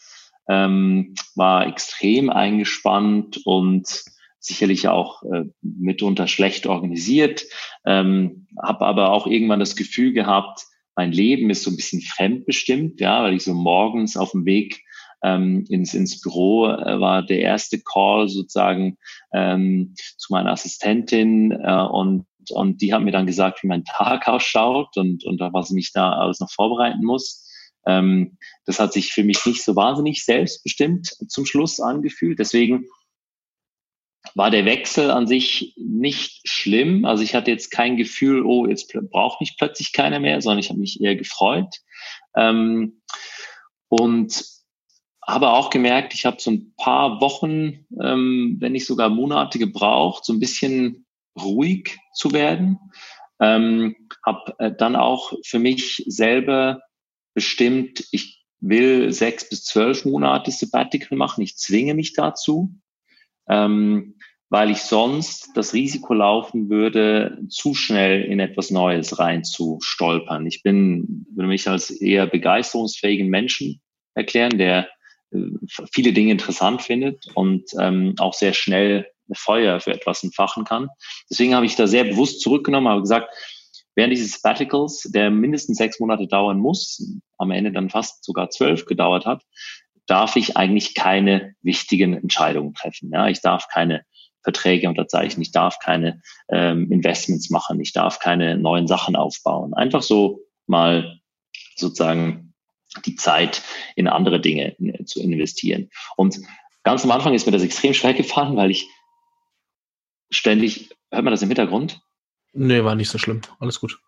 ähm, 0.49 1.15
war 1.35 1.67
extrem 1.67 2.29
eingespannt 2.29 3.41
und 3.45 4.03
sicherlich 4.39 4.87
auch 4.87 5.23
äh, 5.23 5.43
mitunter 5.61 6.27
schlecht 6.27 6.67
organisiert, 6.67 7.43
ähm, 7.85 8.47
habe 8.61 8.85
aber 8.85 9.11
auch 9.11 9.27
irgendwann 9.27 9.59
das 9.59 9.75
Gefühl 9.75 10.13
gehabt, 10.13 10.63
mein 10.95 11.11
Leben 11.11 11.49
ist 11.49 11.63
so 11.63 11.69
ein 11.69 11.75
bisschen 11.75 12.01
fremdbestimmt, 12.01 12.99
ja, 12.99 13.23
weil 13.23 13.35
ich 13.35 13.43
so 13.43 13.53
morgens 13.53 14.17
auf 14.17 14.31
dem 14.31 14.45
Weg 14.45 14.81
ähm, 15.23 15.65
ins, 15.69 15.93
ins 15.93 16.21
Büro 16.21 16.67
äh, 16.67 16.99
war 16.99 17.23
der 17.23 17.39
erste 17.39 17.79
Call 17.79 18.29
sozusagen 18.29 18.97
ähm, 19.33 19.93
zu 20.17 20.33
meiner 20.33 20.51
Assistentin 20.51 21.51
äh, 21.51 21.87
und 21.91 22.25
und 22.51 22.81
die 22.81 22.93
hat 22.93 23.01
mir 23.01 23.11
dann 23.11 23.25
gesagt, 23.25 23.63
wie 23.63 23.67
mein 23.67 23.85
Tag 23.85 24.27
ausschaut 24.27 24.97
und, 24.97 25.25
und 25.25 25.39
was 25.39 25.71
ich 25.71 25.91
da 25.91 26.11
alles 26.13 26.39
noch 26.39 26.51
vorbereiten 26.51 27.03
muss. 27.03 27.45
Ähm, 27.85 28.37
das 28.65 28.79
hat 28.79 28.93
sich 28.93 29.13
für 29.13 29.23
mich 29.23 29.45
nicht 29.45 29.63
so 29.63 29.75
wahnsinnig 29.75 30.25
selbstbestimmt 30.25 31.07
zum 31.27 31.45
Schluss 31.45 31.79
angefühlt. 31.79 32.39
Deswegen 32.39 32.85
war 34.35 34.51
der 34.51 34.65
Wechsel 34.65 35.09
an 35.09 35.25
sich 35.25 35.73
nicht 35.77 36.41
schlimm. 36.47 37.05
Also 37.05 37.23
ich 37.23 37.33
hatte 37.33 37.51
jetzt 37.51 37.71
kein 37.71 37.97
Gefühl, 37.97 38.43
oh, 38.43 38.67
jetzt 38.67 38.93
braucht 39.11 39.39
mich 39.39 39.55
plötzlich 39.57 39.93
keiner 39.93 40.19
mehr, 40.19 40.41
sondern 40.41 40.59
ich 40.59 40.69
habe 40.69 40.79
mich 40.79 41.01
eher 41.01 41.15
gefreut. 41.15 41.77
Ähm, 42.35 43.01
und 43.89 44.43
habe 45.25 45.49
auch 45.49 45.69
gemerkt, 45.69 46.13
ich 46.13 46.25
habe 46.25 46.37
so 46.39 46.51
ein 46.51 46.73
paar 46.77 47.19
Wochen, 47.19 47.85
ähm, 48.01 48.57
wenn 48.59 48.71
nicht 48.71 48.85
sogar 48.85 49.09
Monate 49.09 49.59
gebraucht, 49.59 50.23
so 50.23 50.33
ein 50.33 50.39
bisschen 50.39 51.06
ruhig 51.41 51.97
zu 52.13 52.31
werden. 52.31 52.79
Ähm, 53.39 53.95
habe 54.25 54.55
äh, 54.59 54.71
dann 54.75 54.95
auch 54.95 55.33
für 55.45 55.59
mich 55.59 56.03
selber 56.07 56.81
bestimmt, 57.33 58.07
ich 58.11 58.43
will 58.59 59.11
sechs 59.13 59.47
bis 59.47 59.63
zwölf 59.63 60.05
Monate 60.05 60.51
Sabbatical 60.51 61.17
machen. 61.17 61.43
Ich 61.43 61.57
zwinge 61.57 61.93
mich 61.93 62.13
dazu, 62.13 62.73
ähm, 63.47 64.15
weil 64.49 64.71
ich 64.71 64.79
sonst 64.79 65.51
das 65.55 65.73
Risiko 65.73 66.13
laufen 66.13 66.69
würde, 66.69 67.39
zu 67.49 67.73
schnell 67.75 68.23
in 68.23 68.39
etwas 68.39 68.71
Neues 68.71 69.19
reinzustolpern. 69.19 70.45
Ich 70.47 70.63
bin, 70.63 71.25
würde 71.35 71.49
mich 71.49 71.67
als 71.67 71.91
eher 71.91 72.27
begeisterungsfähigen 72.27 73.27
Menschen 73.27 73.81
erklären, 74.15 74.57
der 74.57 74.89
äh, 75.31 75.37
viele 75.93 76.13
Dinge 76.13 76.31
interessant 76.31 76.81
findet 76.81 77.27
und 77.35 77.65
ähm, 77.79 78.15
auch 78.19 78.33
sehr 78.33 78.53
schnell 78.53 79.07
Feuer 79.35 79.79
für 79.79 79.93
etwas 79.93 80.23
entfachen 80.23 80.63
kann. 80.63 80.89
Deswegen 81.29 81.55
habe 81.55 81.65
ich 81.65 81.75
da 81.75 81.87
sehr 81.87 82.03
bewusst 82.03 82.41
zurückgenommen, 82.41 82.87
habe 82.87 83.01
gesagt, 83.01 83.33
während 83.95 84.13
dieses 84.13 84.33
Sabbaticals, 84.33 85.09
der 85.13 85.31
mindestens 85.31 85.77
sechs 85.77 85.99
Monate 85.99 86.27
dauern 86.27 86.59
muss, 86.59 87.03
am 87.37 87.51
Ende 87.51 87.71
dann 87.71 87.89
fast 87.89 88.23
sogar 88.23 88.49
zwölf 88.49 88.85
gedauert 88.85 89.25
hat, 89.25 89.43
darf 90.05 90.35
ich 90.35 90.55
eigentlich 90.55 90.95
keine 90.95 91.53
wichtigen 91.61 92.13
Entscheidungen 92.13 92.73
treffen. 92.73 93.11
Ja, 93.11 93.27
ich 93.27 93.41
darf 93.41 93.67
keine 93.67 94.05
Verträge 94.43 94.87
unterzeichnen, 94.87 95.41
ich 95.41 95.51
darf 95.51 95.79
keine 95.79 96.21
ähm, 96.49 96.89
Investments 96.91 97.49
machen, 97.49 97.81
ich 97.81 97.91
darf 97.91 98.19
keine 98.19 98.57
neuen 98.57 98.87
Sachen 98.87 99.15
aufbauen. 99.15 99.73
Einfach 99.73 100.01
so 100.01 100.39
mal 100.67 101.19
sozusagen 101.75 102.53
die 103.05 103.15
Zeit 103.15 103.61
in 103.95 104.07
andere 104.07 104.39
Dinge 104.39 104.75
zu 105.05 105.21
investieren. 105.21 105.89
Und 106.15 106.39
ganz 106.83 107.03
am 107.03 107.11
Anfang 107.11 107.33
ist 107.33 107.45
mir 107.45 107.51
das 107.51 107.63
extrem 107.63 107.93
schwer 107.93 108.13
gefallen, 108.13 108.55
weil 108.55 108.71
ich 108.71 108.87
ständig, 110.29 110.89
hört 111.11 111.23
man 111.23 111.31
das 111.31 111.41
im 111.41 111.49
Hintergrund? 111.49 112.01
Nee, 112.53 112.83
war 112.83 112.95
nicht 112.95 113.09
so 113.09 113.17
schlimm. 113.17 113.41
Alles 113.59 113.79
gut. 113.79 113.99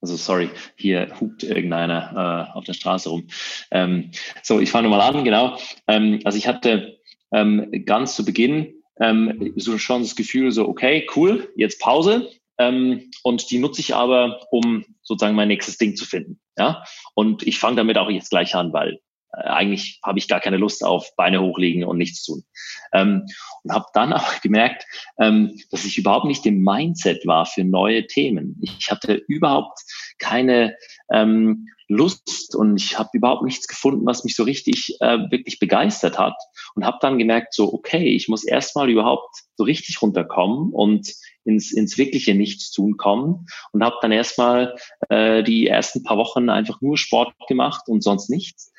Also 0.00 0.16
sorry, 0.16 0.50
hier 0.76 1.12
hupt 1.20 1.42
irgendeiner 1.42 2.48
äh, 2.54 2.56
auf 2.56 2.64
der 2.64 2.74
Straße 2.74 3.08
rum. 3.08 3.26
Ähm, 3.70 4.12
so, 4.42 4.60
ich 4.60 4.70
fange 4.70 4.88
nochmal 4.88 5.14
an, 5.14 5.24
genau. 5.24 5.58
Ähm, 5.88 6.20
also 6.24 6.38
ich 6.38 6.46
hatte 6.46 6.98
ähm, 7.32 7.84
ganz 7.84 8.14
zu 8.14 8.24
Beginn 8.24 8.74
ähm, 9.00 9.52
so 9.56 9.76
schon 9.78 10.02
das 10.02 10.14
Gefühl, 10.14 10.52
so, 10.52 10.68
okay, 10.68 11.06
cool, 11.16 11.52
jetzt 11.56 11.80
Pause. 11.80 12.30
Ähm, 12.58 13.10
und 13.22 13.50
die 13.50 13.58
nutze 13.58 13.80
ich 13.80 13.94
aber, 13.94 14.40
um 14.50 14.84
sozusagen 15.02 15.36
mein 15.36 15.48
nächstes 15.48 15.78
Ding 15.78 15.96
zu 15.96 16.04
finden. 16.04 16.40
Ja? 16.56 16.84
Und 17.14 17.44
ich 17.46 17.58
fange 17.58 17.76
damit 17.76 17.98
auch 17.98 18.10
jetzt 18.10 18.30
gleich 18.30 18.54
an, 18.54 18.72
weil 18.72 19.00
eigentlich 19.44 20.00
habe 20.04 20.18
ich 20.18 20.28
gar 20.28 20.40
keine 20.40 20.56
Lust 20.56 20.84
auf 20.84 21.14
Beine 21.16 21.40
hochlegen 21.40 21.84
und 21.84 21.98
nichts 21.98 22.24
tun. 22.24 22.44
Ähm, 22.92 23.26
und 23.62 23.72
habe 23.72 23.86
dann 23.94 24.12
auch 24.14 24.40
gemerkt, 24.40 24.84
ähm, 25.18 25.58
dass 25.70 25.84
ich 25.84 25.98
überhaupt 25.98 26.26
nicht 26.26 26.46
im 26.46 26.62
Mindset 26.62 27.26
war 27.26 27.46
für 27.46 27.64
neue 27.64 28.06
Themen. 28.06 28.60
Ich 28.62 28.90
hatte 28.90 29.14
überhaupt 29.14 29.80
keine 30.18 30.76
ähm, 31.12 31.66
Lust 31.88 32.54
und 32.54 32.76
ich 32.76 32.98
habe 32.98 33.08
überhaupt 33.14 33.44
nichts 33.44 33.66
gefunden, 33.66 34.04
was 34.04 34.22
mich 34.22 34.36
so 34.36 34.42
richtig 34.42 34.94
äh, 35.00 35.18
wirklich 35.30 35.58
begeistert 35.58 36.18
hat 36.18 36.34
und 36.74 36.84
habe 36.84 36.98
dann 37.00 37.18
gemerkt, 37.18 37.54
so 37.54 37.72
okay, 37.72 38.14
ich 38.14 38.28
muss 38.28 38.44
erstmal 38.44 38.90
überhaupt 38.90 39.34
so 39.56 39.64
richtig 39.64 40.00
runterkommen 40.02 40.70
und 40.72 41.14
ins, 41.44 41.72
ins 41.72 41.96
wirkliche 41.96 42.34
Nichtstun 42.34 42.98
kommen 42.98 43.46
und 43.72 43.82
habe 43.82 43.96
dann 44.02 44.12
erstmal 44.12 44.76
äh, 45.08 45.42
die 45.42 45.66
ersten 45.66 46.02
paar 46.02 46.18
Wochen 46.18 46.50
einfach 46.50 46.82
nur 46.82 46.98
Sport 46.98 47.32
gemacht 47.48 47.88
und 47.88 48.02
sonst 48.02 48.28
nichts 48.28 48.70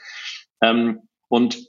ähm, 0.62 1.02
und 1.28 1.67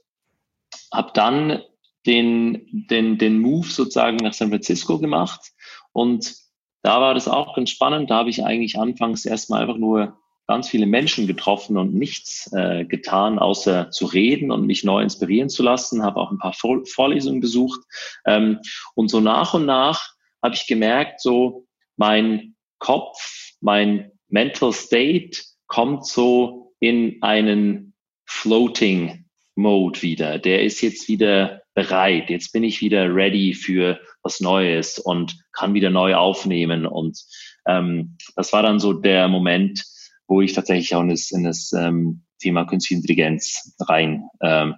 habe 0.93 1.11
dann 1.15 1.63
den, 2.07 2.87
den, 2.89 3.19
den 3.19 3.39
Move 3.39 3.67
sozusagen 3.67 4.17
nach 4.17 4.33
San 4.33 4.51
Francisco 4.51 4.99
gemacht 4.99 5.53
und 5.93 6.35
da 6.83 7.01
war 7.01 7.15
das 7.15 7.29
auch 7.29 7.55
ganz 7.55 7.71
spannend. 7.71 8.11
Da 8.11 8.17
habe 8.17 8.31
ich 8.31 8.45
eigentlich 8.45 8.79
anfangs 8.79 9.25
erstmal 9.25 9.63
einfach 9.63 9.77
nur 9.77 10.19
ganz 10.47 10.69
viele 10.69 10.87
Menschen 10.87 11.27
getroffen 11.27 11.77
und 11.77 11.95
nichts 11.95 12.51
äh, 12.53 12.85
getan, 12.85 13.39
außer 13.39 13.91
zu 13.91 14.07
reden 14.07 14.51
und 14.51 14.67
mich 14.67 14.83
neu 14.83 15.03
inspirieren 15.03 15.49
zu 15.49 15.63
lassen. 15.63 16.03
Habe 16.03 16.19
auch 16.21 16.31
ein 16.33 16.39
paar 16.39 16.55
Vor 16.55 16.85
Vorlesungen 16.87 17.41
besucht. 17.41 17.81
Ähm, 18.25 18.61
und 18.95 19.11
so 19.11 19.21
nach 19.21 19.55
und 19.55 19.67
nach 19.67 20.15
habe 20.43 20.55
ich 20.55 20.67
gemerkt, 20.67 21.21
so 21.21 21.67
mein 21.97 22.57
Kopf, 22.79 23.53
mein 23.61 24.11
Mental 24.29 24.73
State 24.73 25.39
kommt 25.67 26.07
so 26.07 26.75
in 26.81 27.23
einen 27.23 27.90
Floating 28.31 29.25
Mode 29.57 30.01
wieder. 30.03 30.39
Der 30.39 30.63
ist 30.63 30.81
jetzt 30.81 31.09
wieder 31.09 31.63
bereit. 31.75 32.31
Jetzt 32.31 32.53
bin 32.53 32.63
ich 32.63 32.81
wieder 32.81 33.13
ready 33.13 33.55
für 33.55 34.01
was 34.23 34.41
Neues 34.41 35.01
und 35.01 35.37
kann 35.53 35.75
wieder 35.75 35.91
neu 35.91 36.15
aufnehmen. 36.15 36.87
Und 36.87 37.21
ähm, 37.67 38.17
das 38.37 38.53
war 38.53 38.63
dann 38.63 38.79
so 38.79 38.93
der 38.93 39.27
Moment, 39.27 39.85
wo 40.29 40.41
ich 40.41 40.53
tatsächlich 40.53 40.95
auch 40.95 41.03
in 41.03 41.09
das, 41.09 41.33
in 41.33 41.43
das 41.43 41.73
ähm, 41.73 42.23
Thema 42.39 42.65
Künstliche 42.67 43.01
Intelligenz 43.01 43.75
rein 43.81 44.29
ähm, 44.41 44.77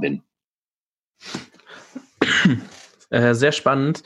bin. 0.00 0.22
Äh, 3.10 3.34
sehr 3.34 3.52
spannend. 3.52 4.02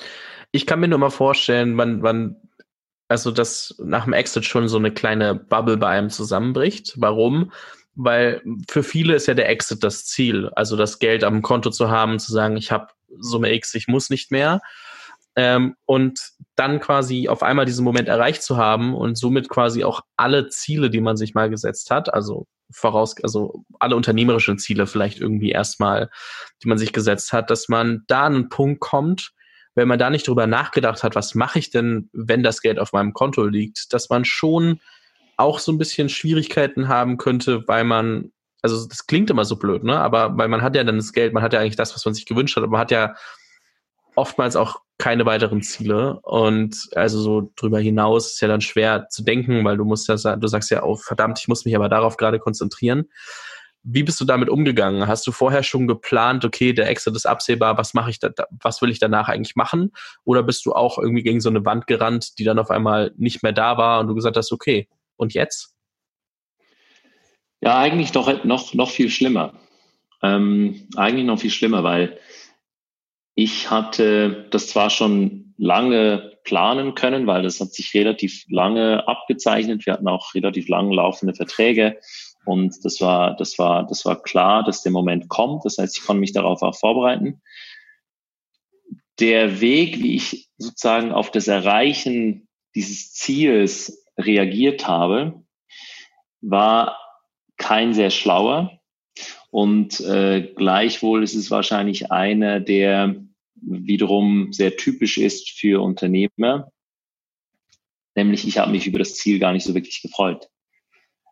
Ich 0.51 0.67
kann 0.67 0.81
mir 0.81 0.89
nur 0.89 0.99
mal 0.99 1.11
vorstellen, 1.11 1.75
man, 1.75 2.01
man, 2.01 2.37
also 3.07 3.31
dass 3.31 3.77
nach 3.83 4.05
dem 4.05 4.13
Exit 4.13 4.45
schon 4.45 4.69
so 4.69 4.79
eine 4.79 4.93
kleine 4.93 5.35
Bubble 5.35 5.77
bei 5.77 5.89
einem 5.89 6.11
zusammenbricht. 6.11 6.95
Warum? 6.97 7.53
Weil 8.01 8.43
für 8.71 8.85
viele 8.85 9.17
ist 9.17 9.27
ja 9.27 9.35
der 9.35 9.49
Exit 9.49 9.83
das 9.83 10.07
Ziel, 10.07 10.51
also 10.55 10.77
das 10.77 11.01
Geld 11.01 11.25
am 11.25 11.43
Konto 11.43 11.71
zu 11.71 11.91
haben, 11.91 12.21
zu 12.21 12.33
sagen, 12.33 12.57
ich 12.57 12.71
habe 12.71 12.89
Summe 13.19 13.53
X, 13.53 13.75
ich 13.75 13.89
muss 13.89 14.09
nicht 14.09 14.31
mehr. 14.31 14.61
Ähm, 15.35 15.75
und 15.85 16.21
dann 16.55 16.79
quasi 16.79 17.29
auf 17.29 17.43
einmal 17.43 17.65
diesen 17.65 17.85
Moment 17.85 18.07
erreicht 18.07 18.43
zu 18.45 18.57
haben 18.57 18.95
und 18.95 19.19
somit 19.19 19.49
quasi 19.49 19.83
auch 19.83 20.03
alle 20.17 20.49
Ziele, 20.49 20.91
die 20.91 21.01
man 21.01 21.17
sich 21.17 21.35
mal 21.35 21.51
gesetzt 21.51 21.91
hat, 21.91 22.15
also 22.15 22.47
voraus, 22.71 23.17
also 23.23 23.65
alle 23.81 23.97
unternehmerischen 23.97 24.59
Ziele 24.59 24.87
vielleicht 24.87 25.21
irgendwie 25.21 25.51
erstmal, 25.51 26.09
die 26.63 26.69
man 26.69 26.79
sich 26.79 26.93
gesetzt 26.93 27.33
hat, 27.33 27.51
dass 27.51 27.69
man 27.69 28.05
da 28.07 28.27
an 28.27 28.35
einen 28.35 28.49
Punkt 28.49 28.81
kommt, 28.81 29.33
wenn 29.75 29.89
man 29.89 29.99
da 29.99 30.11
nicht 30.11 30.29
drüber 30.29 30.47
nachgedacht 30.47 31.03
hat, 31.03 31.17
was 31.17 31.35
mache 31.35 31.59
ich 31.59 31.71
denn, 31.71 32.11
wenn 32.13 32.45
das 32.45 32.61
Geld 32.61 32.79
auf 32.79 32.93
meinem 32.93 33.13
Konto 33.13 33.45
liegt, 33.45 33.93
dass 33.93 34.09
man 34.09 34.25
schon 34.25 34.81
auch 35.39 35.61
so 35.61 35.73
ein 35.73 35.79
bisschen 35.79 36.09
Schwierigkeiten 36.09 36.89
haben 36.89 37.17
könnte, 37.17 37.67
weil 37.67 37.85
man, 37.85 38.33
also 38.61 38.87
das 38.87 39.07
klingt 39.07 39.31
immer 39.31 39.45
so 39.45 39.57
blöd, 39.57 39.85
ne? 39.85 39.99
Aber 39.99 40.37
weil 40.37 40.49
man 40.49 40.63
hat 40.63 40.77
ja 40.77 40.85
dann 40.85 40.97
das 40.97 41.13
Geld, 41.13 41.33
man 41.33 41.43
hat 41.43 41.53
ja 41.53 41.61
eigentlich 41.61 41.77
das, 41.77 41.95
was 41.95 42.05
man 42.05 42.13
sich 42.13 42.27
gewünscht 42.27 42.57
hat, 42.57 42.65
aber 42.65 42.73
man 42.73 42.81
hat 42.81 42.91
ja 42.91 43.15
oftmals 44.17 44.57
auch 44.57 44.81
keine 44.99 45.25
weiteren 45.27 45.63
Ziele. 45.63 46.19
Und 46.23 46.89
also 46.95 47.21
so 47.21 47.53
drüber 47.55 47.79
hinaus 47.79 48.33
ist 48.33 48.41
ja 48.41 48.49
dann 48.49 48.61
schwer 48.61 49.09
zu 49.09 49.23
denken, 49.23 49.65
weil 49.65 49.77
du 49.77 49.85
musst 49.85 50.09
ja 50.09 50.17
du 50.37 50.47
sagst 50.49 50.71
ja, 50.71 50.83
oh 50.83 50.97
verdammt, 50.97 51.39
ich 51.39 51.49
muss 51.49 51.65
mich 51.65 51.77
aber 51.77 51.89
darauf 51.89 52.17
gerade 52.17 52.41
konzentrieren. 52.41 53.09
Wie 53.85 54.03
bist 54.03 54.21
du 54.21 54.25
damit 54.25 54.49
umgegangen? 54.51 55.07
Hast 55.07 55.25
du 55.27 55.31
vorher 55.31 55.63
schon 55.63 55.87
geplant, 55.87 56.45
okay, 56.45 56.73
der 56.73 56.89
Exit 56.89 57.15
ist 57.15 57.27
absehbar, 57.27 57.79
was 57.79 57.95
mache 57.95 58.11
ich 58.11 58.19
da, 58.19 58.31
was 58.61 58.83
will 58.83 58.91
ich 58.91 58.99
danach 58.99 59.29
eigentlich 59.29 59.55
machen? 59.55 59.93
Oder 60.25 60.43
bist 60.43 60.67
du 60.67 60.73
auch 60.73 60.99
irgendwie 60.99 61.23
gegen 61.23 61.41
so 61.41 61.49
eine 61.49 61.65
Wand 61.65 61.87
gerannt, 61.87 62.39
die 62.39 62.45
dann 62.45 62.59
auf 62.59 62.71
einmal 62.71 63.13
nicht 63.17 63.45
mehr 63.45 63.53
da 63.53 63.79
war 63.79 64.01
und 64.01 64.09
du 64.09 64.17
gesagt 64.17 64.37
hast, 64.37 64.51
okay, 64.51 64.89
und 65.19 65.35
jetzt? 65.35 65.75
Ja, 67.61 67.79
eigentlich 67.79 68.13
doch 68.13 68.45
noch, 68.45 68.73
noch 68.75 68.91
viel 68.91 69.11
schlimmer. 69.11 69.61
Ähm, 70.23 70.89
eigentlich 70.97 71.27
noch 71.27 71.41
viel 71.41 71.51
schlimmer, 71.51 71.85
weil 71.85 72.19
ich 73.35 73.71
hatte 73.71 74.49
das 74.51 74.69
zwar 74.69 74.91
schon 74.91 75.55
lange 75.59 76.39
planen 76.45 76.95
können, 76.95 77.27
weil 77.27 77.43
das 77.43 77.61
hat 77.61 77.73
sich 77.73 77.93
relativ 77.95 78.45
lange 78.49 79.07
abgezeichnet. 79.07 79.87
Wir 79.87 79.93
hatten 79.93 80.09
auch 80.09 80.35
relativ 80.35 80.69
lang 80.69 80.91
laufende 80.91 81.35
Verträge 81.35 81.99
und 82.45 82.85
das 82.85 83.01
war, 83.01 83.37
das 83.37 83.59
war, 83.59 83.87
das 83.87 84.05
war 84.05 84.23
klar, 84.23 84.65
dass 84.65 84.83
der 84.83 84.93
Moment 84.93 85.29
kommt. 85.29 85.65
Das 85.65 85.79
heißt, 85.79 85.99
ich 85.99 86.05
konnte 86.05 86.21
mich 86.21 86.33
darauf 86.33 86.63
auch 86.63 86.75
vorbereiten. 86.75 87.43
Der 89.21 89.61
Weg, 89.61 89.99
wie 89.99 90.15
ich 90.17 90.49
sozusagen 90.57 91.13
auf 91.13 91.31
das 91.31 91.49
Erreichen 91.49 92.49
dieses 92.75 93.13
Ziels 93.13 94.07
reagiert 94.19 94.87
habe, 94.87 95.43
war 96.41 96.99
kein 97.57 97.95
sehr 97.95 98.11
schlauer. 98.11 98.79
Und 99.51 100.01
äh, 100.01 100.53
gleichwohl 100.55 101.23
ist 101.23 101.35
es 101.35 101.51
wahrscheinlich 101.51 102.13
einer 102.13 102.61
der 102.61 103.17
wiederum 103.61 104.53
sehr 104.53 104.77
typisch 104.77 105.19
ist 105.19 105.51
für 105.51 105.83
Unternehmer. 105.83 106.71
Nämlich, 108.15 108.47
ich 108.47 108.59
habe 108.59 108.73
mich 108.73 108.87
über 108.87 108.99
das 108.99 109.15
Ziel 109.15 109.39
gar 109.39 109.53
nicht 109.53 109.65
so 109.65 109.75
wirklich 109.75 110.03
gefreut. 110.03 110.49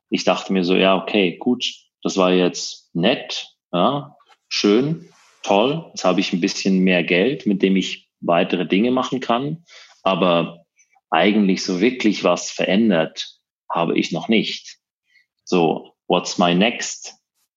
Ich 0.09 0.24
dachte 0.24 0.53
mir 0.53 0.64
so, 0.64 0.74
ja, 0.76 0.97
okay, 0.97 1.37
gut, 1.37 1.64
das 2.03 2.16
war 2.16 2.32
jetzt 2.32 2.95
nett, 2.95 3.49
ja, 3.72 4.16
schön, 4.49 5.09
toll. 5.43 5.87
Jetzt 5.89 6.05
habe 6.05 6.20
ich 6.20 6.32
ein 6.32 6.41
bisschen 6.41 6.78
mehr 6.80 7.03
Geld, 7.03 7.47
mit 7.47 7.62
dem 7.62 7.76
ich 7.76 8.09
weitere 8.20 8.66
Dinge 8.66 8.91
machen 8.91 9.20
kann. 9.20 9.64
Aber 10.03 10.65
eigentlich 11.11 11.64
so 11.64 11.80
wirklich 11.80 12.24
was 12.24 12.50
verändert 12.50 13.38
habe 13.70 13.98
ich 13.98 14.12
noch 14.12 14.28
nicht. 14.28 14.78
So, 15.44 15.94
what's 16.07 16.38
my 16.38 16.54
next 16.54 17.14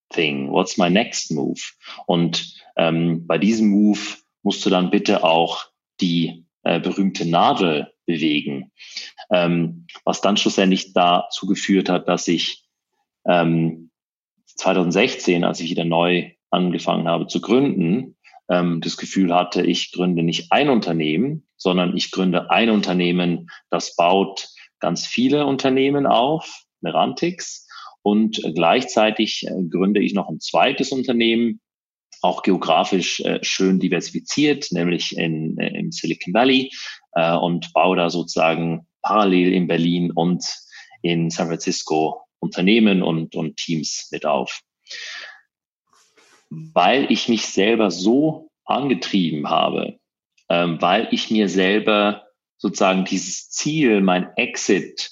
thing? 0.09 0.51
What's 0.51 0.77
my 0.77 0.89
next 0.89 1.31
move? 1.31 1.61
Und 2.05 2.55
ähm, 2.75 3.25
bei 3.27 3.37
diesem 3.37 3.69
Move 3.69 3.99
musst 4.43 4.65
du 4.65 4.69
dann 4.69 4.89
bitte 4.89 5.23
auch 5.23 5.65
die 6.01 6.45
äh, 6.63 6.79
berühmte 6.79 7.25
Nadel 7.25 7.93
bewegen. 8.05 8.71
Ähm, 9.31 9.87
was 10.03 10.21
dann 10.21 10.37
schlussendlich 10.37 10.93
dazu 10.93 11.45
geführt 11.45 11.89
hat, 11.89 12.07
dass 12.07 12.27
ich 12.27 12.63
ähm, 13.25 13.91
2016, 14.45 15.43
als 15.43 15.59
ich 15.59 15.69
wieder 15.69 15.85
neu 15.85 16.31
angefangen 16.49 17.07
habe 17.07 17.27
zu 17.27 17.41
gründen, 17.41 18.17
ähm, 18.49 18.81
das 18.81 18.97
Gefühl 18.97 19.33
hatte, 19.33 19.63
ich 19.63 19.91
gründe 19.91 20.23
nicht 20.23 20.51
ein 20.51 20.69
Unternehmen, 20.69 21.47
sondern 21.57 21.95
ich 21.95 22.11
gründe 22.11 22.49
ein 22.51 22.69
Unternehmen, 22.69 23.49
das 23.69 23.95
baut 23.95 24.49
ganz 24.79 25.05
viele 25.05 25.45
Unternehmen 25.45 26.05
auf, 26.05 26.63
Merantix, 26.81 27.67
und 28.01 28.41
gleichzeitig 28.55 29.45
äh, 29.45 29.51
gründe 29.69 30.01
ich 30.01 30.13
noch 30.13 30.29
ein 30.29 30.39
zweites 30.39 30.91
Unternehmen, 30.91 31.59
auch 32.21 32.43
geografisch 32.43 33.19
äh, 33.21 33.39
schön 33.43 33.79
diversifiziert, 33.79 34.71
nämlich 34.71 35.17
in, 35.17 35.57
äh, 35.57 35.77
im 35.77 35.91
Silicon 35.91 36.33
Valley 36.33 36.71
und 37.11 37.73
baue 37.73 37.97
da 37.97 38.11
sozusagen 38.11 38.87
parallel 39.01 39.51
in 39.51 39.67
Berlin 39.67 40.11
und 40.11 40.45
in 41.01 41.31
San 41.31 41.47
Francisco 41.47 42.21
Unternehmen 42.39 43.01
und, 43.01 43.35
und 43.35 43.57
Teams 43.57 44.09
mit 44.11 44.27
auf. 44.27 44.61
Weil 46.49 47.11
ich 47.11 47.29
mich 47.29 47.47
selber 47.47 47.91
so 47.91 48.49
angetrieben 48.65 49.49
habe, 49.49 49.99
ähm, 50.49 50.81
weil 50.81 51.07
ich 51.11 51.31
mir 51.31 51.49
selber 51.49 52.27
sozusagen 52.57 53.05
dieses 53.05 53.49
Ziel, 53.49 54.01
mein 54.01 54.35
Exit, 54.35 55.11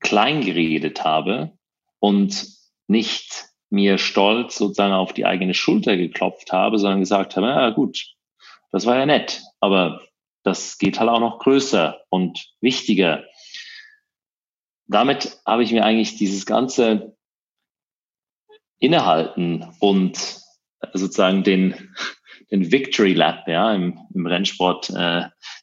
kleingeredet 0.00 1.04
habe 1.04 1.52
und 2.00 2.46
nicht 2.88 3.46
mir 3.70 3.96
stolz 3.98 4.56
sozusagen 4.56 4.92
auf 4.92 5.12
die 5.12 5.24
eigene 5.24 5.54
Schulter 5.54 5.96
geklopft 5.96 6.52
habe, 6.52 6.78
sondern 6.78 7.00
gesagt 7.00 7.36
habe, 7.36 7.46
ja 7.46 7.70
gut, 7.70 8.14
das 8.70 8.84
war 8.84 8.96
ja 8.96 9.06
nett, 9.06 9.42
aber 9.60 10.02
das 10.42 10.78
geht 10.78 10.98
halt 10.98 11.08
auch 11.08 11.20
noch 11.20 11.38
größer 11.38 12.00
und 12.10 12.52
wichtiger. 12.60 13.24
Damit 14.86 15.38
habe 15.46 15.62
ich 15.62 15.72
mir 15.72 15.84
eigentlich 15.84 16.16
dieses 16.16 16.44
ganze 16.44 17.16
Innehalten 18.82 19.64
und 19.78 20.42
sozusagen 20.92 21.44
den, 21.44 21.74
den 22.50 22.72
Victory 22.72 23.14
Lap 23.14 23.46
ja, 23.46 23.72
im, 23.72 23.98
im 24.12 24.26
Rennsport, 24.26 24.90
äh, 24.90 25.22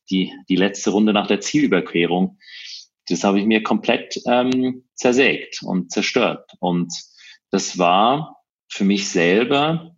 die, 0.10 0.32
die 0.48 0.56
letzte 0.56 0.92
Runde 0.92 1.12
nach 1.12 1.28
der 1.28 1.42
Zielüberquerung, 1.42 2.38
das 3.10 3.24
habe 3.26 3.40
ich 3.40 3.46
mir 3.46 3.62
komplett 3.62 4.22
ähm, 4.26 4.86
zersägt 4.96 5.62
und 5.64 5.92
zerstört. 5.92 6.50
Und 6.60 6.94
das 7.52 7.78
war 7.78 8.38
für 8.70 8.86
mich 8.86 9.10
selber 9.10 9.98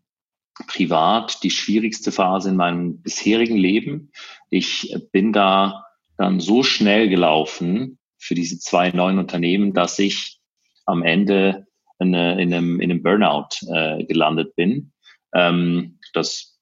privat 0.67 1.43
die 1.43 1.51
schwierigste 1.51 2.11
Phase 2.11 2.49
in 2.49 2.55
meinem 2.55 3.01
bisherigen 3.01 3.57
Leben. 3.57 4.11
Ich 4.49 4.95
bin 5.11 5.32
da 5.32 5.86
dann 6.17 6.39
so 6.39 6.63
schnell 6.63 7.07
gelaufen 7.07 7.99
für 8.17 8.34
diese 8.34 8.57
zwei 8.59 8.89
neuen 8.91 9.19
Unternehmen, 9.19 9.74
dass 9.74 9.99
ich 9.99 10.39
am 10.86 11.03
Ende 11.03 11.67
in, 12.02 12.14
in, 12.14 12.54
einem, 12.54 12.80
in 12.82 12.91
einem 12.91 13.04
Burnout 13.04 13.47
äh, 13.74 14.04
gelandet 14.06 14.56
bin. 14.56 14.91
Ähm, 15.34 15.99
das 16.14 16.60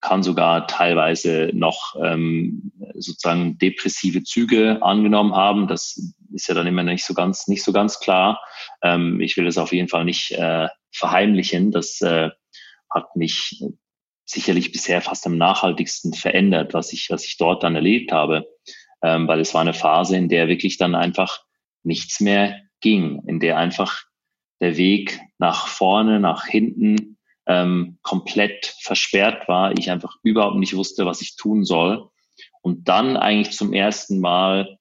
kann 0.00 0.22
sogar 0.22 0.66
teilweise 0.66 1.50
noch 1.52 1.94
ähm, 2.02 2.72
sozusagen 2.94 3.58
depressive 3.58 4.22
Züge 4.22 4.82
angenommen 4.82 5.34
haben. 5.34 5.68
Das 5.68 6.14
ist 6.32 6.48
ja 6.48 6.54
dann 6.54 6.66
immer 6.66 6.82
nicht 6.82 7.04
so 7.04 7.12
ganz, 7.12 7.48
nicht 7.48 7.62
so 7.62 7.72
ganz 7.72 8.00
klar. 8.00 8.40
Ähm, 8.82 9.20
ich 9.20 9.36
will 9.36 9.46
es 9.46 9.58
auf 9.58 9.72
jeden 9.72 9.88
Fall 9.88 10.04
nicht 10.04 10.32
äh, 10.32 10.68
verheimlichen. 10.90 11.70
Das 11.70 12.00
äh, 12.00 12.30
hat 12.88 13.14
mich 13.14 13.62
sicherlich 14.24 14.72
bisher 14.72 15.02
fast 15.02 15.26
am 15.26 15.36
nachhaltigsten 15.36 16.14
verändert, 16.14 16.72
was 16.72 16.92
ich, 16.92 17.08
was 17.10 17.26
ich 17.26 17.36
dort 17.36 17.62
dann 17.62 17.74
erlebt 17.74 18.12
habe. 18.12 18.46
Ähm, 19.02 19.28
weil 19.28 19.40
es 19.40 19.54
war 19.54 19.60
eine 19.60 19.74
Phase, 19.74 20.16
in 20.16 20.28
der 20.28 20.48
wirklich 20.48 20.78
dann 20.78 20.94
einfach 20.94 21.42
nichts 21.82 22.20
mehr 22.20 22.60
ging, 22.80 23.22
in 23.26 23.40
der 23.40 23.58
einfach 23.58 24.04
der 24.60 24.76
Weg 24.76 25.20
nach 25.38 25.66
vorne, 25.66 26.20
nach 26.20 26.46
hinten 26.46 27.18
ähm, 27.46 27.98
komplett 28.02 28.74
versperrt 28.80 29.48
war. 29.48 29.76
Ich 29.76 29.90
einfach 29.90 30.16
überhaupt 30.22 30.56
nicht 30.56 30.76
wusste, 30.76 31.06
was 31.06 31.20
ich 31.20 31.36
tun 31.36 31.64
soll. 31.64 32.08
Und 32.62 32.88
dann 32.88 33.16
eigentlich 33.16 33.56
zum 33.56 33.72
ersten 33.72 34.20
Mal 34.20 34.78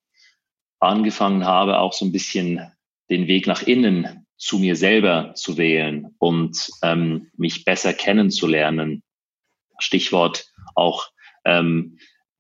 angefangen 0.80 1.45
habe, 1.45 1.80
auch 1.80 1.93
so 1.93 2.05
ein 2.05 2.11
bisschen 2.11 2.61
den 3.09 3.27
Weg 3.27 3.47
nach 3.47 3.63
innen 3.63 4.25
zu 4.38 4.59
mir 4.59 4.75
selber 4.75 5.34
zu 5.36 5.57
wählen 5.57 6.15
und 6.19 6.69
ähm, 6.82 7.32
mich 7.36 7.65
besser 7.65 7.93
kennenzulernen. 7.93 9.03
Stichwort 9.80 10.45
auch 10.75 11.09
ähm, 11.45 11.97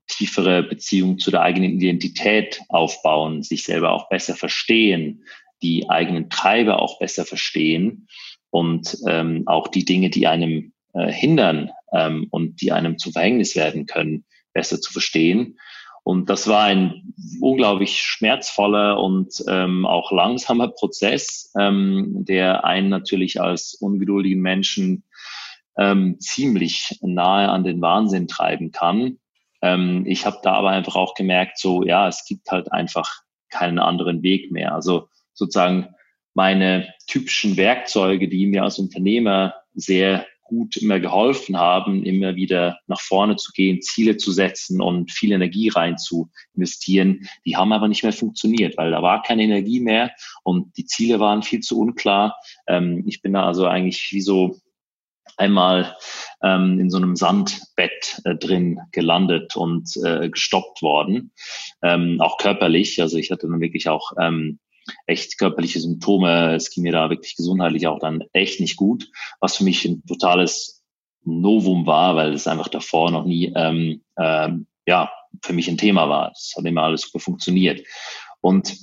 tiefere 0.07 0.63
Beziehung 0.63 1.19
zu 1.19 1.31
der 1.31 1.41
eigenen 1.41 1.73
Identität 1.73 2.61
aufbauen, 2.69 3.43
sich 3.43 3.63
selber 3.63 3.91
auch 3.91 4.09
besser 4.09 4.35
verstehen, 4.35 5.25
die 5.61 5.89
eigenen 5.89 6.29
Treiber 6.29 6.81
auch 6.81 6.99
besser 6.99 7.25
verstehen 7.25 8.07
und 8.49 8.97
ähm, 9.07 9.43
auch 9.45 9.67
die 9.67 9.85
Dinge, 9.85 10.09
die 10.09 10.27
einem 10.27 10.73
äh, 10.93 11.11
hindern 11.11 11.71
ähm, 11.93 12.27
und 12.31 12.61
die 12.61 12.71
einem 12.71 12.97
zu 12.97 13.11
Verhängnis 13.11 13.55
werden 13.55 13.85
können, 13.85 14.25
besser 14.53 14.81
zu 14.81 14.91
verstehen. 14.91 15.59
Und 16.03 16.29
das 16.29 16.47
war 16.47 16.63
ein 16.63 17.13
unglaublich 17.39 18.01
schmerzvoller 18.01 18.99
und 18.99 19.43
ähm, 19.47 19.85
auch 19.85 20.11
langsamer 20.11 20.67
Prozess, 20.75 21.51
ähm, 21.59 22.25
der 22.25 22.65
einen 22.65 22.89
natürlich 22.89 23.41
als 23.41 23.75
ungeduldigen 23.75 24.41
Menschen 24.41 25.03
ähm, 25.77 26.19
ziemlich 26.19 26.97
nahe 27.01 27.49
an 27.49 27.63
den 27.63 27.81
Wahnsinn 27.81 28.27
treiben 28.27 28.71
kann. 28.71 29.19
Ähm, 29.61 30.05
ich 30.07 30.25
habe 30.25 30.39
da 30.41 30.53
aber 30.53 30.69
einfach 30.69 30.95
auch 30.95 31.13
gemerkt, 31.13 31.59
so 31.59 31.83
ja, 31.83 32.07
es 32.07 32.25
gibt 32.25 32.49
halt 32.49 32.71
einfach 32.71 33.21
keinen 33.49 33.79
anderen 33.79 34.23
Weg 34.23 34.51
mehr. 34.51 34.73
Also 34.73 35.09
sozusagen 35.39 35.95
meine 36.35 36.93
typischen 37.07 37.57
Werkzeuge, 37.57 38.29
die 38.29 38.45
mir 38.45 38.63
als 38.63 38.77
Unternehmer 38.77 39.55
sehr 39.73 40.25
gut 40.43 40.77
immer 40.77 40.99
geholfen 40.99 41.57
haben, 41.57 42.03
immer 42.03 42.35
wieder 42.35 42.79
nach 42.87 42.99
vorne 42.99 43.35
zu 43.35 43.51
gehen, 43.53 43.81
Ziele 43.81 44.17
zu 44.17 44.31
setzen 44.31 44.81
und 44.81 45.11
viel 45.11 45.31
Energie 45.31 45.69
rein 45.69 45.97
zu 45.97 46.31
investieren. 46.55 47.27
Die 47.45 47.55
haben 47.55 47.71
aber 47.71 47.87
nicht 47.87 48.03
mehr 48.03 48.13
funktioniert, 48.13 48.75
weil 48.77 48.91
da 48.91 49.01
war 49.01 49.21
keine 49.21 49.43
Energie 49.43 49.79
mehr 49.79 50.11
und 50.43 50.75
die 50.77 50.85
Ziele 50.85 51.19
waren 51.19 51.43
viel 51.43 51.59
zu 51.59 51.79
unklar. 51.79 52.35
Ähm, 52.67 53.03
ich 53.05 53.21
bin 53.21 53.33
da 53.33 53.45
also 53.45 53.67
eigentlich 53.67 54.09
wie 54.11 54.21
so 54.21 54.57
einmal 55.37 55.95
ähm, 56.43 56.79
in 56.79 56.89
so 56.89 56.97
einem 56.97 57.15
Sandbett 57.15 58.19
äh, 58.25 58.35
drin 58.35 58.79
gelandet 58.91 59.55
und 59.55 59.89
äh, 60.03 60.29
gestoppt 60.29 60.81
worden, 60.81 61.31
ähm, 61.83 62.19
auch 62.19 62.37
körperlich. 62.37 63.01
Also 63.01 63.17
ich 63.17 63.29
hatte 63.29 63.47
dann 63.47 63.61
wirklich 63.61 63.87
auch 63.87 64.13
ähm, 64.19 64.59
echt 65.05 65.37
körperliche 65.37 65.79
Symptome. 65.79 66.55
Es 66.55 66.69
ging 66.69 66.83
mir 66.83 66.91
da 66.91 67.09
wirklich 67.09 67.35
gesundheitlich 67.35 67.87
auch 67.87 67.99
dann 67.99 68.23
echt 68.33 68.59
nicht 68.59 68.77
gut, 68.77 69.09
was 69.39 69.57
für 69.57 69.63
mich 69.63 69.85
ein 69.85 70.03
totales 70.05 70.83
Novum 71.23 71.85
war, 71.85 72.15
weil 72.15 72.33
es 72.33 72.47
einfach 72.47 72.69
davor 72.69 73.11
noch 73.11 73.25
nie 73.25 73.51
ähm, 73.55 74.01
ähm, 74.17 74.67
ja 74.87 75.11
für 75.43 75.53
mich 75.53 75.67
ein 75.67 75.77
Thema 75.77 76.09
war. 76.09 76.31
Es 76.31 76.53
hat 76.57 76.65
immer 76.65 76.83
alles 76.83 77.01
super 77.01 77.19
funktioniert. 77.19 77.85
Und 78.41 78.77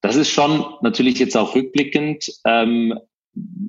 das 0.00 0.16
ist 0.16 0.30
schon 0.30 0.64
natürlich 0.82 1.18
jetzt 1.18 1.36
auch 1.36 1.54
rückblickend 1.54 2.32
ähm, 2.44 2.98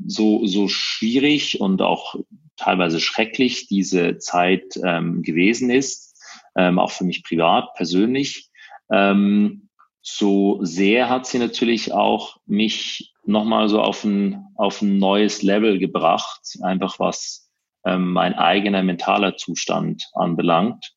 so, 0.07 0.45
so 0.45 0.67
schwierig 0.67 1.61
und 1.61 1.81
auch 1.81 2.15
teilweise 2.57 2.99
schrecklich 2.99 3.67
diese 3.67 4.17
Zeit 4.17 4.79
ähm, 4.83 5.21
gewesen 5.21 5.69
ist, 5.69 6.15
ähm, 6.55 6.79
auch 6.79 6.91
für 6.91 7.03
mich 7.03 7.23
privat, 7.23 7.73
persönlich. 7.75 8.49
Ähm, 8.91 9.62
so 10.03 10.59
sehr 10.63 11.09
hat 11.09 11.25
sie 11.25 11.39
natürlich 11.39 11.93
auch 11.93 12.37
mich 12.45 13.13
nochmal 13.25 13.69
so 13.69 13.81
auf 13.81 14.03
ein, 14.03 14.45
auf 14.55 14.81
ein 14.81 14.97
neues 14.97 15.41
Level 15.41 15.79
gebracht, 15.79 16.57
einfach 16.61 16.99
was 16.99 17.49
ähm, 17.85 18.11
mein 18.11 18.33
eigener 18.33 18.83
mentaler 18.83 19.37
Zustand 19.37 20.09
anbelangt, 20.13 20.93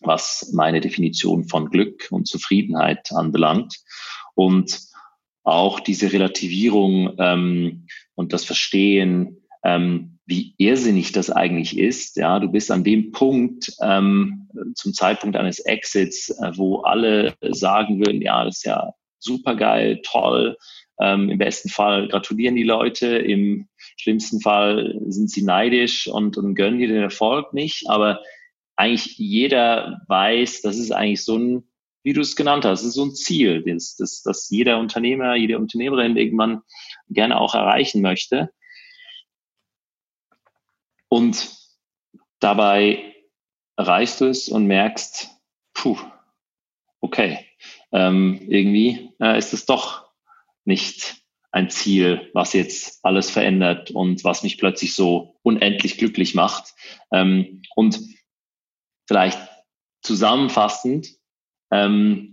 was 0.00 0.52
meine 0.52 0.82
Definition 0.82 1.48
von 1.48 1.70
Glück 1.70 2.08
und 2.10 2.28
Zufriedenheit 2.28 3.10
anbelangt. 3.12 3.78
Und 4.34 4.78
auch 5.42 5.80
diese 5.80 6.12
Relativierung 6.12 7.14
ähm, 7.18 7.86
und 8.14 8.34
das 8.34 8.44
Verstehen, 8.44 9.42
ähm, 9.64 10.13
wie 10.26 10.54
irrsinnig 10.56 11.12
das 11.12 11.30
eigentlich 11.30 11.78
ist. 11.78 12.16
Ja, 12.16 12.38
du 12.40 12.48
bist 12.48 12.70
an 12.70 12.84
dem 12.84 13.12
Punkt 13.12 13.72
ähm, 13.82 14.48
zum 14.74 14.94
Zeitpunkt 14.94 15.36
eines 15.36 15.60
Exits, 15.60 16.30
äh, 16.30 16.52
wo 16.54 16.80
alle 16.80 17.34
sagen 17.50 17.98
würden, 17.98 18.22
ja, 18.22 18.44
das 18.44 18.58
ist 18.58 18.64
ja 18.64 18.92
super 19.18 19.54
geil, 19.56 20.00
toll. 20.02 20.56
Ähm, 21.00 21.28
Im 21.28 21.38
besten 21.38 21.68
Fall 21.68 22.08
gratulieren 22.08 22.54
die 22.54 22.62
Leute, 22.62 23.18
im 23.18 23.68
schlimmsten 23.96 24.40
Fall 24.40 24.96
sind 25.08 25.30
sie 25.30 25.42
neidisch 25.42 26.06
und, 26.06 26.36
und 26.38 26.54
gönnen 26.54 26.78
dir 26.78 26.88
den 26.88 27.02
Erfolg 27.02 27.52
nicht. 27.52 27.88
Aber 27.88 28.20
eigentlich 28.76 29.18
jeder 29.18 30.02
weiß, 30.08 30.62
das 30.62 30.76
ist 30.76 30.92
eigentlich 30.92 31.24
so 31.24 31.36
ein, 31.36 31.64
wie 32.02 32.12
du 32.12 32.20
es 32.20 32.36
genannt 32.36 32.64
hast, 32.64 32.80
das 32.80 32.88
ist 32.88 32.94
so 32.94 33.04
ein 33.04 33.14
Ziel, 33.14 33.62
das, 33.64 33.96
das, 33.96 34.22
das 34.22 34.50
jeder 34.50 34.78
Unternehmer, 34.78 35.34
jede 35.36 35.58
Unternehmerin 35.58 36.16
irgendwann 36.16 36.60
gerne 37.08 37.40
auch 37.40 37.54
erreichen 37.54 38.02
möchte. 38.02 38.50
Und 41.14 41.48
dabei 42.40 43.14
erreichst 43.76 44.20
du 44.20 44.24
es 44.24 44.48
und 44.48 44.66
merkst, 44.66 45.30
puh, 45.72 45.96
okay, 47.00 47.46
ähm, 47.92 48.44
irgendwie 48.48 49.12
äh, 49.20 49.38
ist 49.38 49.52
es 49.52 49.64
doch 49.64 50.10
nicht 50.64 51.22
ein 51.52 51.70
Ziel, 51.70 52.32
was 52.34 52.52
jetzt 52.52 52.98
alles 53.04 53.30
verändert 53.30 53.92
und 53.92 54.24
was 54.24 54.42
mich 54.42 54.58
plötzlich 54.58 54.96
so 54.96 55.38
unendlich 55.42 55.98
glücklich 55.98 56.34
macht. 56.34 56.74
Ähm, 57.12 57.62
und 57.76 58.00
vielleicht 59.06 59.38
zusammenfassend 60.02 61.10
ähm, 61.70 62.32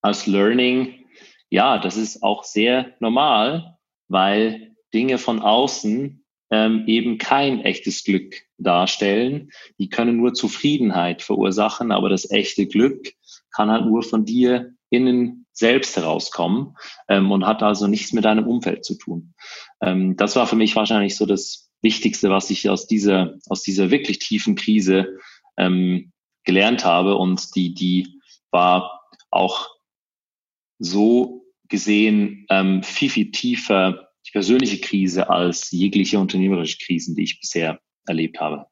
als 0.00 0.26
Learning, 0.26 1.04
ja, 1.50 1.76
das 1.76 1.98
ist 1.98 2.22
auch 2.22 2.44
sehr 2.44 2.94
normal, 2.98 3.76
weil 4.08 4.74
Dinge 4.94 5.18
von 5.18 5.42
außen 5.42 6.25
ähm, 6.50 6.84
eben 6.86 7.18
kein 7.18 7.60
echtes 7.60 8.04
Glück 8.04 8.34
darstellen. 8.58 9.50
Die 9.78 9.88
können 9.88 10.16
nur 10.16 10.34
Zufriedenheit 10.34 11.22
verursachen, 11.22 11.92
aber 11.92 12.08
das 12.08 12.30
echte 12.30 12.66
Glück 12.66 13.12
kann 13.54 13.70
halt 13.70 13.86
nur 13.86 14.02
von 14.02 14.24
dir 14.24 14.74
innen 14.90 15.46
selbst 15.52 15.96
herauskommen 15.96 16.76
ähm, 17.08 17.30
und 17.32 17.46
hat 17.46 17.62
also 17.62 17.86
nichts 17.86 18.12
mit 18.12 18.24
deinem 18.24 18.46
Umfeld 18.46 18.84
zu 18.84 18.96
tun. 18.96 19.34
Ähm, 19.80 20.16
das 20.16 20.36
war 20.36 20.46
für 20.46 20.56
mich 20.56 20.76
wahrscheinlich 20.76 21.16
so 21.16 21.26
das 21.26 21.70
Wichtigste, 21.82 22.30
was 22.30 22.50
ich 22.50 22.68
aus 22.68 22.86
dieser, 22.86 23.38
aus 23.48 23.62
dieser 23.62 23.90
wirklich 23.90 24.18
tiefen 24.18 24.54
Krise 24.54 25.18
ähm, 25.56 26.12
gelernt 26.44 26.84
habe 26.84 27.16
und 27.16 27.54
die, 27.56 27.74
die 27.74 28.20
war 28.50 29.02
auch 29.30 29.68
so 30.78 31.44
gesehen 31.68 32.46
ähm, 32.50 32.82
viel, 32.82 33.10
viel 33.10 33.30
tiefer 33.30 34.05
persönliche 34.36 34.82
Krise 34.82 35.30
als 35.30 35.70
jegliche 35.70 36.18
unternehmerische 36.18 36.76
Krisen, 36.76 37.14
die 37.14 37.22
ich 37.22 37.40
bisher 37.40 37.80
erlebt 38.06 38.38
habe. 38.38 38.66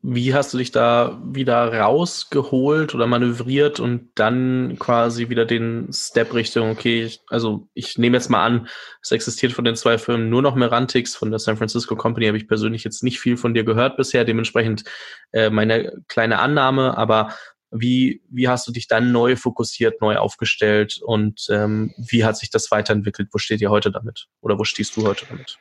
Wie 0.00 0.32
hast 0.32 0.54
du 0.54 0.58
dich 0.58 0.70
da 0.70 1.20
wieder 1.24 1.74
rausgeholt 1.74 2.94
oder 2.94 3.08
manövriert 3.08 3.80
und 3.80 4.10
dann 4.14 4.76
quasi 4.78 5.28
wieder 5.28 5.44
den 5.44 5.88
Step 5.92 6.34
Richtung, 6.34 6.70
okay, 6.70 7.02
ich, 7.02 7.20
also 7.26 7.68
ich 7.74 7.98
nehme 7.98 8.16
jetzt 8.16 8.30
mal 8.30 8.46
an, 8.46 8.68
es 9.02 9.10
existiert 9.10 9.52
von 9.52 9.64
den 9.64 9.74
zwei 9.74 9.98
Firmen 9.98 10.30
nur 10.30 10.40
noch 10.40 10.54
Merantix, 10.54 11.16
von 11.16 11.32
der 11.32 11.40
San 11.40 11.56
Francisco 11.56 11.96
Company 11.96 12.26
habe 12.26 12.36
ich 12.36 12.46
persönlich 12.46 12.84
jetzt 12.84 13.02
nicht 13.02 13.18
viel 13.18 13.36
von 13.36 13.54
dir 13.54 13.64
gehört 13.64 13.96
bisher, 13.96 14.24
dementsprechend 14.24 14.84
äh, 15.32 15.50
meine 15.50 16.00
kleine 16.06 16.38
Annahme, 16.38 16.96
aber 16.96 17.34
wie, 17.70 18.22
wie 18.30 18.48
hast 18.48 18.66
du 18.66 18.72
dich 18.72 18.88
dann 18.88 19.12
neu 19.12 19.36
fokussiert, 19.36 20.00
neu 20.00 20.16
aufgestellt 20.16 21.00
und 21.04 21.46
ähm, 21.50 21.94
wie 21.98 22.24
hat 22.24 22.36
sich 22.36 22.50
das 22.50 22.70
weiterentwickelt? 22.70 23.28
Wo 23.32 23.38
steht 23.38 23.60
ihr 23.60 23.70
heute 23.70 23.90
damit? 23.90 24.28
Oder 24.40 24.58
wo 24.58 24.64
stehst 24.64 24.96
du 24.96 25.06
heute 25.06 25.26
damit? 25.28 25.58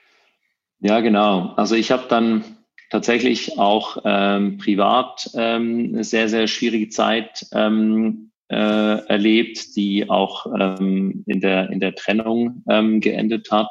Ja, 0.80 1.00
genau. 1.02 1.54
Also 1.56 1.76
ich 1.76 1.92
habe 1.92 2.06
dann 2.08 2.44
tatsächlich 2.90 3.58
auch 3.58 3.98
ähm, 4.06 4.58
privat 4.58 5.30
ähm, 5.36 5.92
eine 5.94 6.04
sehr, 6.04 6.30
sehr 6.30 6.48
schwierige 6.48 6.90
Zeit 6.90 7.46
ähm, 7.52 8.32
äh, 8.50 8.56
erlebt, 8.56 9.76
die 9.76 10.10
auch 10.10 10.46
ähm, 10.58 11.24
in, 11.28 11.42
der, 11.42 11.70
in 11.70 11.80
der 11.80 11.96
Trennung 11.96 12.64
ähm, 12.70 13.02
geendet 13.02 13.52
hat. 13.52 13.70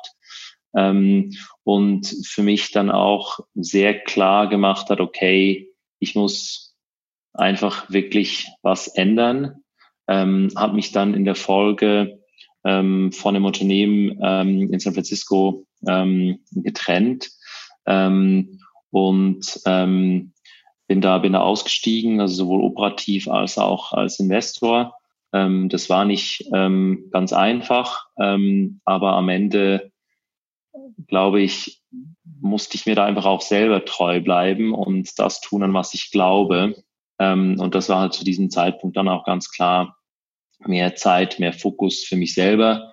Ähm, 0.77 1.33
und 1.65 2.15
für 2.27 2.43
mich 2.43 2.73
dann 2.73 2.91
auch 2.91 3.41
sehr 3.55 3.99
klar 4.01 4.49
gemacht 4.49 4.91
hat, 4.91 5.01
okay, 5.01 5.73
ich 5.99 6.15
muss 6.15 6.66
einfach 7.39 7.91
wirklich 7.91 8.49
was 8.63 8.89
ändern. 8.89 9.63
Ähm, 10.09 10.51
habe 10.57 10.75
mich 10.75 10.93
dann 10.93 11.15
in 11.15 11.25
der 11.25 11.35
Folge 11.35 12.21
ähm, 12.65 13.13
von 13.13 13.35
einem 13.35 13.45
Unternehmen 13.45 14.19
ähm, 14.23 14.73
in 14.73 14.81
San 14.81 14.95
Francisco 14.95 15.67
ähm, 15.87 16.41
getrennt 16.53 17.31
ähm, 17.87 18.61
und 18.91 19.61
ähm, 19.67 20.33
bin 20.89 21.01
da 21.01 21.19
bin 21.19 21.33
da 21.33 21.41
ausgestiegen, 21.41 22.21
also 22.21 22.35
sowohl 22.35 22.63
operativ 22.63 23.29
als 23.29 23.59
auch 23.59 23.93
als 23.93 24.21
Investor. 24.21 24.95
Ähm, 25.33 25.69
das 25.69 25.91
war 25.91 26.05
nicht 26.05 26.49
ähm, 26.55 27.09
ganz 27.11 27.33
einfach, 27.33 28.07
ähm, 28.21 28.81
aber 28.85 29.15
am 29.15 29.29
Ende 29.29 29.91
glaube 31.09 31.41
ich 31.41 31.83
musste 32.41 32.77
ich 32.77 32.87
mir 32.87 32.95
da 32.95 33.05
einfach 33.05 33.25
auch 33.25 33.41
selber 33.41 33.85
treu 33.85 34.21
bleiben 34.21 34.75
und 34.75 35.19
das 35.19 35.41
tun, 35.41 35.63
an 35.63 35.75
was 35.75 35.95
ich 35.95 36.11
glaube. 36.11 36.75
Ähm, 37.19 37.59
und 37.59 37.75
das 37.75 37.89
war 37.89 38.01
halt 38.01 38.13
zu 38.13 38.25
diesem 38.25 38.51
Zeitpunkt 38.51 38.97
dann 38.97 39.09
auch 39.09 39.25
ganz 39.25 39.51
klar 39.51 39.97
mehr 40.61 40.95
Zeit, 40.97 41.39
mehr 41.39 41.53
Fokus 41.53 42.05
für 42.05 42.17
mich 42.17 42.35
selber. 42.35 42.93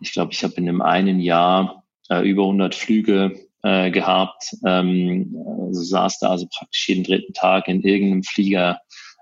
Ich 0.00 0.12
glaube, 0.12 0.32
ich 0.32 0.42
habe 0.42 0.54
in 0.54 0.68
einem 0.68 0.82
einen 0.82 1.20
Jahr 1.20 1.84
äh, 2.10 2.28
über 2.28 2.42
100 2.42 2.74
Flüge 2.74 3.48
äh, 3.62 3.90
gehabt, 3.90 4.54
ähm, 4.66 5.36
also 5.68 5.82
saß 5.82 6.18
da 6.18 6.30
also 6.30 6.46
praktisch 6.46 6.88
jeden 6.88 7.04
dritten 7.04 7.32
Tag 7.32 7.68
in 7.68 7.82
irgendeinem 7.82 8.22
Flieger 8.22 8.80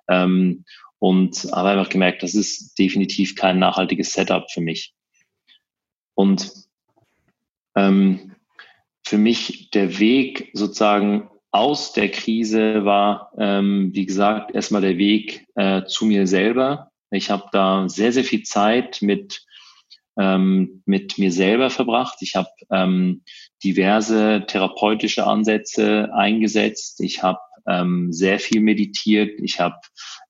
ähm, 0.09 0.65
und 0.99 1.49
habe 1.53 1.71
einfach 1.71 1.89
gemerkt, 1.89 2.23
das 2.23 2.35
ist 2.35 2.79
definitiv 2.79 3.35
kein 3.37 3.59
nachhaltiges 3.59 4.13
Setup 4.13 4.51
für 4.51 4.61
mich. 4.61 4.95
Und 6.15 6.53
ähm, 7.77 8.35
für 9.05 9.19
mich 9.19 9.71
der 9.71 9.99
Weg 9.99 10.51
sozusagen 10.55 11.29
aus 11.53 11.93
der 11.93 12.11
Krise 12.11 12.85
war, 12.85 13.31
ähm, 13.39 13.91
wie 13.93 14.07
gesagt, 14.07 14.55
erstmal 14.55 14.81
der 14.83 14.99
Weg 14.99 15.47
äh, 15.55 15.85
zu 15.85 16.07
mir 16.07 16.27
selber. 16.27 16.91
Ich 17.11 17.31
habe 17.31 17.45
da 17.53 17.89
sehr, 17.89 18.13
sehr 18.13 18.25
viel 18.25 18.43
Zeit 18.43 19.03
mit 19.03 19.45
ähm, 20.19 20.83
mit 20.85 21.19
mir 21.19 21.33
selber 21.33 21.71
verbracht. 21.71 22.19
Ich 22.21 22.35
habe 22.35 22.49
ähm, 22.71 23.23
diverse 23.65 24.45
therapeutische 24.47 25.27
Ansätze 25.27 26.11
eingesetzt. 26.15 27.01
Ich 27.01 27.23
habe 27.23 27.39
ähm, 27.67 28.13
sehr 28.13 28.39
viel 28.39 28.61
meditiert. 28.61 29.41
Ich 29.41 29.61
habe 29.61 29.77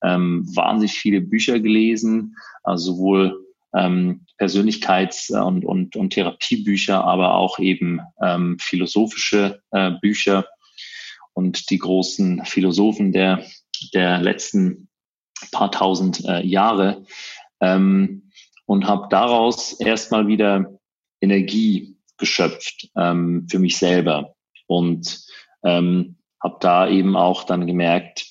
ähm, 0.03 0.45
wahnsinnig 0.55 0.95
viele 0.95 1.21
Bücher 1.21 1.59
gelesen, 1.61 2.37
also 2.63 2.95
sowohl 2.95 3.45
ähm, 3.75 4.27
Persönlichkeits- 4.39 5.33
und, 5.33 5.65
und, 5.65 5.97
und 5.97 6.11
Therapiebücher, 6.11 7.03
aber 7.03 7.35
auch 7.35 7.59
eben 7.59 8.01
ähm, 8.23 8.59
philosophische 8.61 9.63
äh, 9.71 9.93
Bücher 10.01 10.47
und 11.35 11.71
die 11.71 11.79
großen 11.79 12.45
Philosophen 12.45 13.13
der, 13.13 13.45
der 13.95 14.21
letzten 14.21 14.89
paar 15.51 15.71
tausend 15.71 16.25
äh, 16.25 16.45
Jahre 16.45 17.05
ähm, 17.61 18.31
und 18.67 18.87
habe 18.87 19.09
daraus 19.11 19.73
erstmal 19.73 20.27
wieder 20.27 20.79
Energie 21.21 21.97
geschöpft 22.17 22.91
ähm, 22.97 23.47
für 23.51 23.59
mich 23.59 23.79
selber 23.79 24.35
und 24.67 25.27
ähm, 25.65 26.17
habe 26.43 26.57
da 26.61 26.89
eben 26.89 27.17
auch 27.17 27.45
dann 27.45 27.67
gemerkt, 27.67 28.27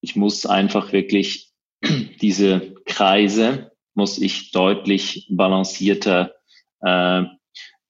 ich 0.00 0.16
muss 0.16 0.46
einfach 0.46 0.92
wirklich 0.92 1.52
diese 2.20 2.74
Kreise 2.86 3.72
muss 3.94 4.18
ich 4.18 4.52
deutlich 4.52 5.26
balancierter 5.30 6.34
äh, 6.80 7.24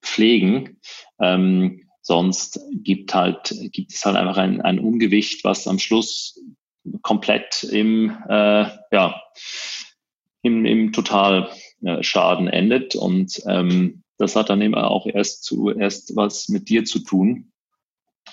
pflegen. 0.01 0.79
Ähm, 1.19 1.82
sonst 2.03 2.59
gibt 2.71 3.15
halt 3.15 3.55
gibt 3.71 3.93
es 3.93 4.05
halt 4.05 4.15
einfach 4.15 4.37
ein, 4.37 4.61
ein 4.61 4.79
Ungewicht, 4.79 5.43
was 5.43 5.67
am 5.67 5.79
Schluss 5.79 6.39
komplett 7.01 7.63
im 7.63 8.15
äh, 8.29 8.67
ja 8.91 9.23
im, 10.43 10.65
im 10.65 10.91
Totalschaden 10.91 12.47
endet 12.47 12.95
und 12.95 13.41
ähm, 13.47 14.03
das 14.17 14.35
hat 14.35 14.49
dann 14.49 14.61
eben 14.61 14.75
auch 14.75 15.07
erst 15.07 15.43
zuerst 15.43 16.15
was 16.15 16.49
mit 16.49 16.69
dir 16.69 16.85
zu 16.85 16.99
tun. 16.99 17.51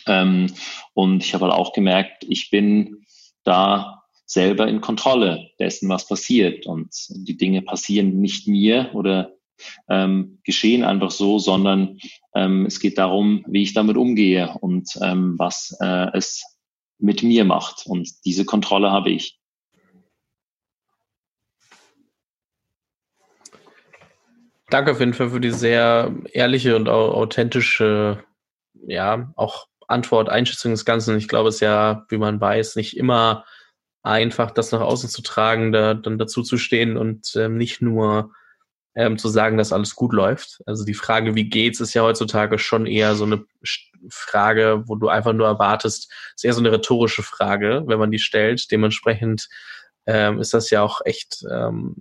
Ähm, 0.07 0.53
und 0.95 1.25
ich 1.25 1.35
habe 1.35 1.47
halt 1.47 1.55
auch 1.55 1.73
gemerkt, 1.73 2.25
ich 2.29 2.51
bin 2.51 3.05
da 3.45 4.05
selber 4.27 4.69
in 4.69 4.81
Kontrolle 4.81 5.51
dessen, 5.59 5.89
was 5.89 6.07
passiert. 6.07 6.67
Und 6.67 6.95
die 7.09 7.37
Dinge 7.37 7.63
passieren 7.63 8.21
nicht 8.21 8.47
mir 8.47 8.91
oder 8.95 9.33
ähm, 9.89 10.39
geschehen 10.45 10.85
einfach 10.85 11.11
so, 11.11 11.39
sondern 11.39 11.99
ähm, 12.35 12.67
es 12.67 12.81
geht 12.81 12.99
darum, 12.99 13.45
wie 13.49 13.63
ich 13.63 13.75
damit 13.75 13.97
umgehe 13.97 14.55
und 14.61 14.99
ähm, 15.03 15.35
was 15.39 15.77
äh, 15.81 16.09
es 16.15 16.45
mit 16.99 17.23
mir 17.23 17.45
macht. 17.45 17.87
Und 17.87 18.09
diese 18.25 18.45
Kontrolle 18.45 18.91
habe 18.91 19.11
ich. 19.11 19.39
Danke 24.69 24.93
auf 24.93 25.01
jeden 25.01 25.15
Fall 25.15 25.31
für 25.31 25.41
die 25.41 25.51
sehr 25.51 26.15
ehrliche 26.33 26.77
und 26.77 26.89
authentische, 26.89 28.23
ja, 28.87 29.33
auch 29.35 29.67
Antwort, 29.89 30.29
Einschätzung 30.29 30.71
des 30.71 30.85
Ganzen. 30.85 31.19
Ich 31.19 31.27
glaube, 31.27 31.49
es 31.49 31.57
ist 31.57 31.63
ja, 31.63 32.07
wie 32.09 32.19
man 32.19 32.41
weiß, 32.41 32.77
nicht 32.77 32.97
immer 32.97 33.45
einfach, 34.03 34.53
das 34.53 34.71
nach 34.71 34.81
außen 34.81 35.11
zu 35.11 35.23
tragen, 35.23 35.73
da 35.73 35.95
dann 35.95 36.19
dazu 36.19 36.43
zu 36.43 36.57
stehen 36.57 36.97
und 36.97 37.35
ähm, 37.35 37.57
nicht 37.57 37.83
nur 37.83 38.33
ähm, 39.01 39.17
zu 39.17 39.29
sagen, 39.29 39.57
dass 39.57 39.73
alles 39.73 39.95
gut 39.95 40.13
läuft. 40.13 40.61
Also 40.67 40.85
die 40.85 40.95
Frage, 40.95 41.35
wie 41.35 41.49
geht's, 41.49 41.81
ist 41.81 41.95
ja 41.95 42.03
heutzutage 42.03 42.59
schon 42.59 42.85
eher 42.85 43.15
so 43.15 43.25
eine 43.25 43.45
Frage, 44.11 44.83
wo 44.87 44.95
du 44.95 45.09
einfach 45.09 45.33
nur 45.33 45.47
erwartest, 45.47 46.13
ist 46.37 46.45
eher 46.45 46.53
so 46.53 46.61
eine 46.61 46.71
rhetorische 46.71 47.23
Frage, 47.23 47.83
wenn 47.87 47.99
man 47.99 48.11
die 48.11 48.19
stellt. 48.19 48.71
Dementsprechend 48.71 49.49
ähm, 50.05 50.39
ist 50.39 50.53
das 50.53 50.69
ja 50.69 50.83
auch 50.83 51.01
echt, 51.07 51.43
ähm, 51.51 51.97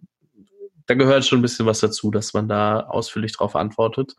da 0.87 0.95
gehört 0.95 1.23
schon 1.23 1.39
ein 1.39 1.43
bisschen 1.43 1.65
was 1.65 1.79
dazu, 1.79 2.11
dass 2.11 2.33
man 2.33 2.49
da 2.49 2.81
ausführlich 2.81 3.31
drauf 3.31 3.55
antwortet. 3.55 4.15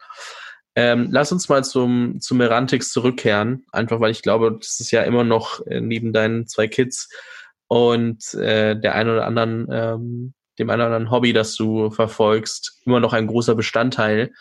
Ähm, 0.75 1.09
lass 1.11 1.33
uns 1.33 1.51
mal 1.51 1.63
zum, 1.63 2.19
zum 2.21 2.39
Merantix 2.39 2.93
zurückkehren, 2.93 3.67
einfach 3.73 4.01
weil 4.01 4.13
ich 4.13 4.23
glaube, 4.23 4.57
das 4.59 4.81
ist 4.81 4.91
ja 4.91 5.03
immer 5.03 5.25
noch 5.25 5.67
äh, 5.67 5.83
neben 5.83 6.15
deinen 6.15 6.47
zwei 6.47 6.67
Kids 6.67 7.11
und 7.67 8.33
äh, 8.35 8.81
der 8.81 8.95
einen 8.95 9.11
oder 9.11 9.27
anderen, 9.27 9.69
ähm, 9.71 10.35
dem 10.61 10.71
einen 10.71 10.81
oder 10.81 10.87
anderen 10.87 11.11
Hobby, 11.11 11.33
das 11.33 11.57
du 11.57 11.91
verfolgst, 11.91 12.81
immer 12.85 13.01
noch 13.01 13.13
ein 13.13 13.27
großer 13.27 13.55
Bestandteil. 13.55 14.33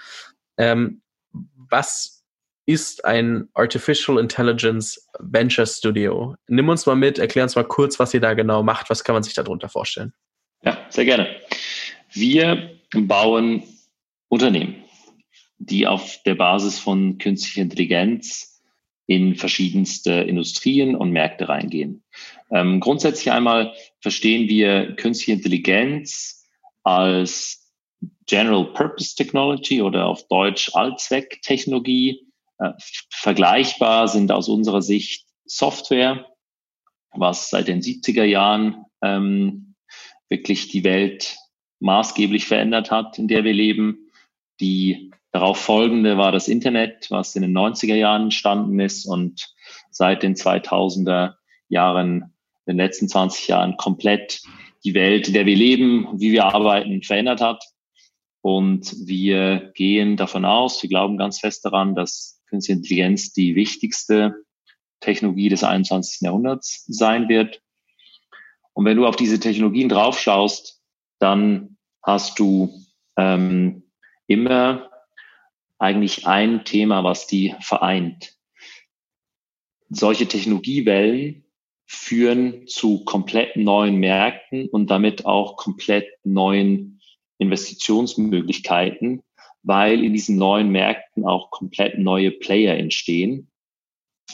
Ähm, 0.57 1.01
was 1.32 2.24
ist 2.65 3.05
ein 3.05 3.49
Artificial 3.53 4.20
Intelligence 4.20 5.07
Venture 5.20 5.65
Studio? 5.65 6.36
Nimm 6.47 6.70
uns 6.70 6.86
mal 6.86 6.95
mit, 6.95 7.17
erklär 7.17 7.43
uns 7.43 7.55
mal 7.55 7.63
kurz, 7.63 7.99
was 7.99 8.13
ihr 8.13 8.22
da 8.22 8.34
genau 8.34 8.61
macht. 8.61 8.89
Was 8.89 9.03
kann 9.03 9.13
man 9.13 9.24
sich 9.24 9.34
darunter 9.34 9.70
vorstellen? 9.70 10.13
Ja, 10.63 10.78
sehr 10.89 11.05
gerne. 11.05 11.36
Wir 12.11 12.72
bauen 12.93 13.63
Unternehmen 14.28 14.84
die 15.59 15.86
auf 15.86 16.20
der 16.26 16.36
Basis 16.36 16.80
von 16.80 17.17
künstlicher 17.17 17.61
Intelligenz 17.61 18.59
in 19.10 19.34
verschiedenste 19.34 20.12
Industrien 20.12 20.95
und 20.95 21.10
Märkte 21.10 21.49
reingehen. 21.49 22.03
Ähm, 22.51 22.80
grundsätzlich 22.80 23.32
einmal 23.32 23.74
verstehen 24.01 24.47
wir 24.47 24.95
künstliche 24.97 25.32
Intelligenz 25.32 26.47
als 26.84 27.74
General 28.28 28.72
Purpose 28.72 29.16
Technology 29.16 29.82
oder 29.82 30.05
auf 30.05 30.28
Deutsch 30.28 30.76
Allzwecktechnologie. 30.76 32.28
Äh, 32.60 32.74
vergleichbar 33.10 34.07
sind 34.07 34.32
aus 34.32 34.47
unserer 34.47 34.84
Sicht 34.84 35.26
Software, 35.43 36.28
was 37.12 37.49
seit 37.49 37.68
den 37.68 37.82
70er 37.82 38.26
Jahren 38.26 38.86
ähm, 39.01 39.74
wirklich 40.30 40.68
die 40.68 40.84
Welt 40.84 41.36
maßgeblich 41.80 42.45
verändert 42.45 42.91
hat, 42.91 43.18
in 43.18 43.28
der 43.28 43.43
wir 43.43 43.53
leben, 43.53 44.12
die 44.60 45.09
Darauf 45.32 45.57
folgende 45.57 46.17
war 46.17 46.32
das 46.32 46.47
Internet, 46.47 47.07
was 47.11 47.36
in 47.36 47.43
den 47.43 47.55
90er 47.55 47.95
Jahren 47.95 48.23
entstanden 48.23 48.80
ist 48.80 49.05
und 49.05 49.53
seit 49.91 50.23
den 50.23 50.36
2000er 50.36 51.36
Jahren, 51.67 52.34
den 52.67 52.77
letzten 52.77 53.07
20 53.07 53.47
Jahren 53.47 53.77
komplett 53.77 54.41
die 54.84 54.93
Welt, 54.93 55.27
in 55.27 55.34
der 55.34 55.45
wir 55.45 55.55
leben, 55.55 56.07
wie 56.19 56.32
wir 56.32 56.45
arbeiten, 56.45 57.03
verändert 57.03 57.41
hat. 57.41 57.63
Und 58.41 58.95
wir 59.05 59.71
gehen 59.75 60.17
davon 60.17 60.45
aus, 60.45 60.82
wir 60.82 60.89
glauben 60.89 61.17
ganz 61.17 61.39
fest 61.39 61.65
daran, 61.65 61.93
dass 61.95 62.39
Künstliche 62.49 62.80
Intelligenz 62.80 63.32
die 63.34 63.55
wichtigste 63.55 64.34
Technologie 65.01 65.49
des 65.49 65.63
21. 65.63 66.21
Jahrhunderts 66.21 66.84
sein 66.88 67.30
wird. 67.30 67.61
Und 68.73 68.86
wenn 68.86 68.97
du 68.97 69.05
auf 69.05 69.15
diese 69.15 69.39
Technologien 69.39 69.89
draufschaust, 69.89 70.82
dann 71.19 71.77
hast 72.01 72.39
du 72.39 72.73
ähm, 73.17 73.84
immer 74.27 74.88
eigentlich 75.80 76.27
ein 76.27 76.65
Thema, 76.65 77.03
was 77.03 77.25
die 77.27 77.55
vereint. 77.61 78.36
Solche 79.89 80.27
Technologiewellen 80.27 81.45
führen 81.88 82.67
zu 82.67 83.03
komplett 83.05 83.55
neuen 83.55 83.95
Märkten 83.95 84.69
und 84.69 84.91
damit 84.91 85.25
auch 85.25 85.57
komplett 85.57 86.07
neuen 86.23 87.01
Investitionsmöglichkeiten, 87.39 89.23
weil 89.63 90.03
in 90.03 90.13
diesen 90.13 90.38
neuen 90.38 90.69
Märkten 90.69 91.25
auch 91.25 91.49
komplett 91.49 91.97
neue 91.97 92.32
Player 92.32 92.77
entstehen, 92.77 93.49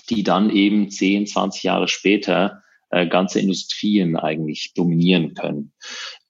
die 0.10 0.24
dann 0.24 0.50
eben 0.50 0.90
10, 0.90 1.28
20 1.28 1.64
Jahre 1.64 1.88
später 1.88 2.64
äh, 2.90 3.08
ganze 3.08 3.40
Industrien 3.40 4.18
eigentlich 4.18 4.74
dominieren 4.74 5.34
können. 5.34 5.72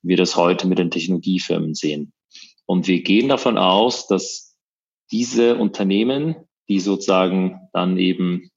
Wie 0.04 0.10
wir 0.10 0.18
das 0.18 0.36
heute 0.36 0.68
mit 0.68 0.78
den 0.78 0.92
Technologiefirmen 0.92 1.74
sehen. 1.74 2.14
Und 2.68 2.88
wir 2.88 3.02
gehen 3.02 3.30
davon 3.30 3.58
aus, 3.58 4.08
dass 4.08 4.45
diese 5.12 5.56
Unternehmen, 5.58 6.36
die 6.68 6.80
sozusagen 6.80 7.60
dann 7.74 7.98
eben 7.98 8.50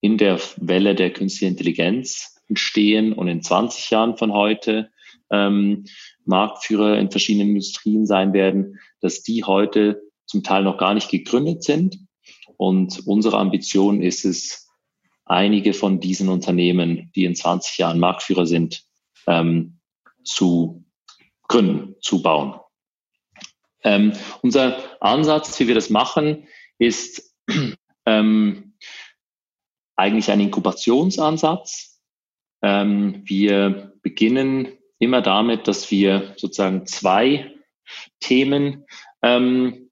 in 0.00 0.18
der 0.18 0.38
Welle 0.56 0.94
der 0.94 1.12
künstlichen 1.12 1.52
Intelligenz 1.52 2.40
entstehen 2.48 3.12
und 3.12 3.28
in 3.28 3.42
20 3.42 3.90
Jahren 3.90 4.16
von 4.16 4.32
heute 4.32 4.90
ähm, 5.30 5.84
Marktführer 6.24 6.98
in 6.98 7.10
verschiedenen 7.10 7.48
Industrien 7.48 8.06
sein 8.06 8.32
werden, 8.32 8.78
dass 9.00 9.22
die 9.22 9.44
heute 9.44 10.02
zum 10.26 10.42
Teil 10.42 10.62
noch 10.62 10.78
gar 10.78 10.94
nicht 10.94 11.10
gegründet 11.10 11.64
sind. 11.64 11.98
Und 12.56 13.06
unsere 13.06 13.38
Ambition 13.38 14.02
ist 14.02 14.24
es, 14.24 14.66
einige 15.26 15.74
von 15.74 16.00
diesen 16.00 16.28
Unternehmen, 16.28 17.10
die 17.14 17.24
in 17.24 17.34
20 17.34 17.78
Jahren 17.78 17.98
Marktführer 17.98 18.46
sind, 18.46 18.84
ähm, 19.26 19.80
zu 20.24 20.84
gründen, 21.48 21.96
zu 22.00 22.22
bauen. 22.22 22.60
Ähm, 23.86 24.14
unser 24.42 24.78
Ansatz, 25.00 25.58
wie 25.60 25.68
wir 25.68 25.76
das 25.76 25.90
machen, 25.90 26.48
ist 26.78 27.32
ähm, 28.06 28.74
eigentlich 29.94 30.28
ein 30.28 30.40
Inkubationsansatz. 30.40 32.00
Ähm, 32.62 33.22
wir 33.24 33.92
beginnen 34.02 34.72
immer 34.98 35.22
damit, 35.22 35.68
dass 35.68 35.90
wir 35.92 36.34
sozusagen 36.36 36.86
zwei 36.86 37.54
Themen 38.18 38.86
ähm, 39.22 39.90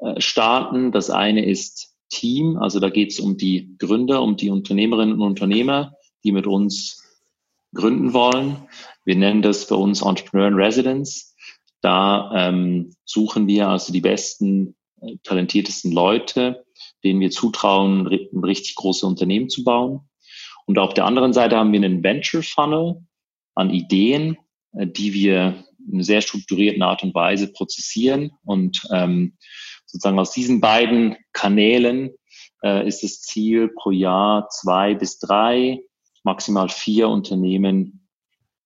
äh, 0.00 0.20
starten. 0.20 0.92
Das 0.92 1.08
eine 1.08 1.46
ist 1.46 1.96
Team, 2.10 2.58
also 2.58 2.78
da 2.78 2.90
geht 2.90 3.12
es 3.12 3.20
um 3.20 3.38
die 3.38 3.74
Gründer, 3.78 4.20
um 4.20 4.36
die 4.36 4.50
Unternehmerinnen 4.50 5.14
und 5.14 5.22
Unternehmer, 5.22 5.94
die 6.24 6.32
mit 6.32 6.46
uns 6.46 7.02
gründen 7.72 8.12
wollen. 8.12 8.68
Wir 9.06 9.16
nennen 9.16 9.40
das 9.40 9.66
bei 9.66 9.76
uns 9.76 10.02
Entrepreneur 10.02 10.48
in 10.48 10.54
Residence. 10.54 11.29
Da 11.80 12.30
ähm, 12.34 12.94
suchen 13.04 13.46
wir 13.46 13.68
also 13.68 13.92
die 13.92 14.00
besten, 14.00 14.76
äh, 15.00 15.16
talentiertesten 15.22 15.92
Leute, 15.92 16.64
denen 17.04 17.20
wir 17.20 17.30
zutrauen, 17.30 18.06
richtig 18.06 18.74
große 18.74 19.06
Unternehmen 19.06 19.48
zu 19.48 19.64
bauen. 19.64 20.08
Und 20.66 20.78
auf 20.78 20.94
der 20.94 21.06
anderen 21.06 21.32
Seite 21.32 21.56
haben 21.56 21.72
wir 21.72 21.82
einen 21.82 22.02
Venture 22.02 22.42
Funnel 22.42 23.02
an 23.54 23.70
Ideen, 23.70 24.36
äh, 24.72 24.86
die 24.86 25.14
wir 25.14 25.64
in 25.86 25.94
einer 25.94 26.04
sehr 26.04 26.20
strukturierten 26.20 26.82
Art 26.82 27.02
und 27.02 27.14
Weise 27.14 27.50
prozessieren. 27.52 28.32
Und 28.44 28.86
ähm, 28.92 29.36
sozusagen 29.86 30.18
aus 30.18 30.32
diesen 30.32 30.60
beiden 30.60 31.16
Kanälen 31.32 32.10
äh, 32.62 32.86
ist 32.86 33.02
das 33.02 33.22
Ziel 33.22 33.68
pro 33.74 33.90
Jahr 33.90 34.48
zwei 34.50 34.94
bis 34.94 35.18
drei, 35.18 35.80
maximal 36.22 36.68
vier 36.68 37.08
Unternehmen 37.08 38.06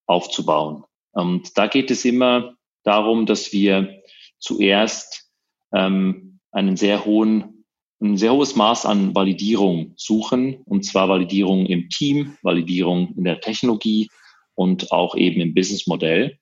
aufzubauen. 0.06 0.84
Und 1.12 1.56
da 1.56 1.68
geht 1.68 1.90
es 1.90 2.04
immer 2.04 2.56
darum, 2.84 3.26
dass 3.26 3.52
wir 3.52 4.02
zuerst 4.38 5.30
ähm, 5.72 6.38
einen 6.52 6.76
sehr 6.76 7.04
hohen, 7.04 7.64
ein 8.00 8.16
sehr 8.16 8.32
hohes 8.32 8.54
Maß 8.54 8.86
an 8.86 9.14
Validierung 9.14 9.94
suchen, 9.96 10.62
und 10.64 10.84
zwar 10.84 11.08
Validierung 11.08 11.66
im 11.66 11.88
Team, 11.88 12.36
Validierung 12.42 13.14
in 13.16 13.24
der 13.24 13.40
Technologie 13.40 14.08
und 14.54 14.92
auch 14.92 15.16
eben 15.16 15.40
im 15.40 15.54
Businessmodell. 15.54 16.38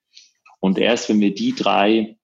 Und 0.60 0.78
erst 0.78 1.08
wenn 1.08 1.20
wir 1.20 1.34
die 1.34 1.54
drei 1.54 2.16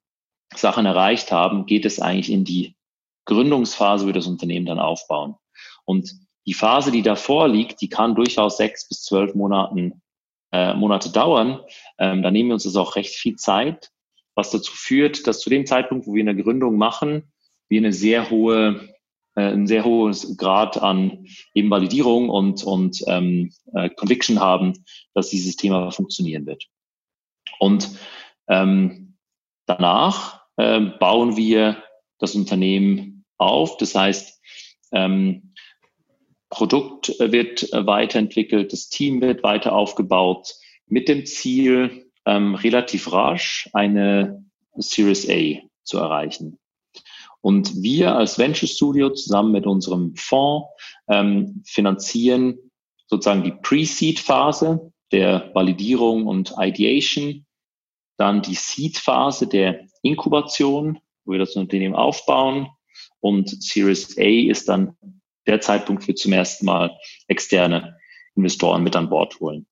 Sachen 0.54 0.86
erreicht 0.86 1.32
haben, 1.32 1.66
geht 1.66 1.84
es 1.84 2.00
eigentlich 2.00 2.30
in 2.30 2.44
die 2.44 2.76
Gründungsphase, 3.24 4.04
wie 4.04 4.08
wir 4.08 4.14
das 4.14 4.26
Unternehmen 4.26 4.66
dann 4.66 4.78
aufbauen. 4.78 5.36
Und 5.84 6.12
die 6.46 6.54
Phase, 6.54 6.90
die 6.90 7.02
davor 7.02 7.48
liegt, 7.48 7.80
die 7.80 7.88
kann 7.88 8.14
durchaus 8.14 8.56
sechs 8.56 8.88
bis 8.88 9.02
zwölf 9.02 9.34
Monaten, 9.34 10.02
äh, 10.50 10.72
Monate 10.74 11.10
dauern. 11.10 11.60
Ähm, 11.98 12.22
da 12.22 12.30
nehmen 12.30 12.48
wir 12.48 12.54
uns 12.54 12.64
das 12.64 12.76
auch 12.76 12.96
recht 12.96 13.14
viel 13.14 13.36
Zeit, 13.36 13.90
was 14.38 14.50
dazu 14.52 14.72
führt, 14.72 15.26
dass 15.26 15.40
zu 15.40 15.50
dem 15.50 15.66
Zeitpunkt, 15.66 16.06
wo 16.06 16.14
wir 16.14 16.22
eine 16.22 16.40
Gründung 16.40 16.76
machen, 16.76 17.32
wir 17.68 17.80
eine 17.80 17.92
sehr 17.92 18.30
hohe, 18.30 18.88
äh, 19.34 19.42
ein 19.42 19.66
sehr 19.66 19.84
hohes 19.84 20.36
Grad 20.36 20.80
an 20.80 21.26
eben 21.54 21.68
Validierung 21.70 22.30
und, 22.30 22.62
und 22.62 23.02
ähm, 23.08 23.52
äh, 23.74 23.90
Conviction 23.90 24.38
haben, 24.38 24.84
dass 25.12 25.30
dieses 25.30 25.56
Thema 25.56 25.90
funktionieren 25.90 26.46
wird. 26.46 26.66
Und 27.58 27.90
ähm, 28.46 29.16
danach 29.66 30.44
äh, 30.56 30.82
bauen 30.82 31.36
wir 31.36 31.82
das 32.20 32.36
Unternehmen 32.36 33.24
auf. 33.38 33.76
Das 33.78 33.96
heißt, 33.96 34.40
ähm, 34.92 35.52
Produkt 36.48 37.08
wird 37.18 37.68
weiterentwickelt, 37.72 38.72
das 38.72 38.88
Team 38.88 39.20
wird 39.20 39.42
weiter 39.42 39.72
aufgebaut 39.72 40.54
mit 40.86 41.08
dem 41.08 41.26
Ziel, 41.26 42.07
ähm, 42.28 42.54
relativ 42.54 43.10
rasch 43.10 43.70
eine 43.72 44.44
Series 44.76 45.28
A 45.28 45.66
zu 45.82 45.98
erreichen. 45.98 46.58
Und 47.40 47.82
wir 47.82 48.14
als 48.14 48.38
Venture 48.38 48.68
Studio 48.68 49.10
zusammen 49.10 49.52
mit 49.52 49.66
unserem 49.66 50.14
Fonds 50.14 50.68
ähm, 51.08 51.62
finanzieren 51.64 52.58
sozusagen 53.06 53.42
die 53.42 53.52
Pre-Seed-Phase 53.52 54.92
der 55.12 55.50
Validierung 55.54 56.26
und 56.26 56.54
Ideation, 56.58 57.46
dann 58.18 58.42
die 58.42 58.54
Seed-Phase 58.54 59.46
der 59.46 59.86
Inkubation, 60.02 60.98
wo 61.24 61.32
wir 61.32 61.38
das 61.38 61.56
Unternehmen 61.56 61.94
aufbauen 61.94 62.68
und 63.20 63.62
Series 63.62 64.18
A 64.18 64.50
ist 64.50 64.68
dann 64.68 64.96
der 65.46 65.62
Zeitpunkt, 65.62 66.02
wo 66.02 66.08
wir 66.08 66.16
zum 66.16 66.32
ersten 66.32 66.66
Mal 66.66 66.98
externe 67.26 67.96
Investoren 68.34 68.82
mit 68.82 68.94
an 68.94 69.08
Bord 69.08 69.40
holen. 69.40 69.66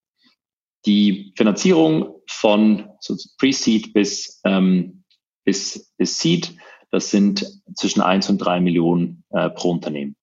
Die 0.87 1.33
Finanzierung 1.37 2.21
von 2.29 2.89
so 3.01 3.17
Pre-Seed 3.39 3.93
bis, 3.93 4.41
ähm, 4.45 5.03
bis, 5.45 5.93
bis 5.99 6.19
Seed, 6.21 6.57
das 6.91 7.11
sind 7.11 7.47
zwischen 7.75 8.01
eins 8.01 8.31
und 8.31 8.39
drei 8.39 8.61
Millionen 8.61 9.25
äh, 9.31 9.51
pro 9.51 9.73
Unternehmen. 9.73 10.17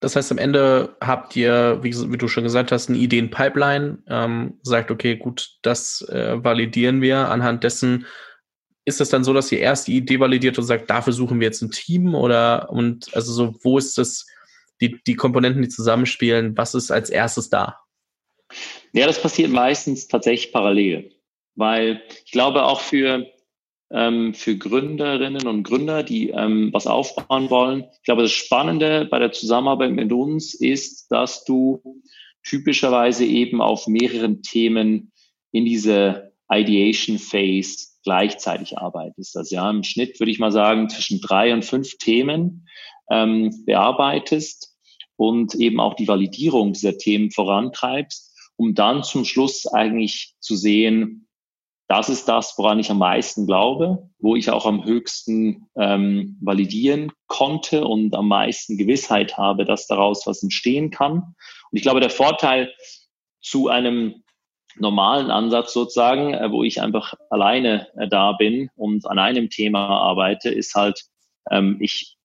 Das 0.00 0.16
heißt, 0.16 0.30
am 0.32 0.38
Ende 0.38 0.96
habt 1.00 1.34
ihr, 1.34 1.78
wie, 1.82 1.94
wie 2.12 2.18
du 2.18 2.28
schon 2.28 2.44
gesagt 2.44 2.72
hast, 2.72 2.90
eine 2.90 2.98
Ideen-Pipeline, 2.98 4.02
ähm, 4.06 4.58
sagt, 4.62 4.90
okay, 4.90 5.16
gut, 5.16 5.56
das 5.62 6.02
äh, 6.10 6.44
validieren 6.44 7.00
wir. 7.00 7.30
Anhand 7.30 7.64
dessen 7.64 8.04
ist 8.84 9.00
es 9.00 9.08
dann 9.08 9.24
so, 9.24 9.32
dass 9.32 9.50
ihr 9.50 9.60
erst 9.60 9.88
die 9.88 9.96
Idee 9.96 10.20
validiert 10.20 10.58
und 10.58 10.64
sagt, 10.64 10.90
dafür 10.90 11.14
suchen 11.14 11.40
wir 11.40 11.46
jetzt 11.46 11.62
ein 11.62 11.70
Team 11.70 12.14
oder 12.14 12.70
und 12.70 13.14
also 13.16 13.32
so, 13.32 13.54
wo 13.62 13.78
ist 13.78 13.96
das, 13.96 14.26
die, 14.82 15.00
die 15.06 15.14
Komponenten, 15.14 15.62
die 15.62 15.70
zusammenspielen, 15.70 16.54
was 16.54 16.74
ist 16.74 16.90
als 16.90 17.08
erstes 17.08 17.48
da? 17.48 17.78
Ja, 18.92 19.06
das 19.06 19.20
passiert 19.20 19.50
meistens 19.50 20.08
tatsächlich 20.08 20.52
parallel, 20.52 21.12
weil 21.54 22.02
ich 22.24 22.32
glaube 22.32 22.64
auch 22.64 22.80
für 22.80 23.26
ähm, 23.90 24.34
für 24.34 24.56
Gründerinnen 24.56 25.46
und 25.46 25.62
Gründer, 25.62 26.02
die 26.02 26.30
ähm, 26.30 26.70
was 26.72 26.86
aufbauen 26.86 27.50
wollen. 27.50 27.84
Ich 27.92 28.02
glaube, 28.04 28.22
das 28.22 28.32
Spannende 28.32 29.06
bei 29.10 29.18
der 29.18 29.32
Zusammenarbeit 29.32 29.92
mit 29.92 30.12
uns 30.12 30.54
ist, 30.54 31.10
dass 31.10 31.44
du 31.44 32.02
typischerweise 32.42 33.24
eben 33.24 33.60
auf 33.60 33.86
mehreren 33.86 34.42
Themen 34.42 35.12
in 35.52 35.64
diese 35.64 36.32
Ideation 36.50 37.18
Phase 37.18 37.86
gleichzeitig 38.02 38.76
arbeitest. 38.78 39.36
Also 39.36 39.54
ja, 39.56 39.70
im 39.70 39.82
Schnitt 39.82 40.20
würde 40.20 40.30
ich 40.30 40.38
mal 40.38 40.52
sagen, 40.52 40.88
zwischen 40.88 41.20
drei 41.20 41.54
und 41.54 41.64
fünf 41.64 41.96
Themen 41.98 42.66
ähm, 43.10 43.64
bearbeitest 43.64 44.76
und 45.16 45.54
eben 45.54 45.80
auch 45.80 45.94
die 45.94 46.08
Validierung 46.08 46.72
dieser 46.72 46.98
Themen 46.98 47.30
vorantreibst, 47.30 48.33
um 48.56 48.74
dann 48.74 49.02
zum 49.02 49.24
Schluss 49.24 49.66
eigentlich 49.66 50.34
zu 50.40 50.56
sehen, 50.56 51.28
das 51.86 52.08
ist 52.08 52.26
das, 52.28 52.54
woran 52.56 52.78
ich 52.78 52.90
am 52.90 52.98
meisten 52.98 53.46
glaube, 53.46 54.08
wo 54.18 54.36
ich 54.36 54.50
auch 54.50 54.64
am 54.64 54.84
höchsten 54.84 55.68
ähm, 55.76 56.38
validieren 56.40 57.12
konnte 57.26 57.86
und 57.86 58.14
am 58.14 58.28
meisten 58.28 58.78
Gewissheit 58.78 59.36
habe, 59.36 59.64
dass 59.64 59.86
daraus 59.86 60.26
was 60.26 60.42
entstehen 60.42 60.90
kann. 60.90 61.16
Und 61.16 61.36
ich 61.72 61.82
glaube, 61.82 62.00
der 62.00 62.10
Vorteil 62.10 62.72
zu 63.42 63.68
einem 63.68 64.24
normalen 64.76 65.30
Ansatz 65.30 65.72
sozusagen, 65.72 66.34
äh, 66.34 66.50
wo 66.50 66.64
ich 66.64 66.80
einfach 66.80 67.14
alleine 67.30 67.88
äh, 67.96 68.08
da 68.08 68.32
bin 68.32 68.70
und 68.76 69.06
an 69.06 69.18
einem 69.18 69.50
Thema 69.50 69.86
arbeite, 69.86 70.50
ist 70.50 70.74
halt, 70.74 71.04
ähm, 71.50 71.76
ich, 71.80 72.16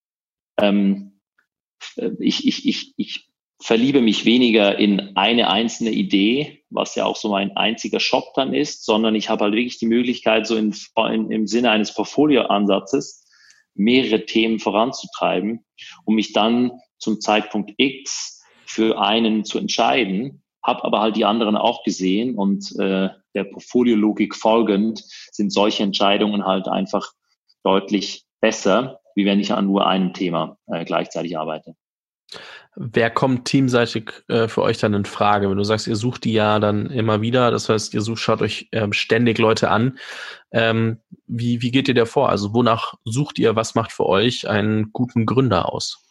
ähm, 0.57 1.19
äh, 1.97 2.11
ich, 2.19 2.47
ich, 2.47 2.65
ich, 2.67 2.93
ich 2.97 3.28
verliebe 3.61 4.01
mich 4.01 4.25
weniger 4.25 4.77
in 4.77 5.15
eine 5.17 5.49
einzelne 5.49 5.91
Idee, 5.91 6.63
was 6.69 6.95
ja 6.95 7.05
auch 7.05 7.17
so 7.17 7.29
mein 7.29 7.55
einziger 7.57 7.99
Shop 7.99 8.33
dann 8.35 8.53
ist, 8.53 8.85
sondern 8.85 9.15
ich 9.15 9.29
habe 9.29 9.45
halt 9.45 9.53
wirklich 9.53 9.79
die 9.79 9.87
Möglichkeit, 9.87 10.47
so 10.47 10.55
in, 10.55 10.73
in, 11.11 11.31
im 11.31 11.47
Sinne 11.47 11.71
eines 11.71 11.93
Portfolioansatzes 11.93 13.25
mehrere 13.75 14.25
Themen 14.25 14.59
voranzutreiben, 14.59 15.65
um 16.05 16.15
mich 16.15 16.33
dann 16.33 16.71
zum 16.97 17.19
Zeitpunkt 17.21 17.73
X 17.77 18.43
für 18.65 19.01
einen 19.01 19.43
zu 19.43 19.57
entscheiden, 19.57 20.43
habe 20.63 20.83
aber 20.83 21.01
halt 21.01 21.15
die 21.15 21.25
anderen 21.25 21.55
auch 21.55 21.83
gesehen 21.83 22.35
und 22.35 22.71
äh, 22.77 23.09
der 23.33 23.43
Portfoliologik 23.43 24.35
folgend 24.35 25.03
sind 25.31 25.51
solche 25.51 25.83
Entscheidungen 25.83 26.45
halt 26.45 26.67
einfach 26.67 27.11
deutlich 27.63 28.25
besser, 28.41 28.99
wie 29.15 29.25
wenn 29.25 29.39
ich 29.39 29.51
an 29.53 29.67
nur 29.67 29.87
einem 29.87 30.13
Thema 30.13 30.57
äh, 30.67 30.85
gleichzeitig 30.85 31.37
arbeite. 31.37 31.75
Wer 32.75 33.09
kommt 33.09 33.45
teamseitig 33.45 34.11
äh, 34.27 34.47
für 34.47 34.61
euch 34.61 34.77
dann 34.77 34.93
in 34.93 35.05
Frage? 35.05 35.49
Wenn 35.49 35.57
du 35.57 35.63
sagst, 35.63 35.87
ihr 35.87 35.95
sucht 35.95 36.23
die 36.23 36.33
ja 36.33 36.59
dann 36.59 36.87
immer 36.87 37.21
wieder, 37.21 37.51
das 37.51 37.67
heißt, 37.67 37.93
ihr 37.93 38.01
sucht, 38.01 38.19
schaut 38.19 38.41
euch 38.41 38.69
ähm, 38.71 38.93
ständig 38.93 39.37
Leute 39.37 39.69
an. 39.69 39.97
Ähm, 40.51 40.99
wie, 41.27 41.61
wie 41.61 41.71
geht 41.71 41.87
ihr 41.87 41.93
da 41.93 42.05
vor? 42.05 42.29
Also 42.29 42.53
wonach 42.53 42.93
sucht 43.05 43.39
ihr, 43.39 43.55
was 43.55 43.75
macht 43.75 43.91
für 43.91 44.05
euch 44.05 44.47
einen 44.47 44.93
guten 44.93 45.25
Gründer 45.25 45.73
aus? 45.73 46.03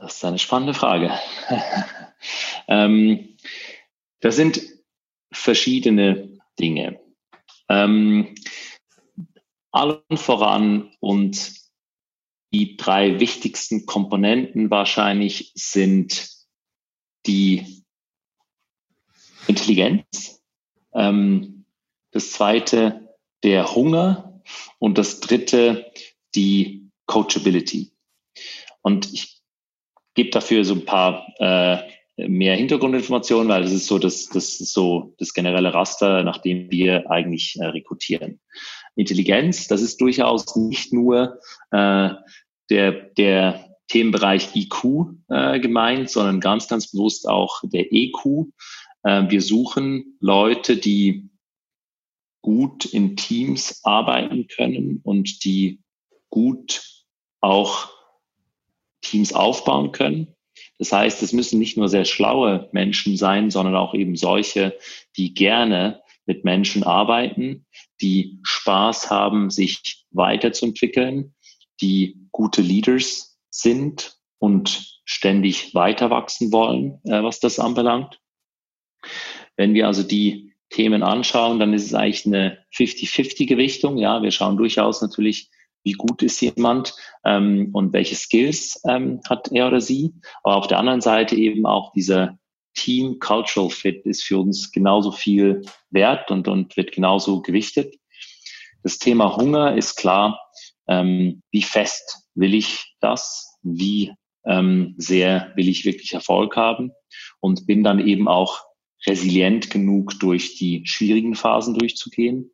Das 0.00 0.16
ist 0.16 0.24
eine 0.24 0.38
spannende 0.38 0.74
Frage. 0.74 1.10
ähm, 2.68 3.36
das 4.20 4.36
sind 4.36 4.60
verschiedene 5.32 6.38
Dinge. 6.60 7.00
Ähm, 7.68 8.34
allen 9.72 10.16
voran 10.16 10.90
und 11.00 11.65
die 12.56 12.78
drei 12.78 13.20
wichtigsten 13.20 13.84
Komponenten 13.84 14.70
wahrscheinlich 14.70 15.52
sind 15.54 16.30
die 17.26 17.84
Intelligenz. 19.46 20.42
Ähm, 20.94 21.66
Das 22.12 22.32
zweite, 22.32 23.10
der 23.42 23.74
Hunger. 23.74 24.40
Und 24.78 24.96
das 24.96 25.20
dritte, 25.20 25.92
die 26.34 26.88
Coachability. 27.04 27.92
Und 28.80 29.12
ich 29.12 29.42
gebe 30.14 30.30
dafür 30.30 30.64
so 30.64 30.74
ein 30.74 30.86
paar 30.86 31.26
äh, 31.38 31.76
mehr 32.16 32.56
Hintergrundinformationen, 32.56 33.48
weil 33.48 33.64
das 33.64 33.72
ist 33.72 33.86
so 33.86 33.98
das, 33.98 34.28
das 34.28 34.60
ist 34.60 34.72
so 34.72 35.14
das 35.18 35.34
generelle 35.34 35.74
Raster, 35.74 36.22
nach 36.22 36.38
dem 36.38 36.70
wir 36.70 37.10
eigentlich 37.10 37.56
äh, 37.60 37.66
rekrutieren. 37.66 38.40
Intelligenz, 38.94 39.68
das 39.68 39.82
ist 39.82 40.00
durchaus 40.00 40.56
nicht 40.56 40.94
nur 40.94 41.38
äh, 41.70 42.10
der, 42.70 42.92
der 42.92 43.76
Themenbereich 43.88 44.54
IQ 44.54 44.84
äh, 45.28 45.60
gemeint, 45.60 46.10
sondern 46.10 46.40
ganz, 46.40 46.68
ganz 46.68 46.90
bewusst 46.90 47.28
auch 47.28 47.62
der 47.64 47.92
EQ. 47.92 48.48
Äh, 49.02 49.24
wir 49.28 49.40
suchen 49.40 50.16
Leute, 50.20 50.76
die 50.76 51.28
gut 52.42 52.84
in 52.84 53.16
Teams 53.16 53.80
arbeiten 53.84 54.46
können 54.48 55.00
und 55.02 55.44
die 55.44 55.80
gut 56.30 56.82
auch 57.40 57.90
Teams 59.02 59.32
aufbauen 59.32 59.92
können. 59.92 60.34
Das 60.78 60.92
heißt, 60.92 61.22
es 61.22 61.32
müssen 61.32 61.58
nicht 61.58 61.76
nur 61.76 61.88
sehr 61.88 62.04
schlaue 62.04 62.68
Menschen 62.72 63.16
sein, 63.16 63.50
sondern 63.50 63.76
auch 63.76 63.94
eben 63.94 64.16
solche, 64.16 64.76
die 65.16 65.32
gerne 65.32 66.02
mit 66.26 66.44
Menschen 66.44 66.82
arbeiten, 66.82 67.66
die 68.00 68.40
Spaß 68.42 69.10
haben, 69.10 69.50
sich 69.50 70.04
weiterzuentwickeln, 70.10 71.34
die 71.80 72.28
gute 72.32 72.62
Leaders 72.62 73.38
sind 73.50 74.16
und 74.38 75.00
ständig 75.04 75.74
weiter 75.74 76.10
wachsen 76.10 76.52
wollen, 76.52 77.00
äh, 77.04 77.22
was 77.22 77.40
das 77.40 77.58
anbelangt. 77.58 78.20
Wenn 79.56 79.74
wir 79.74 79.86
also 79.86 80.02
die 80.02 80.54
Themen 80.70 81.02
anschauen, 81.02 81.58
dann 81.58 81.72
ist 81.72 81.86
es 81.86 81.94
eigentlich 81.94 82.26
eine 82.26 82.58
50-50-Gewichtung. 82.74 83.96
Ja, 83.98 84.22
wir 84.22 84.30
schauen 84.30 84.56
durchaus 84.56 85.00
natürlich, 85.00 85.50
wie 85.84 85.92
gut 85.92 86.22
ist 86.22 86.40
jemand 86.40 86.96
ähm, 87.24 87.70
und 87.72 87.92
welche 87.92 88.16
Skills 88.16 88.82
ähm, 88.88 89.20
hat 89.28 89.52
er 89.52 89.68
oder 89.68 89.80
sie. 89.80 90.14
Aber 90.42 90.56
auf 90.56 90.66
der 90.66 90.78
anderen 90.78 91.00
Seite 91.00 91.36
eben 91.36 91.64
auch 91.66 91.92
dieser 91.92 92.38
Team 92.74 93.20
Cultural 93.20 93.70
Fit 93.70 94.04
ist 94.04 94.24
für 94.24 94.38
uns 94.38 94.72
genauso 94.72 95.12
viel 95.12 95.62
wert 95.90 96.30
und, 96.30 96.48
und 96.48 96.76
wird 96.76 96.92
genauso 96.92 97.40
gewichtet. 97.40 97.94
Das 98.82 98.98
Thema 98.98 99.36
Hunger 99.36 99.76
ist 99.76 99.96
klar. 99.96 100.40
Ähm, 100.88 101.42
wie 101.50 101.62
fest 101.62 102.28
will 102.34 102.54
ich 102.54 102.94
das? 103.00 103.58
Wie 103.62 104.12
ähm, 104.46 104.94
sehr 104.96 105.52
will 105.56 105.68
ich 105.68 105.84
wirklich 105.84 106.12
Erfolg 106.12 106.56
haben? 106.56 106.92
Und 107.40 107.66
bin 107.66 107.82
dann 107.82 108.06
eben 108.06 108.28
auch 108.28 108.64
resilient 109.06 109.70
genug, 109.70 110.18
durch 110.20 110.56
die 110.56 110.82
schwierigen 110.86 111.34
Phasen 111.34 111.74
durchzugehen. 111.78 112.50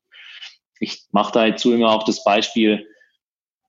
Ich 0.81 1.05
mache 1.13 1.33
dazu 1.33 1.73
immer 1.73 1.91
auch 1.91 2.05
das 2.05 2.25
Beispiel, 2.25 2.87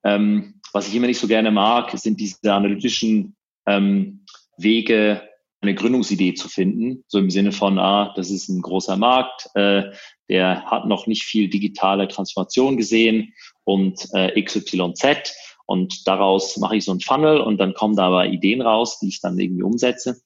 ähm, 0.04 0.60
was 0.72 0.88
ich 0.88 0.94
immer 0.94 1.06
nicht 1.06 1.20
so 1.20 1.28
gerne 1.28 1.50
mag, 1.50 1.96
sind 1.96 2.20
diese 2.20 2.52
analytischen 2.52 3.36
ähm, 3.66 4.26
Wege, 4.58 5.28
eine 5.64 5.74
Gründungsidee 5.74 6.34
zu 6.34 6.48
finden, 6.48 7.04
so 7.08 7.18
im 7.18 7.30
Sinne 7.30 7.52
von, 7.52 7.78
ah, 7.78 8.12
das 8.16 8.30
ist 8.30 8.48
ein 8.48 8.62
großer 8.62 8.96
Markt, 8.96 9.48
äh, 9.54 9.90
der 10.28 10.64
hat 10.64 10.86
noch 10.86 11.06
nicht 11.06 11.24
viel 11.24 11.48
digitale 11.48 12.08
Transformation 12.08 12.76
gesehen 12.76 13.34
und 13.64 14.08
äh, 14.12 14.40
XYZ 14.40 15.34
und 15.66 16.06
daraus 16.06 16.56
mache 16.58 16.76
ich 16.76 16.84
so 16.84 16.92
ein 16.92 17.00
Funnel 17.00 17.40
und 17.40 17.58
dann 17.58 17.74
kommen 17.74 17.96
da 17.96 18.06
aber 18.06 18.26
Ideen 18.26 18.60
raus, 18.60 18.98
die 19.00 19.08
ich 19.08 19.20
dann 19.20 19.38
irgendwie 19.38 19.62
umsetze. 19.62 20.20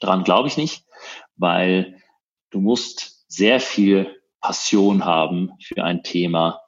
Daran 0.00 0.24
glaube 0.24 0.48
ich 0.48 0.56
nicht, 0.56 0.84
weil 1.36 2.00
du 2.50 2.60
musst 2.60 3.24
sehr 3.28 3.60
viel 3.60 4.16
Passion 4.40 5.04
haben 5.04 5.52
für 5.62 5.84
ein 5.84 6.02
Thema, 6.02 6.60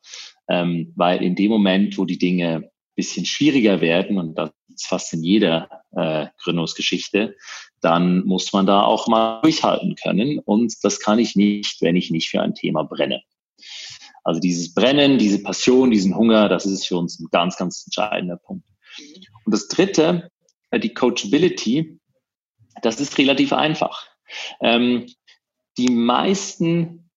ähm, 0.49 0.93
weil 0.97 1.23
in 1.23 1.37
dem 1.37 1.51
Moment, 1.51 1.99
wo 1.99 2.05
die 2.05 2.19
Dinge 2.19 2.57
ein 2.57 2.71
bisschen 2.95 3.27
schwieriger 3.27 3.81
werden, 3.81 4.19
und 4.19 4.35
das 4.35 4.51
ist 4.75 4.87
fast 4.87 5.13
in 5.13 5.23
jeder 5.23 5.83
äh, 5.93 6.27
Gründungsgeschichte, 6.43 7.37
dann 7.83 8.25
muss 8.25 8.53
man 8.53 8.65
da 8.65 8.83
auch 8.83 9.09
mal 9.09 9.41
durchhalten 9.43 9.97
können. 9.97 10.39
Und 10.39 10.75
das 10.83 11.01
kann 11.01 11.19
ich 11.19 11.37
nicht, 11.37 11.83
wenn 11.83 11.97
ich 11.97 12.11
nicht 12.11 12.31
für 12.31 12.41
ein 12.41 12.55
Thema 12.55 12.85
brenne. 12.85 13.23
Also 14.25 14.41
dieses 14.41 14.73
Brennen, 14.73 15.19
diese 15.19 15.43
Passion, 15.43 15.91
diesen 15.91 16.17
Hunger, 16.17 16.49
das 16.49 16.65
ist 16.65 16.87
für 16.87 16.97
uns 16.97 17.19
ein 17.19 17.29
ganz, 17.31 17.57
ganz 17.57 17.85
entscheidender 17.85 18.37
Punkt. 18.37 18.67
Und 19.45 19.53
das 19.53 19.69
Dritte, 19.69 20.31
äh, 20.71 20.79
die 20.79 20.95
Coachability, 20.95 21.99
das 22.83 23.01
ist 23.01 23.19
relativ 23.19 23.53
einfach. 23.53 24.07
Ähm, 24.61 25.07
die 25.77 25.91
meisten 25.91 27.11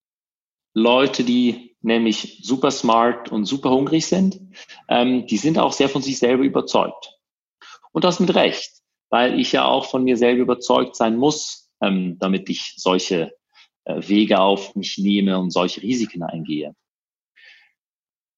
Leute, 0.73 1.23
die 1.23 1.75
nämlich 1.81 2.39
super 2.41 2.71
smart 2.71 3.31
und 3.31 3.45
super 3.45 3.69
hungrig 3.69 4.07
sind, 4.07 4.39
ähm, 4.89 5.27
die 5.27 5.37
sind 5.37 5.59
auch 5.59 5.73
sehr 5.73 5.89
von 5.89 6.01
sich 6.01 6.17
selber 6.17 6.43
überzeugt. 6.43 7.17
Und 7.91 8.03
das 8.03 8.19
mit 8.19 8.33
Recht, 8.33 8.71
weil 9.09 9.39
ich 9.39 9.51
ja 9.51 9.65
auch 9.65 9.85
von 9.85 10.03
mir 10.03 10.17
selber 10.17 10.41
überzeugt 10.41 10.95
sein 10.95 11.17
muss, 11.17 11.71
ähm, 11.81 12.17
damit 12.19 12.49
ich 12.49 12.73
solche 12.77 13.33
äh, 13.85 14.07
Wege 14.07 14.39
auf 14.39 14.75
mich 14.75 14.97
nehme 14.97 15.39
und 15.39 15.51
solche 15.51 15.81
Risiken 15.81 16.23
eingehe. 16.23 16.75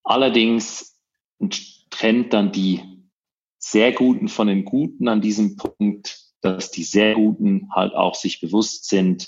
Allerdings 0.03 0.99
trennt 1.89 2.33
dann 2.33 2.51
die 2.51 2.81
sehr 3.57 3.91
Guten 3.91 4.27
von 4.27 4.47
den 4.47 4.65
Guten 4.65 5.07
an 5.07 5.21
diesem 5.21 5.57
Punkt, 5.57 6.19
dass 6.41 6.71
die 6.71 6.83
sehr 6.83 7.15
Guten 7.15 7.69
halt 7.73 7.93
auch 7.93 8.15
sich 8.15 8.39
bewusst 8.39 8.87
sind, 8.87 9.27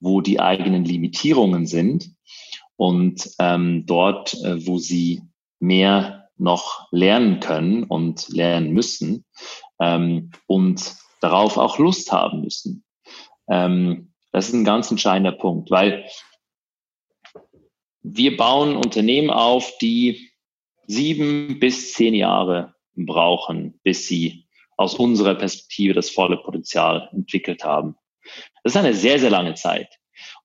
wo 0.00 0.20
die 0.20 0.40
eigenen 0.40 0.84
Limitierungen 0.84 1.66
sind 1.66 2.14
und 2.76 3.30
ähm, 3.38 3.84
dort, 3.86 4.34
äh, 4.42 4.66
wo 4.66 4.78
sie 4.78 5.22
mehr 5.60 6.30
noch 6.36 6.86
lernen 6.92 7.40
können 7.40 7.84
und 7.84 8.28
lernen 8.28 8.72
müssen 8.72 9.24
ähm, 9.80 10.30
und 10.46 10.96
darauf 11.20 11.56
auch 11.56 11.78
Lust 11.78 12.12
haben 12.12 12.42
müssen. 12.42 12.84
Ähm, 13.48 14.12
das 14.32 14.48
ist 14.48 14.54
ein 14.54 14.64
ganz 14.64 14.90
entscheidender 14.90 15.32
Punkt, 15.32 15.70
weil 15.70 16.08
wir 18.02 18.36
bauen 18.36 18.76
Unternehmen 18.76 19.30
auf, 19.30 19.76
die 19.78 20.30
sieben 20.86 21.58
bis 21.60 21.92
zehn 21.92 22.14
Jahre 22.14 22.74
brauchen, 22.94 23.80
bis 23.82 24.06
sie 24.06 24.46
aus 24.76 24.94
unserer 24.94 25.34
Perspektive 25.34 25.94
das 25.94 26.10
volle 26.10 26.36
Potenzial 26.36 27.08
entwickelt 27.12 27.64
haben. 27.64 27.96
Das 28.62 28.72
ist 28.72 28.76
eine 28.76 28.94
sehr, 28.94 29.18
sehr 29.18 29.30
lange 29.30 29.54
Zeit. 29.54 29.88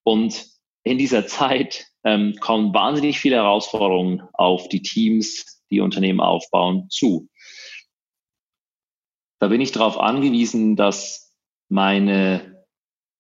Und 0.04 0.46
in 0.84 0.98
dieser 0.98 1.28
Zeit 1.28 1.86
ähm, 2.04 2.36
kommen 2.40 2.74
wahnsinnig 2.74 3.20
viele 3.20 3.38
Herausforderungen 3.38 4.24
auf 4.34 4.68
die 4.70 4.82
Teams, 4.82 5.64
die 5.70 5.80
Unternehmen 5.80 6.20
aufbauen, 6.20 6.88
zu. 6.90 7.30
Da 9.44 9.50
bin 9.50 9.60
ich 9.60 9.74
darauf 9.74 10.00
angewiesen, 10.00 10.78
dass 10.78 11.36
meine 11.68 12.64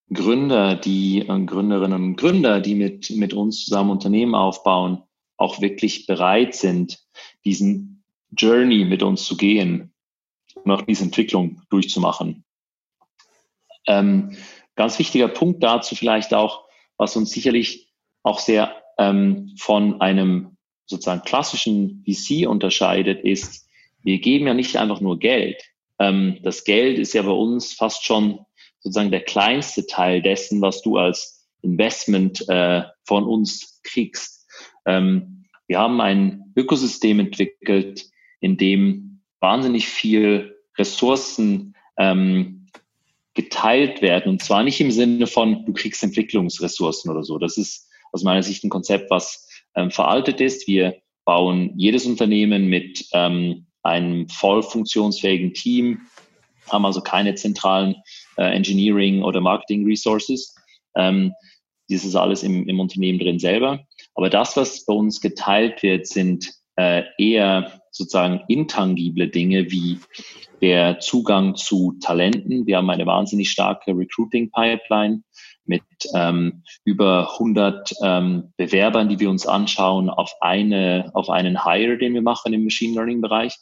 Gründer, 0.09 0.73
die 0.73 1.19
äh, 1.19 1.45
Gründerinnen 1.45 2.01
und 2.01 2.15
Gründer, 2.15 2.61
die 2.61 2.75
mit, 2.75 3.09
mit 3.09 3.33
uns 3.33 3.65
zusammen 3.65 3.89
Unternehmen 3.89 4.33
aufbauen, 4.33 5.03
auch 5.35 5.59
wirklich 5.59 6.05
bereit 6.05 6.55
sind, 6.55 7.03
diesen 7.43 8.05
Journey 8.31 8.85
mit 8.85 9.03
uns 9.03 9.25
zu 9.25 9.35
gehen 9.35 9.93
und 10.55 10.71
auch 10.71 10.83
diese 10.83 11.03
Entwicklung 11.03 11.61
durchzumachen. 11.69 12.45
Ähm, 13.85 14.37
ganz 14.77 14.99
wichtiger 14.99 15.27
Punkt 15.27 15.61
dazu 15.61 15.93
vielleicht 15.93 16.33
auch, 16.33 16.69
was 16.95 17.17
uns 17.17 17.31
sicherlich 17.31 17.91
auch 18.21 18.39
sehr 18.39 18.81
ähm, 18.97 19.53
von 19.59 19.99
einem 19.99 20.55
sozusagen 20.85 21.23
klassischen 21.23 22.01
VC 22.07 22.47
unterscheidet, 22.47 23.25
ist, 23.25 23.67
wir 24.03 24.19
geben 24.19 24.47
ja 24.47 24.53
nicht 24.53 24.77
einfach 24.77 25.01
nur 25.01 25.19
Geld. 25.19 25.72
Ähm, 25.99 26.39
das 26.43 26.63
Geld 26.63 26.99
ist 26.99 27.13
ja 27.13 27.21
bei 27.21 27.31
uns 27.31 27.73
fast 27.73 28.05
schon 28.05 28.39
sozusagen 28.79 29.11
der 29.11 29.23
kleinste 29.23 29.85
Teil 29.87 30.21
dessen, 30.21 30.61
was 30.61 30.81
du 30.81 30.97
als 30.97 31.47
Investment 31.61 32.47
äh, 32.49 32.83
von 33.05 33.23
uns 33.25 33.81
kriegst. 33.83 34.47
Ähm, 34.85 35.45
wir 35.67 35.79
haben 35.79 36.01
ein 36.01 36.53
Ökosystem 36.55 37.19
entwickelt, 37.19 38.05
in 38.41 38.57
dem 38.57 39.21
wahnsinnig 39.39 39.87
viel 39.87 40.57
Ressourcen 40.77 41.75
ähm, 41.97 42.67
geteilt 43.33 44.01
werden. 44.01 44.29
Und 44.29 44.43
zwar 44.43 44.63
nicht 44.63 44.79
im 44.81 44.91
Sinne 44.91 45.27
von, 45.27 45.65
du 45.65 45.73
kriegst 45.73 46.03
Entwicklungsressourcen 46.03 47.09
oder 47.09 47.23
so. 47.23 47.37
Das 47.37 47.57
ist 47.57 47.89
aus 48.11 48.23
meiner 48.23 48.43
Sicht 48.43 48.63
ein 48.63 48.69
Konzept, 48.69 49.09
was 49.09 49.49
ähm, 49.75 49.91
veraltet 49.91 50.41
ist. 50.41 50.67
Wir 50.67 50.97
bauen 51.25 51.73
jedes 51.77 52.05
Unternehmen 52.05 52.67
mit 52.67 53.07
ähm, 53.13 53.65
einem 53.83 54.27
voll 54.29 54.63
funktionsfähigen 54.63 55.53
Team, 55.53 56.01
haben 56.71 56.85
also 56.85 57.01
keine 57.01 57.35
zentralen 57.35 57.95
äh, 58.37 58.43
Engineering- 58.43 59.23
oder 59.23 59.41
Marketing-Resources. 59.41 60.55
Ähm, 60.95 61.33
dies 61.89 62.05
ist 62.05 62.15
alles 62.15 62.43
im, 62.43 62.67
im 62.67 62.79
Unternehmen 62.79 63.19
drin 63.19 63.39
selber. 63.39 63.85
Aber 64.15 64.29
das, 64.29 64.55
was 64.55 64.85
bei 64.85 64.93
uns 64.93 65.21
geteilt 65.21 65.83
wird, 65.83 66.07
sind 66.07 66.53
äh, 66.75 67.03
eher 67.17 67.81
sozusagen 67.91 68.41
intangible 68.47 69.27
Dinge 69.27 69.69
wie 69.71 69.99
der 70.61 70.99
Zugang 70.99 71.55
zu 71.55 71.97
Talenten. 72.01 72.65
Wir 72.65 72.77
haben 72.77 72.89
eine 72.89 73.05
wahnsinnig 73.05 73.51
starke 73.51 73.91
Recruiting-Pipeline. 73.95 75.23
mit 75.65 75.83
ähm, 76.13 76.63
über 76.83 77.33
100 77.33 77.93
ähm, 78.03 78.53
Bewerbern, 78.57 79.07
die 79.07 79.19
wir 79.19 79.29
uns 79.29 79.47
anschauen 79.47 80.09
auf 80.09 80.33
eine 80.41 81.11
auf 81.13 81.29
einen 81.29 81.63
Hire, 81.63 81.97
den 81.97 82.13
wir 82.13 82.21
machen 82.21 82.53
im 82.53 82.63
Machine 82.63 82.95
Learning 82.95 83.21
Bereich. 83.21 83.55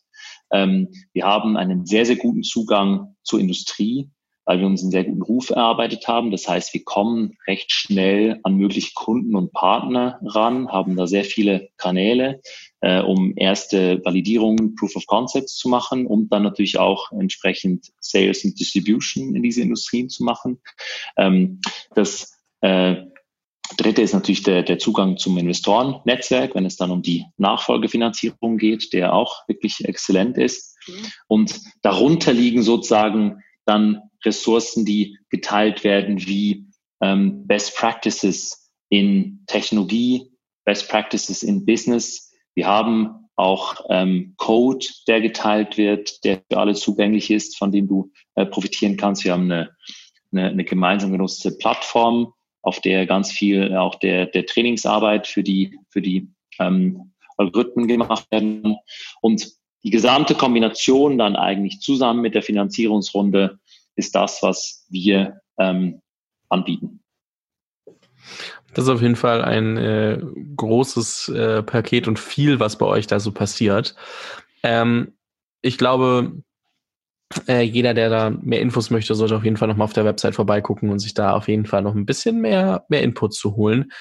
Ähm, 0.51 0.89
wir 1.13 1.25
haben 1.25 1.57
einen 1.57 1.85
sehr 1.85 2.05
sehr 2.05 2.17
guten 2.17 2.43
Zugang 2.43 3.15
zur 3.23 3.39
Industrie 3.39 4.09
weil 4.45 4.59
wir 4.59 4.65
uns 4.65 4.81
einen 4.81 4.91
sehr 4.91 5.03
guten 5.03 5.21
Ruf 5.21 5.49
erarbeitet 5.49 6.07
haben. 6.07 6.31
Das 6.31 6.47
heißt, 6.47 6.73
wir 6.73 6.83
kommen 6.83 7.37
recht 7.47 7.71
schnell 7.71 8.39
an 8.43 8.55
mögliche 8.55 8.91
Kunden 8.95 9.35
und 9.35 9.53
Partner 9.53 10.19
ran, 10.23 10.69
haben 10.69 10.95
da 10.95 11.07
sehr 11.07 11.23
viele 11.23 11.69
Kanäle, 11.77 12.41
äh, 12.81 13.01
um 13.01 13.33
erste 13.35 14.03
Validierungen, 14.03 14.75
Proof 14.75 14.95
of 14.95 15.05
Concepts 15.05 15.55
zu 15.55 15.69
machen 15.69 16.07
und 16.07 16.33
dann 16.33 16.43
natürlich 16.43 16.79
auch 16.79 17.11
entsprechend 17.11 17.91
Sales 17.99 18.43
und 18.43 18.59
Distribution 18.59 19.35
in 19.35 19.43
diese 19.43 19.61
Industrien 19.61 20.09
zu 20.09 20.23
machen. 20.23 20.59
Ähm, 21.17 21.61
das 21.95 22.37
äh, 22.61 22.95
Dritte 23.77 24.01
ist 24.01 24.13
natürlich 24.13 24.43
der, 24.43 24.63
der 24.63 24.79
Zugang 24.79 25.17
zum 25.17 25.37
Investorennetzwerk, 25.37 26.55
wenn 26.55 26.65
es 26.65 26.77
dann 26.77 26.91
um 26.91 27.01
die 27.01 27.25
Nachfolgefinanzierung 27.37 28.57
geht, 28.57 28.93
der 28.93 29.13
auch 29.13 29.47
wirklich 29.47 29.85
exzellent 29.85 30.37
ist. 30.37 30.77
Mhm. 30.87 31.05
Und 31.27 31.59
darunter 31.81 32.33
liegen 32.33 32.63
sozusagen 32.63 33.43
dann 33.65 34.01
Ressourcen, 34.23 34.85
die 34.85 35.17
geteilt 35.29 35.83
werden, 35.83 36.25
wie 36.25 36.67
ähm, 37.01 37.47
Best 37.47 37.75
Practices 37.75 38.71
in 38.89 39.43
Technologie, 39.47 40.29
Best 40.65 40.89
Practices 40.89 41.43
in 41.43 41.65
Business. 41.65 42.31
Wir 42.53 42.67
haben 42.67 43.29
auch 43.35 43.85
ähm, 43.89 44.35
Code, 44.37 44.85
der 45.07 45.21
geteilt 45.21 45.77
wird, 45.77 46.23
der 46.23 46.41
für 46.49 46.59
alle 46.59 46.75
zugänglich 46.75 47.31
ist, 47.31 47.57
von 47.57 47.71
dem 47.71 47.87
du 47.87 48.11
äh, 48.35 48.45
profitieren 48.45 48.97
kannst. 48.97 49.23
Wir 49.23 49.33
haben 49.33 49.51
eine, 49.51 49.71
eine, 50.31 50.49
eine 50.49 50.63
gemeinsam 50.63 51.11
genutzte 51.11 51.51
Plattform, 51.51 52.33
auf 52.61 52.79
der 52.79 53.05
ganz 53.05 53.31
viel 53.31 53.75
auch 53.75 53.95
der, 53.95 54.27
der 54.27 54.45
Trainingsarbeit 54.45 55.27
für 55.27 55.43
die, 55.43 55.79
für 55.89 56.01
die 56.01 56.29
ähm, 56.59 57.13
Algorithmen 57.37 57.87
gemacht 57.87 58.27
werden. 58.31 58.77
Und 59.21 59.51
die 59.83 59.89
gesamte 59.89 60.35
Kombination 60.35 61.17
dann 61.17 61.35
eigentlich 61.35 61.79
zusammen 61.79 62.21
mit 62.21 62.35
der 62.35 62.43
Finanzierungsrunde 62.43 63.59
ist 63.95 64.15
das, 64.15 64.43
was 64.43 64.85
wir 64.89 65.41
ähm, 65.59 66.01
anbieten. 66.49 67.01
Das 68.73 68.85
ist 68.85 68.89
auf 68.89 69.01
jeden 69.01 69.15
Fall 69.15 69.41
ein 69.41 69.77
äh, 69.77 70.21
großes 70.55 71.29
äh, 71.29 71.63
Paket 71.63 72.07
und 72.07 72.19
viel, 72.19 72.59
was 72.59 72.77
bei 72.77 72.85
euch 72.85 73.07
da 73.07 73.19
so 73.19 73.31
passiert. 73.31 73.95
Ähm, 74.63 75.13
ich 75.61 75.77
glaube, 75.77 76.43
äh, 77.47 77.61
jeder, 77.61 77.93
der 77.93 78.09
da 78.09 78.29
mehr 78.29 78.61
Infos 78.61 78.89
möchte, 78.89 79.15
sollte 79.15 79.35
auf 79.35 79.43
jeden 79.43 79.57
Fall 79.57 79.67
nochmal 79.67 79.85
auf 79.85 79.93
der 79.93 80.05
Website 80.05 80.35
vorbeigucken 80.35 80.89
und 80.89 80.99
sich 80.99 81.13
da 81.13 81.33
auf 81.33 81.47
jeden 81.47 81.65
Fall 81.65 81.81
noch 81.81 81.95
ein 81.95 82.05
bisschen 82.05 82.39
mehr, 82.41 82.85
mehr 82.89 83.01
Input 83.03 83.33
zu 83.33 83.55
holen, 83.55 83.91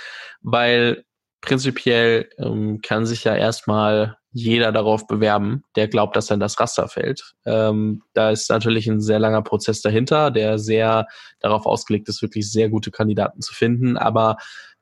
weil 0.41 1.05
prinzipiell 1.41 2.29
ähm, 2.39 2.81
kann 2.83 3.07
sich 3.07 3.25
ja 3.25 3.35
erstmal 3.35 4.17
jeder 4.33 4.71
darauf 4.71 5.07
bewerben, 5.07 5.65
der 5.75 5.89
glaubt, 5.89 6.15
dass 6.15 6.31
in 6.31 6.39
das 6.39 6.61
Raster 6.61 6.87
fällt. 6.89 7.35
Ähm, 7.47 8.03
da 8.15 8.31
ist 8.31 8.49
natürlich 8.49 8.87
ein 8.87 9.01
sehr 9.01 9.19
langer 9.19 9.43
Prozess 9.43 9.83
dahinter, 9.83 10.31
der 10.31 10.59
sehr 10.59 11.07
darauf 11.41 11.67
ausgelegt 11.67 12.09
ist, 12.09 12.23
wirklich 12.23 12.51
sehr 12.51 12.69
gute 12.69 12.91
Kandidaten 12.91 13.41
zu 13.41 13.53
finden. 13.53 13.97
Aber 13.97 14.37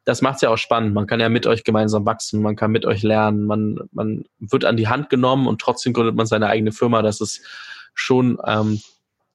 das 0.04 0.22
macht 0.22 0.36
es 0.36 0.40
ja 0.42 0.50
auch 0.50 0.58
spannend. 0.58 0.94
Man 0.94 1.06
kann 1.06 1.20
ja 1.20 1.28
mit 1.28 1.46
euch 1.46 1.64
gemeinsam 1.64 2.04
wachsen, 2.04 2.42
man 2.42 2.56
kann 2.56 2.70
mit 2.70 2.84
euch 2.84 3.02
lernen, 3.02 3.44
man, 3.44 3.78
man 3.92 4.24
wird 4.38 4.64
an 4.64 4.76
die 4.76 4.88
Hand 4.88 5.08
genommen 5.10 5.46
und 5.46 5.60
trotzdem 5.60 5.92
gründet 5.92 6.14
man 6.14 6.26
seine 6.26 6.48
eigene 6.48 6.72
Firma. 6.72 7.02
Das 7.02 7.20
ist 7.20 7.42
schon 7.98 8.38
ähm, 8.46 8.80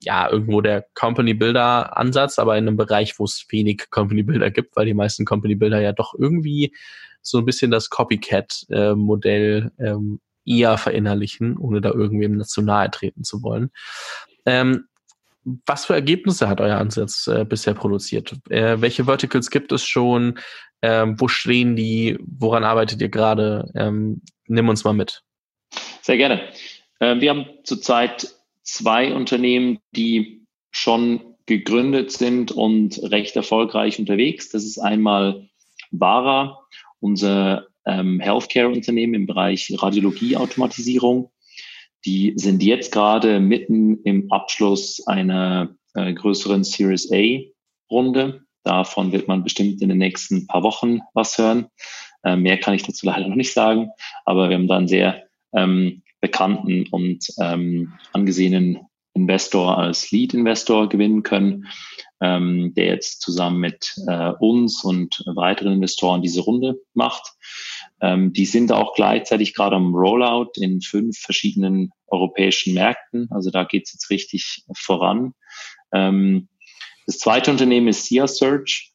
ja 0.00 0.30
irgendwo 0.30 0.60
der 0.60 0.86
Company 0.94 1.34
Builder 1.34 1.96
Ansatz, 1.96 2.38
aber 2.38 2.56
in 2.56 2.66
einem 2.66 2.76
Bereich, 2.76 3.18
wo 3.18 3.24
es 3.24 3.46
wenig 3.48 3.90
Company 3.90 4.22
Builder 4.22 4.50
gibt, 4.50 4.76
weil 4.76 4.86
die 4.86 4.94
meisten 4.94 5.24
Company 5.24 5.54
Builder 5.54 5.80
ja 5.80 5.92
doch 5.92 6.14
irgendwie 6.18 6.74
so 7.22 7.38
ein 7.38 7.46
bisschen 7.46 7.70
das 7.70 7.88
Copycat-Modell 7.90 9.72
ähm, 9.78 10.20
eher 10.44 10.76
verinnerlichen, 10.76 11.56
ohne 11.56 11.80
da 11.80 11.90
irgendwem 11.90 12.42
nahe 12.58 12.90
treten 12.90 13.24
zu 13.24 13.42
wollen. 13.42 13.70
Ähm, 14.44 14.86
was 15.66 15.86
für 15.86 15.94
Ergebnisse 15.94 16.48
hat 16.48 16.60
euer 16.60 16.78
Ansatz 16.78 17.26
äh, 17.26 17.44
bisher 17.44 17.74
produziert? 17.74 18.34
Äh, 18.50 18.80
welche 18.80 19.04
Verticals 19.04 19.50
gibt 19.50 19.72
es 19.72 19.84
schon? 19.84 20.38
Ähm, 20.82 21.18
wo 21.18 21.28
stehen 21.28 21.76
die? 21.76 22.18
Woran 22.20 22.64
arbeitet 22.64 23.00
ihr 23.00 23.08
gerade? 23.10 23.70
Ähm, 23.74 24.22
nimm 24.46 24.68
uns 24.68 24.84
mal 24.84 24.92
mit. 24.92 25.22
Sehr 26.02 26.16
gerne. 26.16 26.48
Äh, 26.98 27.20
wir 27.20 27.30
haben 27.30 27.46
zurzeit 27.64 28.34
zwei 28.64 29.14
Unternehmen, 29.14 29.78
die 29.94 30.46
schon 30.70 31.36
gegründet 31.46 32.10
sind 32.10 32.50
und 32.50 32.98
recht 33.02 33.36
erfolgreich 33.36 33.98
unterwegs. 33.98 34.48
Das 34.48 34.64
ist 34.64 34.78
einmal 34.78 35.48
Vara 35.90 36.58
unser 37.00 37.66
ähm, 37.86 38.18
Healthcare-Unternehmen 38.20 39.14
im 39.14 39.26
Bereich 39.26 39.72
Radiologieautomatisierung. 39.76 41.30
Die 42.06 42.32
sind 42.36 42.62
jetzt 42.62 42.92
gerade 42.92 43.40
mitten 43.40 44.02
im 44.04 44.32
Abschluss 44.32 45.06
einer 45.06 45.76
äh, 45.94 46.12
größeren 46.12 46.64
Series 46.64 47.10
A-Runde. 47.12 48.42
Davon 48.62 49.12
wird 49.12 49.28
man 49.28 49.44
bestimmt 49.44 49.82
in 49.82 49.90
den 49.90 49.98
nächsten 49.98 50.46
paar 50.46 50.62
Wochen 50.62 51.00
was 51.12 51.36
hören. 51.36 51.66
Äh, 52.24 52.36
mehr 52.36 52.58
kann 52.58 52.74
ich 52.74 52.82
dazu 52.82 53.06
leider 53.06 53.28
noch 53.28 53.36
nicht 53.36 53.52
sagen, 53.52 53.90
aber 54.24 54.48
wir 54.48 54.56
haben 54.56 54.68
da 54.68 54.78
einen 54.78 54.88
sehr 54.88 55.24
ähm, 55.52 56.02
bekannten 56.24 56.86
und 56.90 57.26
ähm, 57.38 57.92
angesehenen 58.14 58.78
Investor 59.12 59.76
als 59.76 60.10
Lead-Investor 60.10 60.88
gewinnen 60.88 61.22
können, 61.22 61.66
ähm, 62.22 62.72
der 62.74 62.86
jetzt 62.86 63.20
zusammen 63.20 63.60
mit 63.60 63.94
äh, 64.08 64.32
uns 64.40 64.82
und 64.82 65.22
weiteren 65.26 65.74
Investoren 65.74 66.22
diese 66.22 66.40
Runde 66.40 66.80
macht. 66.94 67.34
Ähm, 68.00 68.32
die 68.32 68.46
sind 68.46 68.72
auch 68.72 68.94
gleichzeitig 68.94 69.52
gerade 69.52 69.76
am 69.76 69.94
Rollout 69.94 70.52
in 70.56 70.80
fünf 70.80 71.18
verschiedenen 71.18 71.90
europäischen 72.06 72.72
Märkten. 72.72 73.28
Also 73.30 73.50
da 73.50 73.64
geht 73.64 73.84
es 73.84 73.92
jetzt 73.92 74.08
richtig 74.08 74.64
voran. 74.74 75.34
Ähm, 75.92 76.48
das 77.04 77.18
zweite 77.18 77.50
Unternehmen 77.50 77.88
ist 77.88 78.06
SIA 78.06 78.26
Search. 78.26 78.92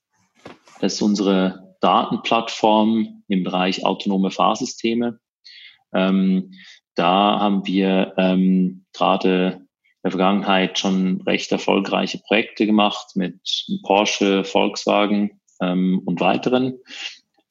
Das 0.82 0.96
ist 0.96 1.02
unsere 1.04 1.76
Datenplattform 1.80 3.22
im 3.28 3.44
Bereich 3.44 3.86
autonome 3.86 4.32
Fahrsysteme. 4.32 5.20
Ähm, 5.94 6.52
da 6.96 7.40
haben 7.40 7.66
wir 7.66 8.14
ähm, 8.18 8.86
gerade 8.94 9.62
der 10.04 10.12
Vergangenheit 10.12 10.80
schon 10.80 11.22
recht 11.22 11.52
erfolgreiche 11.52 12.20
Projekte 12.20 12.66
gemacht 12.66 13.16
mit 13.16 13.40
Porsche, 13.84 14.44
Volkswagen 14.44 15.40
ähm, 15.62 16.02
und 16.06 16.22
weiteren. 16.22 16.80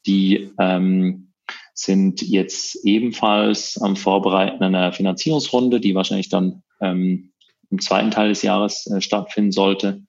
Die 0.07 0.51
ähm, 0.59 1.33
sind 1.75 2.23
jetzt 2.23 2.85
ebenfalls 2.85 3.81
am 3.81 3.97
Vorbereiten 3.97 4.65
einer 4.65 4.93
Finanzierungsrunde, 4.93 5.81
die 5.81 5.95
wahrscheinlich 5.95 6.29
dann 6.29 6.63
ähm, 6.81 7.33
im 7.71 7.81
zweiten 7.81 8.11
Teil 8.11 8.31
des 8.31 8.43
Jahres 8.43 8.87
äh, 8.87 9.01
stattfinden 9.01 9.53
sollte. 9.53 10.03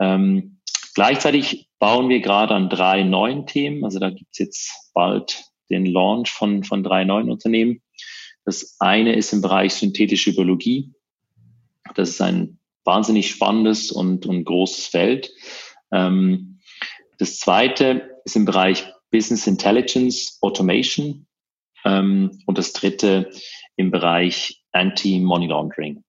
Ähm, 0.00 0.58
gleichzeitig 0.94 1.68
bauen 1.78 2.08
wir 2.08 2.20
gerade 2.20 2.54
an 2.54 2.68
drei 2.68 3.04
neuen 3.04 3.46
Themen. 3.46 3.84
Also 3.84 3.98
da 3.98 4.10
gibt 4.10 4.30
es 4.32 4.38
jetzt 4.38 4.90
bald 4.94 5.44
den 5.70 5.86
Launch 5.86 6.30
von, 6.30 6.64
von 6.64 6.82
drei 6.82 7.04
neuen 7.04 7.30
Unternehmen. 7.30 7.80
Das 8.48 8.76
eine 8.78 9.14
ist 9.14 9.34
im 9.34 9.42
Bereich 9.42 9.74
synthetische 9.74 10.34
Biologie. 10.34 10.94
Das 11.94 12.08
ist 12.08 12.22
ein 12.22 12.58
wahnsinnig 12.82 13.28
spannendes 13.28 13.92
und, 13.92 14.24
und 14.24 14.44
großes 14.44 14.86
Feld. 14.86 15.30
Ähm, 15.92 16.58
das 17.18 17.36
zweite 17.36 18.08
ist 18.24 18.36
im 18.36 18.46
Bereich 18.46 18.90
Business 19.10 19.46
Intelligence 19.46 20.38
Automation 20.40 21.26
ähm, 21.84 22.42
und 22.46 22.56
das 22.56 22.72
dritte 22.72 23.30
im 23.76 23.90
Bereich 23.90 24.62
Anti-Money 24.72 25.48
Laundering. 25.48 26.02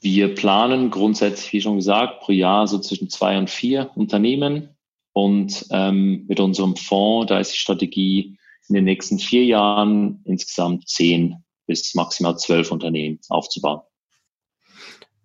Wir 0.00 0.34
planen 0.34 0.90
grundsätzlich, 0.90 1.52
wie 1.52 1.60
schon 1.60 1.76
gesagt, 1.76 2.20
pro 2.20 2.32
Jahr 2.32 2.66
so 2.66 2.78
zwischen 2.78 3.10
zwei 3.10 3.36
und 3.36 3.50
vier 3.50 3.90
Unternehmen. 3.94 4.74
Und 5.12 5.66
ähm, 5.70 6.24
mit 6.28 6.40
unserem 6.40 6.76
Fonds, 6.76 7.28
da 7.28 7.38
ist 7.38 7.52
die 7.52 7.58
Strategie 7.58 8.38
in 8.68 8.74
den 8.74 8.84
nächsten 8.84 9.18
vier 9.18 9.44
Jahren 9.44 10.20
insgesamt 10.24 10.88
zehn 10.88 11.42
bis 11.66 11.94
maximal 11.94 12.36
zwölf 12.38 12.70
Unternehmen 12.70 13.18
aufzubauen. 13.28 13.80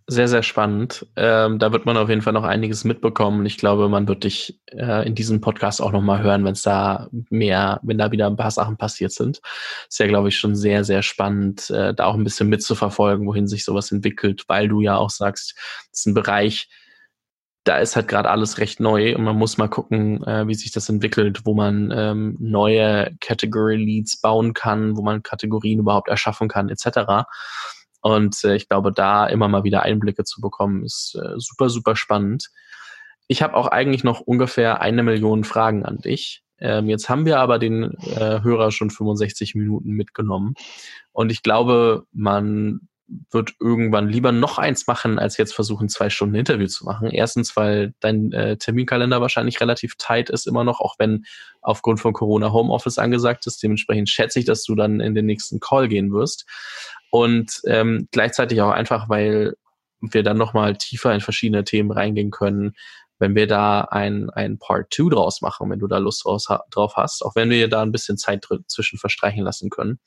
Sehr, 0.07 0.27
sehr 0.27 0.43
spannend. 0.43 1.07
Ähm, 1.15 1.59
da 1.59 1.71
wird 1.71 1.85
man 1.85 1.95
auf 1.95 2.09
jeden 2.09 2.21
Fall 2.21 2.33
noch 2.33 2.43
einiges 2.43 2.83
mitbekommen. 2.83 3.45
Ich 3.45 3.57
glaube, 3.57 3.87
man 3.87 4.05
wird 4.09 4.25
dich 4.25 4.59
äh, 4.67 5.07
in 5.07 5.15
diesem 5.15 5.39
Podcast 5.39 5.81
auch 5.81 5.93
nochmal 5.93 6.21
hören, 6.21 6.43
wenn 6.43 6.51
es 6.51 6.61
da 6.61 7.07
mehr, 7.29 7.79
wenn 7.83 7.97
da 7.97 8.11
wieder 8.11 8.27
ein 8.27 8.35
paar 8.35 8.51
Sachen 8.51 8.75
passiert 8.75 9.13
sind. 9.13 9.39
Ist 9.87 9.99
ja, 9.99 10.07
glaube 10.07 10.27
ich, 10.27 10.37
schon 10.37 10.57
sehr, 10.57 10.83
sehr 10.83 11.03
spannend, 11.03 11.69
äh, 11.69 11.93
da 11.93 12.05
auch 12.07 12.15
ein 12.15 12.23
bisschen 12.25 12.49
mitzuverfolgen, 12.49 13.25
wohin 13.25 13.47
sich 13.47 13.63
sowas 13.63 13.93
entwickelt, 13.93 14.43
weil 14.47 14.67
du 14.67 14.81
ja 14.81 14.97
auch 14.97 15.09
sagst, 15.09 15.55
es 15.93 15.99
ist 15.99 16.07
ein 16.07 16.13
Bereich, 16.13 16.67
da 17.63 17.77
ist 17.77 17.95
halt 17.95 18.07
gerade 18.07 18.29
alles 18.29 18.57
recht 18.57 18.79
neu 18.79 19.15
und 19.15 19.23
man 19.23 19.37
muss 19.37 19.57
mal 19.57 19.69
gucken, 19.69 20.23
äh, 20.23 20.47
wie 20.47 20.55
sich 20.55 20.71
das 20.71 20.89
entwickelt, 20.89 21.45
wo 21.45 21.53
man 21.53 21.93
ähm, 21.95 22.35
neue 22.39 23.15
Category 23.21 23.77
Leads 23.77 24.19
bauen 24.19 24.53
kann, 24.53 24.97
wo 24.97 25.01
man 25.01 25.23
Kategorien 25.23 25.79
überhaupt 25.79 26.09
erschaffen 26.09 26.49
kann, 26.49 26.69
etc. 26.69 27.25
Und 28.01 28.43
äh, 28.43 28.55
ich 28.55 28.67
glaube, 28.67 28.91
da 28.91 29.27
immer 29.27 29.47
mal 29.47 29.63
wieder 29.63 29.83
Einblicke 29.83 30.25
zu 30.25 30.41
bekommen, 30.41 30.83
ist 30.83 31.15
äh, 31.15 31.35
super, 31.37 31.69
super 31.69 31.95
spannend. 31.95 32.49
Ich 33.27 33.41
habe 33.41 33.55
auch 33.55 33.67
eigentlich 33.67 34.03
noch 34.03 34.19
ungefähr 34.19 34.81
eine 34.81 35.03
Million 35.03 35.45
Fragen 35.45 35.85
an 35.85 35.99
dich. 35.99 36.43
Ähm, 36.59 36.89
jetzt 36.89 37.07
haben 37.07 37.25
wir 37.25 37.39
aber 37.39 37.59
den 37.59 37.93
äh, 38.15 38.41
Hörer 38.43 38.71
schon 38.71 38.89
65 38.89 39.55
Minuten 39.55 39.91
mitgenommen. 39.91 40.55
Und 41.13 41.31
ich 41.31 41.43
glaube, 41.43 42.03
man 42.11 42.81
wird 43.31 43.53
irgendwann 43.59 44.07
lieber 44.07 44.31
noch 44.31 44.57
eins 44.57 44.87
machen, 44.87 45.19
als 45.19 45.37
jetzt 45.37 45.53
versuchen, 45.53 45.89
zwei 45.89 46.09
Stunden 46.09 46.35
Interview 46.35 46.67
zu 46.67 46.85
machen. 46.85 47.09
Erstens, 47.09 47.55
weil 47.55 47.93
dein 47.99 48.31
äh, 48.31 48.57
Terminkalender 48.57 49.21
wahrscheinlich 49.21 49.59
relativ 49.61 49.95
tight 49.97 50.29
ist 50.29 50.47
immer 50.47 50.63
noch, 50.63 50.79
auch 50.79 50.95
wenn 50.99 51.25
aufgrund 51.61 51.99
von 51.99 52.13
Corona 52.13 52.51
Homeoffice 52.51 52.97
angesagt 52.97 53.45
ist. 53.45 53.61
Dementsprechend 53.61 54.09
schätze 54.09 54.39
ich, 54.39 54.45
dass 54.45 54.63
du 54.63 54.75
dann 54.75 54.99
in 54.99 55.15
den 55.15 55.25
nächsten 55.25 55.59
Call 55.59 55.87
gehen 55.87 56.11
wirst. 56.11 56.45
Und 57.11 57.61
ähm, 57.65 58.07
gleichzeitig 58.11 58.61
auch 58.61 58.71
einfach, 58.71 59.09
weil 59.09 59.55
wir 59.99 60.23
dann 60.23 60.37
nochmal 60.37 60.75
tiefer 60.77 61.13
in 61.13 61.21
verschiedene 61.21 61.63
Themen 61.63 61.91
reingehen 61.91 62.31
können, 62.31 62.73
wenn 63.19 63.35
wir 63.35 63.47
da 63.47 63.81
ein, 63.81 64.29
ein 64.31 64.57
Part 64.57 64.93
2 64.93 65.09
draus 65.09 65.41
machen, 65.41 65.69
wenn 65.69 65.79
du 65.79 65.87
da 65.87 65.97
Lust 65.97 66.25
draus, 66.25 66.47
drauf 66.71 66.95
hast, 66.95 67.23
auch 67.23 67.35
wenn 67.35 67.49
wir 67.49 67.69
da 67.69 67.81
ein 67.81 67.91
bisschen 67.91 68.17
Zeit 68.17 68.45
zwischen 68.67 68.97
verstreichen 68.97 69.43
lassen 69.43 69.69
können. 69.69 69.99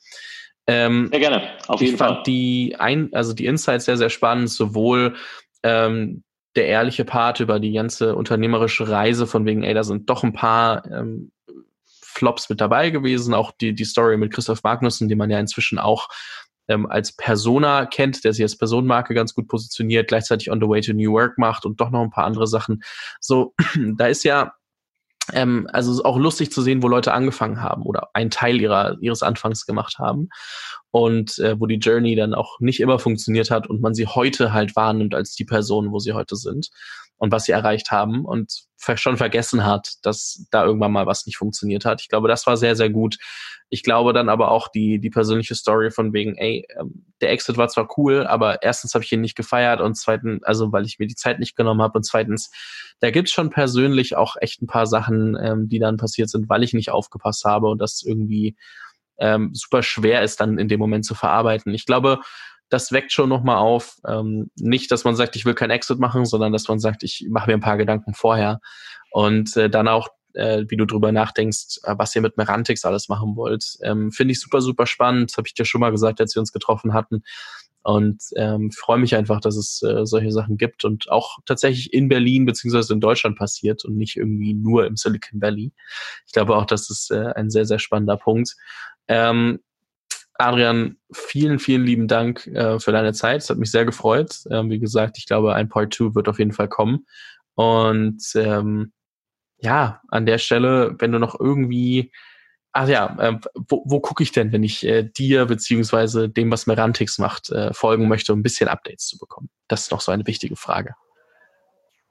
Ähm, 0.66 1.08
sehr 1.10 1.20
gerne, 1.20 1.42
auf 1.68 1.80
jeden 1.80 1.94
ich 1.94 1.98
Fall. 1.98 2.14
fand 2.14 2.26
die, 2.26 2.76
ein, 2.78 3.10
also 3.12 3.32
die 3.32 3.46
Insights 3.46 3.84
sehr, 3.84 3.96
sehr 3.96 4.10
spannend, 4.10 4.50
sowohl 4.50 5.14
ähm, 5.62 6.24
der 6.56 6.66
ehrliche 6.66 7.04
Part 7.04 7.40
über 7.40 7.60
die 7.60 7.72
ganze 7.72 8.16
unternehmerische 8.16 8.88
Reise 8.88 9.26
von 9.26 9.44
wegen, 9.44 9.62
ey, 9.62 9.74
da 9.74 9.84
sind 9.84 10.10
doch 10.10 10.24
ein 10.24 10.32
paar 10.32 10.90
ähm, 10.90 11.30
Flops 12.02 12.48
mit 12.48 12.60
dabei 12.60 12.90
gewesen, 12.90 13.34
auch 13.34 13.52
die, 13.52 13.74
die 13.74 13.84
Story 13.84 14.16
mit 14.16 14.32
Christoph 14.32 14.62
Magnussen, 14.62 15.08
die 15.08 15.14
man 15.14 15.30
ja 15.30 15.38
inzwischen 15.38 15.78
auch 15.78 16.08
ähm, 16.68 16.86
als 16.86 17.14
Persona 17.14 17.86
kennt, 17.86 18.24
der 18.24 18.32
sich 18.32 18.42
als 18.42 18.58
Personenmarke 18.58 19.14
ganz 19.14 19.34
gut 19.34 19.48
positioniert, 19.48 20.08
gleichzeitig 20.08 20.50
On 20.50 20.60
the 20.60 20.66
Way 20.66 20.80
to 20.80 20.92
New 20.94 21.12
York 21.12 21.38
macht 21.38 21.64
und 21.64 21.80
doch 21.80 21.90
noch 21.90 22.02
ein 22.02 22.10
paar 22.10 22.24
andere 22.24 22.46
Sachen. 22.46 22.82
So, 23.20 23.54
da 23.96 24.06
ist 24.06 24.24
ja 24.24 24.54
ähm, 25.32 25.68
also 25.72 26.04
auch 26.04 26.18
lustig 26.18 26.52
zu 26.52 26.62
sehen, 26.62 26.82
wo 26.82 26.88
Leute 26.88 27.12
angefangen 27.12 27.62
haben 27.62 27.82
oder 27.82 28.10
einen 28.14 28.30
Teil 28.30 28.60
ihrer, 28.60 28.96
ihres 29.00 29.22
Anfangs 29.22 29.66
gemacht 29.66 29.98
haben 29.98 30.28
und 30.96 31.38
äh, 31.40 31.60
wo 31.60 31.66
die 31.66 31.76
Journey 31.76 32.16
dann 32.16 32.32
auch 32.32 32.58
nicht 32.58 32.80
immer 32.80 32.98
funktioniert 32.98 33.50
hat 33.50 33.68
und 33.68 33.82
man 33.82 33.92
sie 33.92 34.06
heute 34.06 34.54
halt 34.54 34.76
wahrnimmt 34.76 35.14
als 35.14 35.34
die 35.34 35.44
Person, 35.44 35.92
wo 35.92 35.98
sie 35.98 36.14
heute 36.14 36.36
sind 36.36 36.70
und 37.18 37.32
was 37.32 37.44
sie 37.44 37.52
erreicht 37.52 37.90
haben 37.90 38.24
und 38.24 38.62
schon 38.94 39.18
vergessen 39.18 39.66
hat, 39.66 39.94
dass 40.02 40.46
da 40.50 40.64
irgendwann 40.64 40.92
mal 40.92 41.06
was 41.06 41.26
nicht 41.26 41.36
funktioniert 41.36 41.84
hat. 41.84 42.00
Ich 42.00 42.08
glaube, 42.08 42.28
das 42.28 42.46
war 42.46 42.56
sehr, 42.56 42.76
sehr 42.76 42.88
gut. 42.88 43.18
Ich 43.68 43.82
glaube 43.82 44.14
dann 44.14 44.30
aber 44.30 44.50
auch 44.50 44.68
die, 44.68 44.98
die 44.98 45.10
persönliche 45.10 45.54
Story 45.54 45.90
von 45.90 46.14
wegen, 46.14 46.36
ey, 46.38 46.66
ähm, 46.80 47.04
der 47.20 47.30
Exit 47.30 47.58
war 47.58 47.68
zwar 47.68 47.88
cool, 47.98 48.26
aber 48.26 48.62
erstens 48.62 48.94
habe 48.94 49.04
ich 49.04 49.12
ihn 49.12 49.20
nicht 49.20 49.36
gefeiert 49.36 49.82
und 49.82 49.96
zweitens, 49.96 50.44
also 50.44 50.72
weil 50.72 50.86
ich 50.86 50.98
mir 50.98 51.08
die 51.08 51.14
Zeit 51.14 51.40
nicht 51.40 51.56
genommen 51.56 51.82
habe 51.82 51.98
und 51.98 52.04
zweitens, 52.04 52.50
da 53.00 53.10
gibt's 53.10 53.32
schon 53.32 53.50
persönlich 53.50 54.16
auch 54.16 54.36
echt 54.40 54.62
ein 54.62 54.66
paar 54.66 54.86
Sachen, 54.86 55.36
ähm, 55.38 55.68
die 55.68 55.78
dann 55.78 55.98
passiert 55.98 56.30
sind, 56.30 56.48
weil 56.48 56.62
ich 56.62 56.72
nicht 56.72 56.90
aufgepasst 56.90 57.44
habe 57.44 57.66
und 57.66 57.82
das 57.82 58.02
irgendwie 58.02 58.56
ähm, 59.18 59.50
super 59.54 59.82
schwer 59.82 60.22
ist, 60.22 60.40
dann 60.40 60.58
in 60.58 60.68
dem 60.68 60.80
Moment 60.80 61.04
zu 61.04 61.14
verarbeiten. 61.14 61.74
Ich 61.74 61.86
glaube, 61.86 62.20
das 62.68 62.92
weckt 62.92 63.12
schon 63.12 63.28
nochmal 63.28 63.56
auf. 63.56 63.96
Ähm, 64.06 64.50
nicht, 64.56 64.90
dass 64.90 65.04
man 65.04 65.16
sagt, 65.16 65.36
ich 65.36 65.44
will 65.44 65.54
kein 65.54 65.70
Exit 65.70 65.98
machen, 65.98 66.24
sondern 66.24 66.52
dass 66.52 66.68
man 66.68 66.78
sagt, 66.78 67.02
ich 67.02 67.26
mache 67.30 67.48
mir 67.48 67.54
ein 67.54 67.60
paar 67.60 67.76
Gedanken 67.76 68.14
vorher. 68.14 68.60
Und 69.10 69.56
äh, 69.56 69.70
dann 69.70 69.88
auch, 69.88 70.08
äh, 70.34 70.64
wie 70.68 70.76
du 70.76 70.84
drüber 70.84 71.12
nachdenkst, 71.12 71.80
äh, 71.84 71.94
was 71.96 72.14
ihr 72.16 72.22
mit 72.22 72.36
Merantix 72.36 72.84
alles 72.84 73.08
machen 73.08 73.36
wollt. 73.36 73.76
Ähm, 73.82 74.10
Finde 74.10 74.32
ich 74.32 74.40
super, 74.40 74.60
super 74.60 74.86
spannend. 74.86 75.32
Habe 75.36 75.46
ich 75.46 75.54
dir 75.54 75.64
schon 75.64 75.80
mal 75.80 75.90
gesagt, 75.90 76.20
als 76.20 76.34
wir 76.34 76.40
uns 76.40 76.52
getroffen 76.52 76.92
hatten. 76.92 77.22
Und 77.86 78.20
ähm, 78.34 78.72
freue 78.72 78.98
mich 78.98 79.14
einfach, 79.14 79.38
dass 79.38 79.54
es 79.54 79.80
äh, 79.82 80.04
solche 80.06 80.32
Sachen 80.32 80.56
gibt 80.56 80.84
und 80.84 81.08
auch 81.08 81.38
tatsächlich 81.46 81.92
in 81.92 82.08
Berlin 82.08 82.44
beziehungsweise 82.44 82.92
in 82.92 83.00
Deutschland 83.00 83.38
passiert 83.38 83.84
und 83.84 83.96
nicht 83.96 84.16
irgendwie 84.16 84.54
nur 84.54 84.86
im 84.86 84.96
Silicon 84.96 85.40
Valley. 85.40 85.72
Ich 86.26 86.32
glaube 86.32 86.56
auch, 86.56 86.64
das 86.64 86.90
ist 86.90 87.12
äh, 87.12 87.32
ein 87.36 87.48
sehr, 87.48 87.64
sehr 87.64 87.78
spannender 87.78 88.16
Punkt. 88.16 88.56
Ähm, 89.06 89.60
Adrian, 90.34 90.96
vielen, 91.12 91.60
vielen 91.60 91.84
lieben 91.84 92.08
Dank 92.08 92.48
äh, 92.48 92.80
für 92.80 92.90
deine 92.90 93.12
Zeit. 93.12 93.42
Es 93.42 93.50
hat 93.50 93.58
mich 93.58 93.70
sehr 93.70 93.84
gefreut. 93.84 94.40
Ähm, 94.50 94.68
wie 94.68 94.80
gesagt, 94.80 95.16
ich 95.18 95.26
glaube, 95.26 95.54
ein 95.54 95.68
Part 95.68 95.94
2 95.94 96.16
wird 96.16 96.28
auf 96.28 96.40
jeden 96.40 96.52
Fall 96.52 96.68
kommen. 96.68 97.06
Und 97.54 98.20
ähm, 98.34 98.92
ja, 99.58 100.02
an 100.08 100.26
der 100.26 100.38
Stelle, 100.38 100.96
wenn 100.98 101.12
du 101.12 101.20
noch 101.20 101.38
irgendwie, 101.38 102.10
ach 102.76 102.88
ja, 102.88 103.16
äh, 103.18 103.38
wo, 103.54 103.82
wo 103.86 104.00
gucke 104.00 104.22
ich 104.22 104.32
denn, 104.32 104.52
wenn 104.52 104.62
ich 104.62 104.86
äh, 104.86 105.02
dir 105.02 105.46
beziehungsweise 105.46 106.28
dem, 106.28 106.50
was 106.50 106.66
Merantix 106.66 107.18
macht, 107.18 107.50
äh, 107.50 107.72
folgen 107.72 108.08
möchte, 108.08 108.32
um 108.32 108.40
ein 108.40 108.42
bisschen 108.42 108.68
Updates 108.68 109.06
zu 109.06 109.18
bekommen? 109.18 109.48
Das 109.68 109.82
ist 109.82 109.90
noch 109.90 110.00
so 110.00 110.12
eine 110.12 110.26
wichtige 110.26 110.56
Frage. 110.56 110.94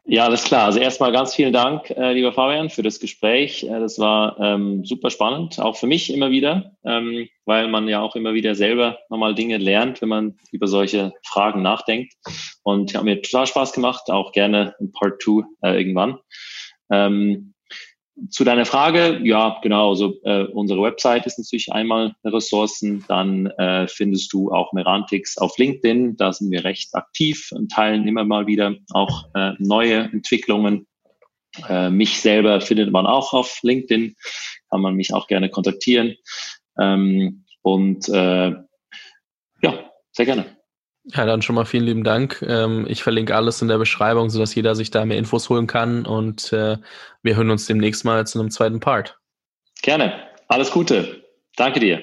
Ja, 0.08 0.26
alles 0.26 0.44
klar. 0.44 0.66
Also 0.66 0.80
erstmal 0.80 1.12
ganz 1.12 1.34
vielen 1.34 1.52
Dank, 1.52 1.90
äh, 1.90 2.14
lieber 2.14 2.32
Fabian, 2.32 2.70
für 2.70 2.84
das 2.84 3.00
Gespräch. 3.00 3.64
Äh, 3.64 3.80
das 3.80 3.98
war 3.98 4.40
ähm, 4.40 4.86
super 4.86 5.10
spannend, 5.10 5.60
auch 5.60 5.78
für 5.78 5.88
mich 5.88 6.14
immer 6.14 6.30
wieder, 6.30 6.76
ähm, 6.84 7.28
weil 7.46 7.68
man 7.70 7.88
ja 7.88 8.02
auch 8.02 8.16
immer 8.16 8.36
wieder 8.36 8.54
selber 8.54 9.00
nochmal 9.10 9.34
Dinge 9.34 9.58
lernt, 9.58 10.04
wenn 10.04 10.10
man 10.10 10.38
über 10.52 10.68
solche 10.68 11.14
Fragen 11.24 11.64
nachdenkt. 11.64 12.14
Und 12.62 12.96
hat 12.96 13.04
mir 13.04 13.22
total 13.22 13.48
Spaß 13.48 13.74
gemacht, 13.74 14.12
auch 14.12 14.32
gerne 14.32 14.76
in 14.80 14.92
Part 14.92 15.22
2 15.24 15.44
äh, 15.64 15.78
irgendwann. 15.80 16.20
Ähm, 16.92 17.55
zu 18.30 18.44
deiner 18.44 18.66
Frage, 18.66 19.20
ja, 19.24 19.60
genau. 19.62 19.90
Also 19.90 20.16
äh, 20.24 20.46
unsere 20.46 20.82
Website 20.82 21.26
ist 21.26 21.38
natürlich 21.38 21.72
einmal 21.72 22.16
Ressourcen. 22.24 23.04
Dann 23.08 23.48
äh, 23.48 23.88
findest 23.88 24.32
du 24.32 24.52
auch 24.52 24.72
Merantix 24.74 25.38
auf 25.38 25.58
LinkedIn. 25.58 26.16
Da 26.16 26.32
sind 26.32 26.50
wir 26.52 26.64
recht 26.64 26.96
aktiv 26.96 27.50
und 27.52 27.72
teilen 27.72 28.08
immer 28.08 28.24
mal 28.24 28.48
wieder 28.48 28.76
auch 28.92 29.26
äh, 29.34 29.52
neue 29.60 30.10
Entwicklungen. 30.14 30.88
Äh, 31.68 31.90
mich 31.90 32.22
selber 32.22 32.62
findet 32.62 32.92
man 32.92 33.06
auch 33.06 33.34
auf 33.34 33.60
LinkedIn. 33.64 34.16
Kann 34.70 34.82
man 34.82 34.96
mich 34.96 35.14
auch 35.14 35.28
gerne 35.28 35.50
kontaktieren. 35.50 36.16
Ähm, 36.80 37.46
und 37.62 38.08
äh, 38.10 38.54
ja, 39.62 39.92
sehr 40.12 40.26
gerne. 40.26 40.46
Ja, 41.08 41.26
dann 41.26 41.42
schon 41.42 41.56
mal 41.56 41.66
vielen 41.66 41.86
lieben 41.86 42.04
Dank. 42.04 42.44
Ähm, 42.48 42.86
ich 42.90 43.04
verlinke 43.04 43.36
alles 43.36 43.62
in 43.62 43.68
der 43.68 43.78
Beschreibung, 43.78 44.30
sodass 44.30 44.56
jeder 44.56 44.76
sich 44.76 44.90
da 44.90 45.06
mehr 45.06 45.18
Infos 45.18 45.50
holen 45.50 45.68
kann 45.68 46.06
und 46.06 46.52
äh, 46.52 46.78
wir 47.22 47.36
hören 47.36 47.52
uns 47.52 47.68
demnächst 47.68 48.06
mal 48.06 48.26
zu 48.26 48.40
einem 48.40 48.50
zweiten 48.50 48.80
Part. 48.80 49.20
Gerne. 49.84 50.14
Alles 50.48 50.72
Gute. 50.72 51.24
Danke 51.56 51.80
dir. 51.80 52.02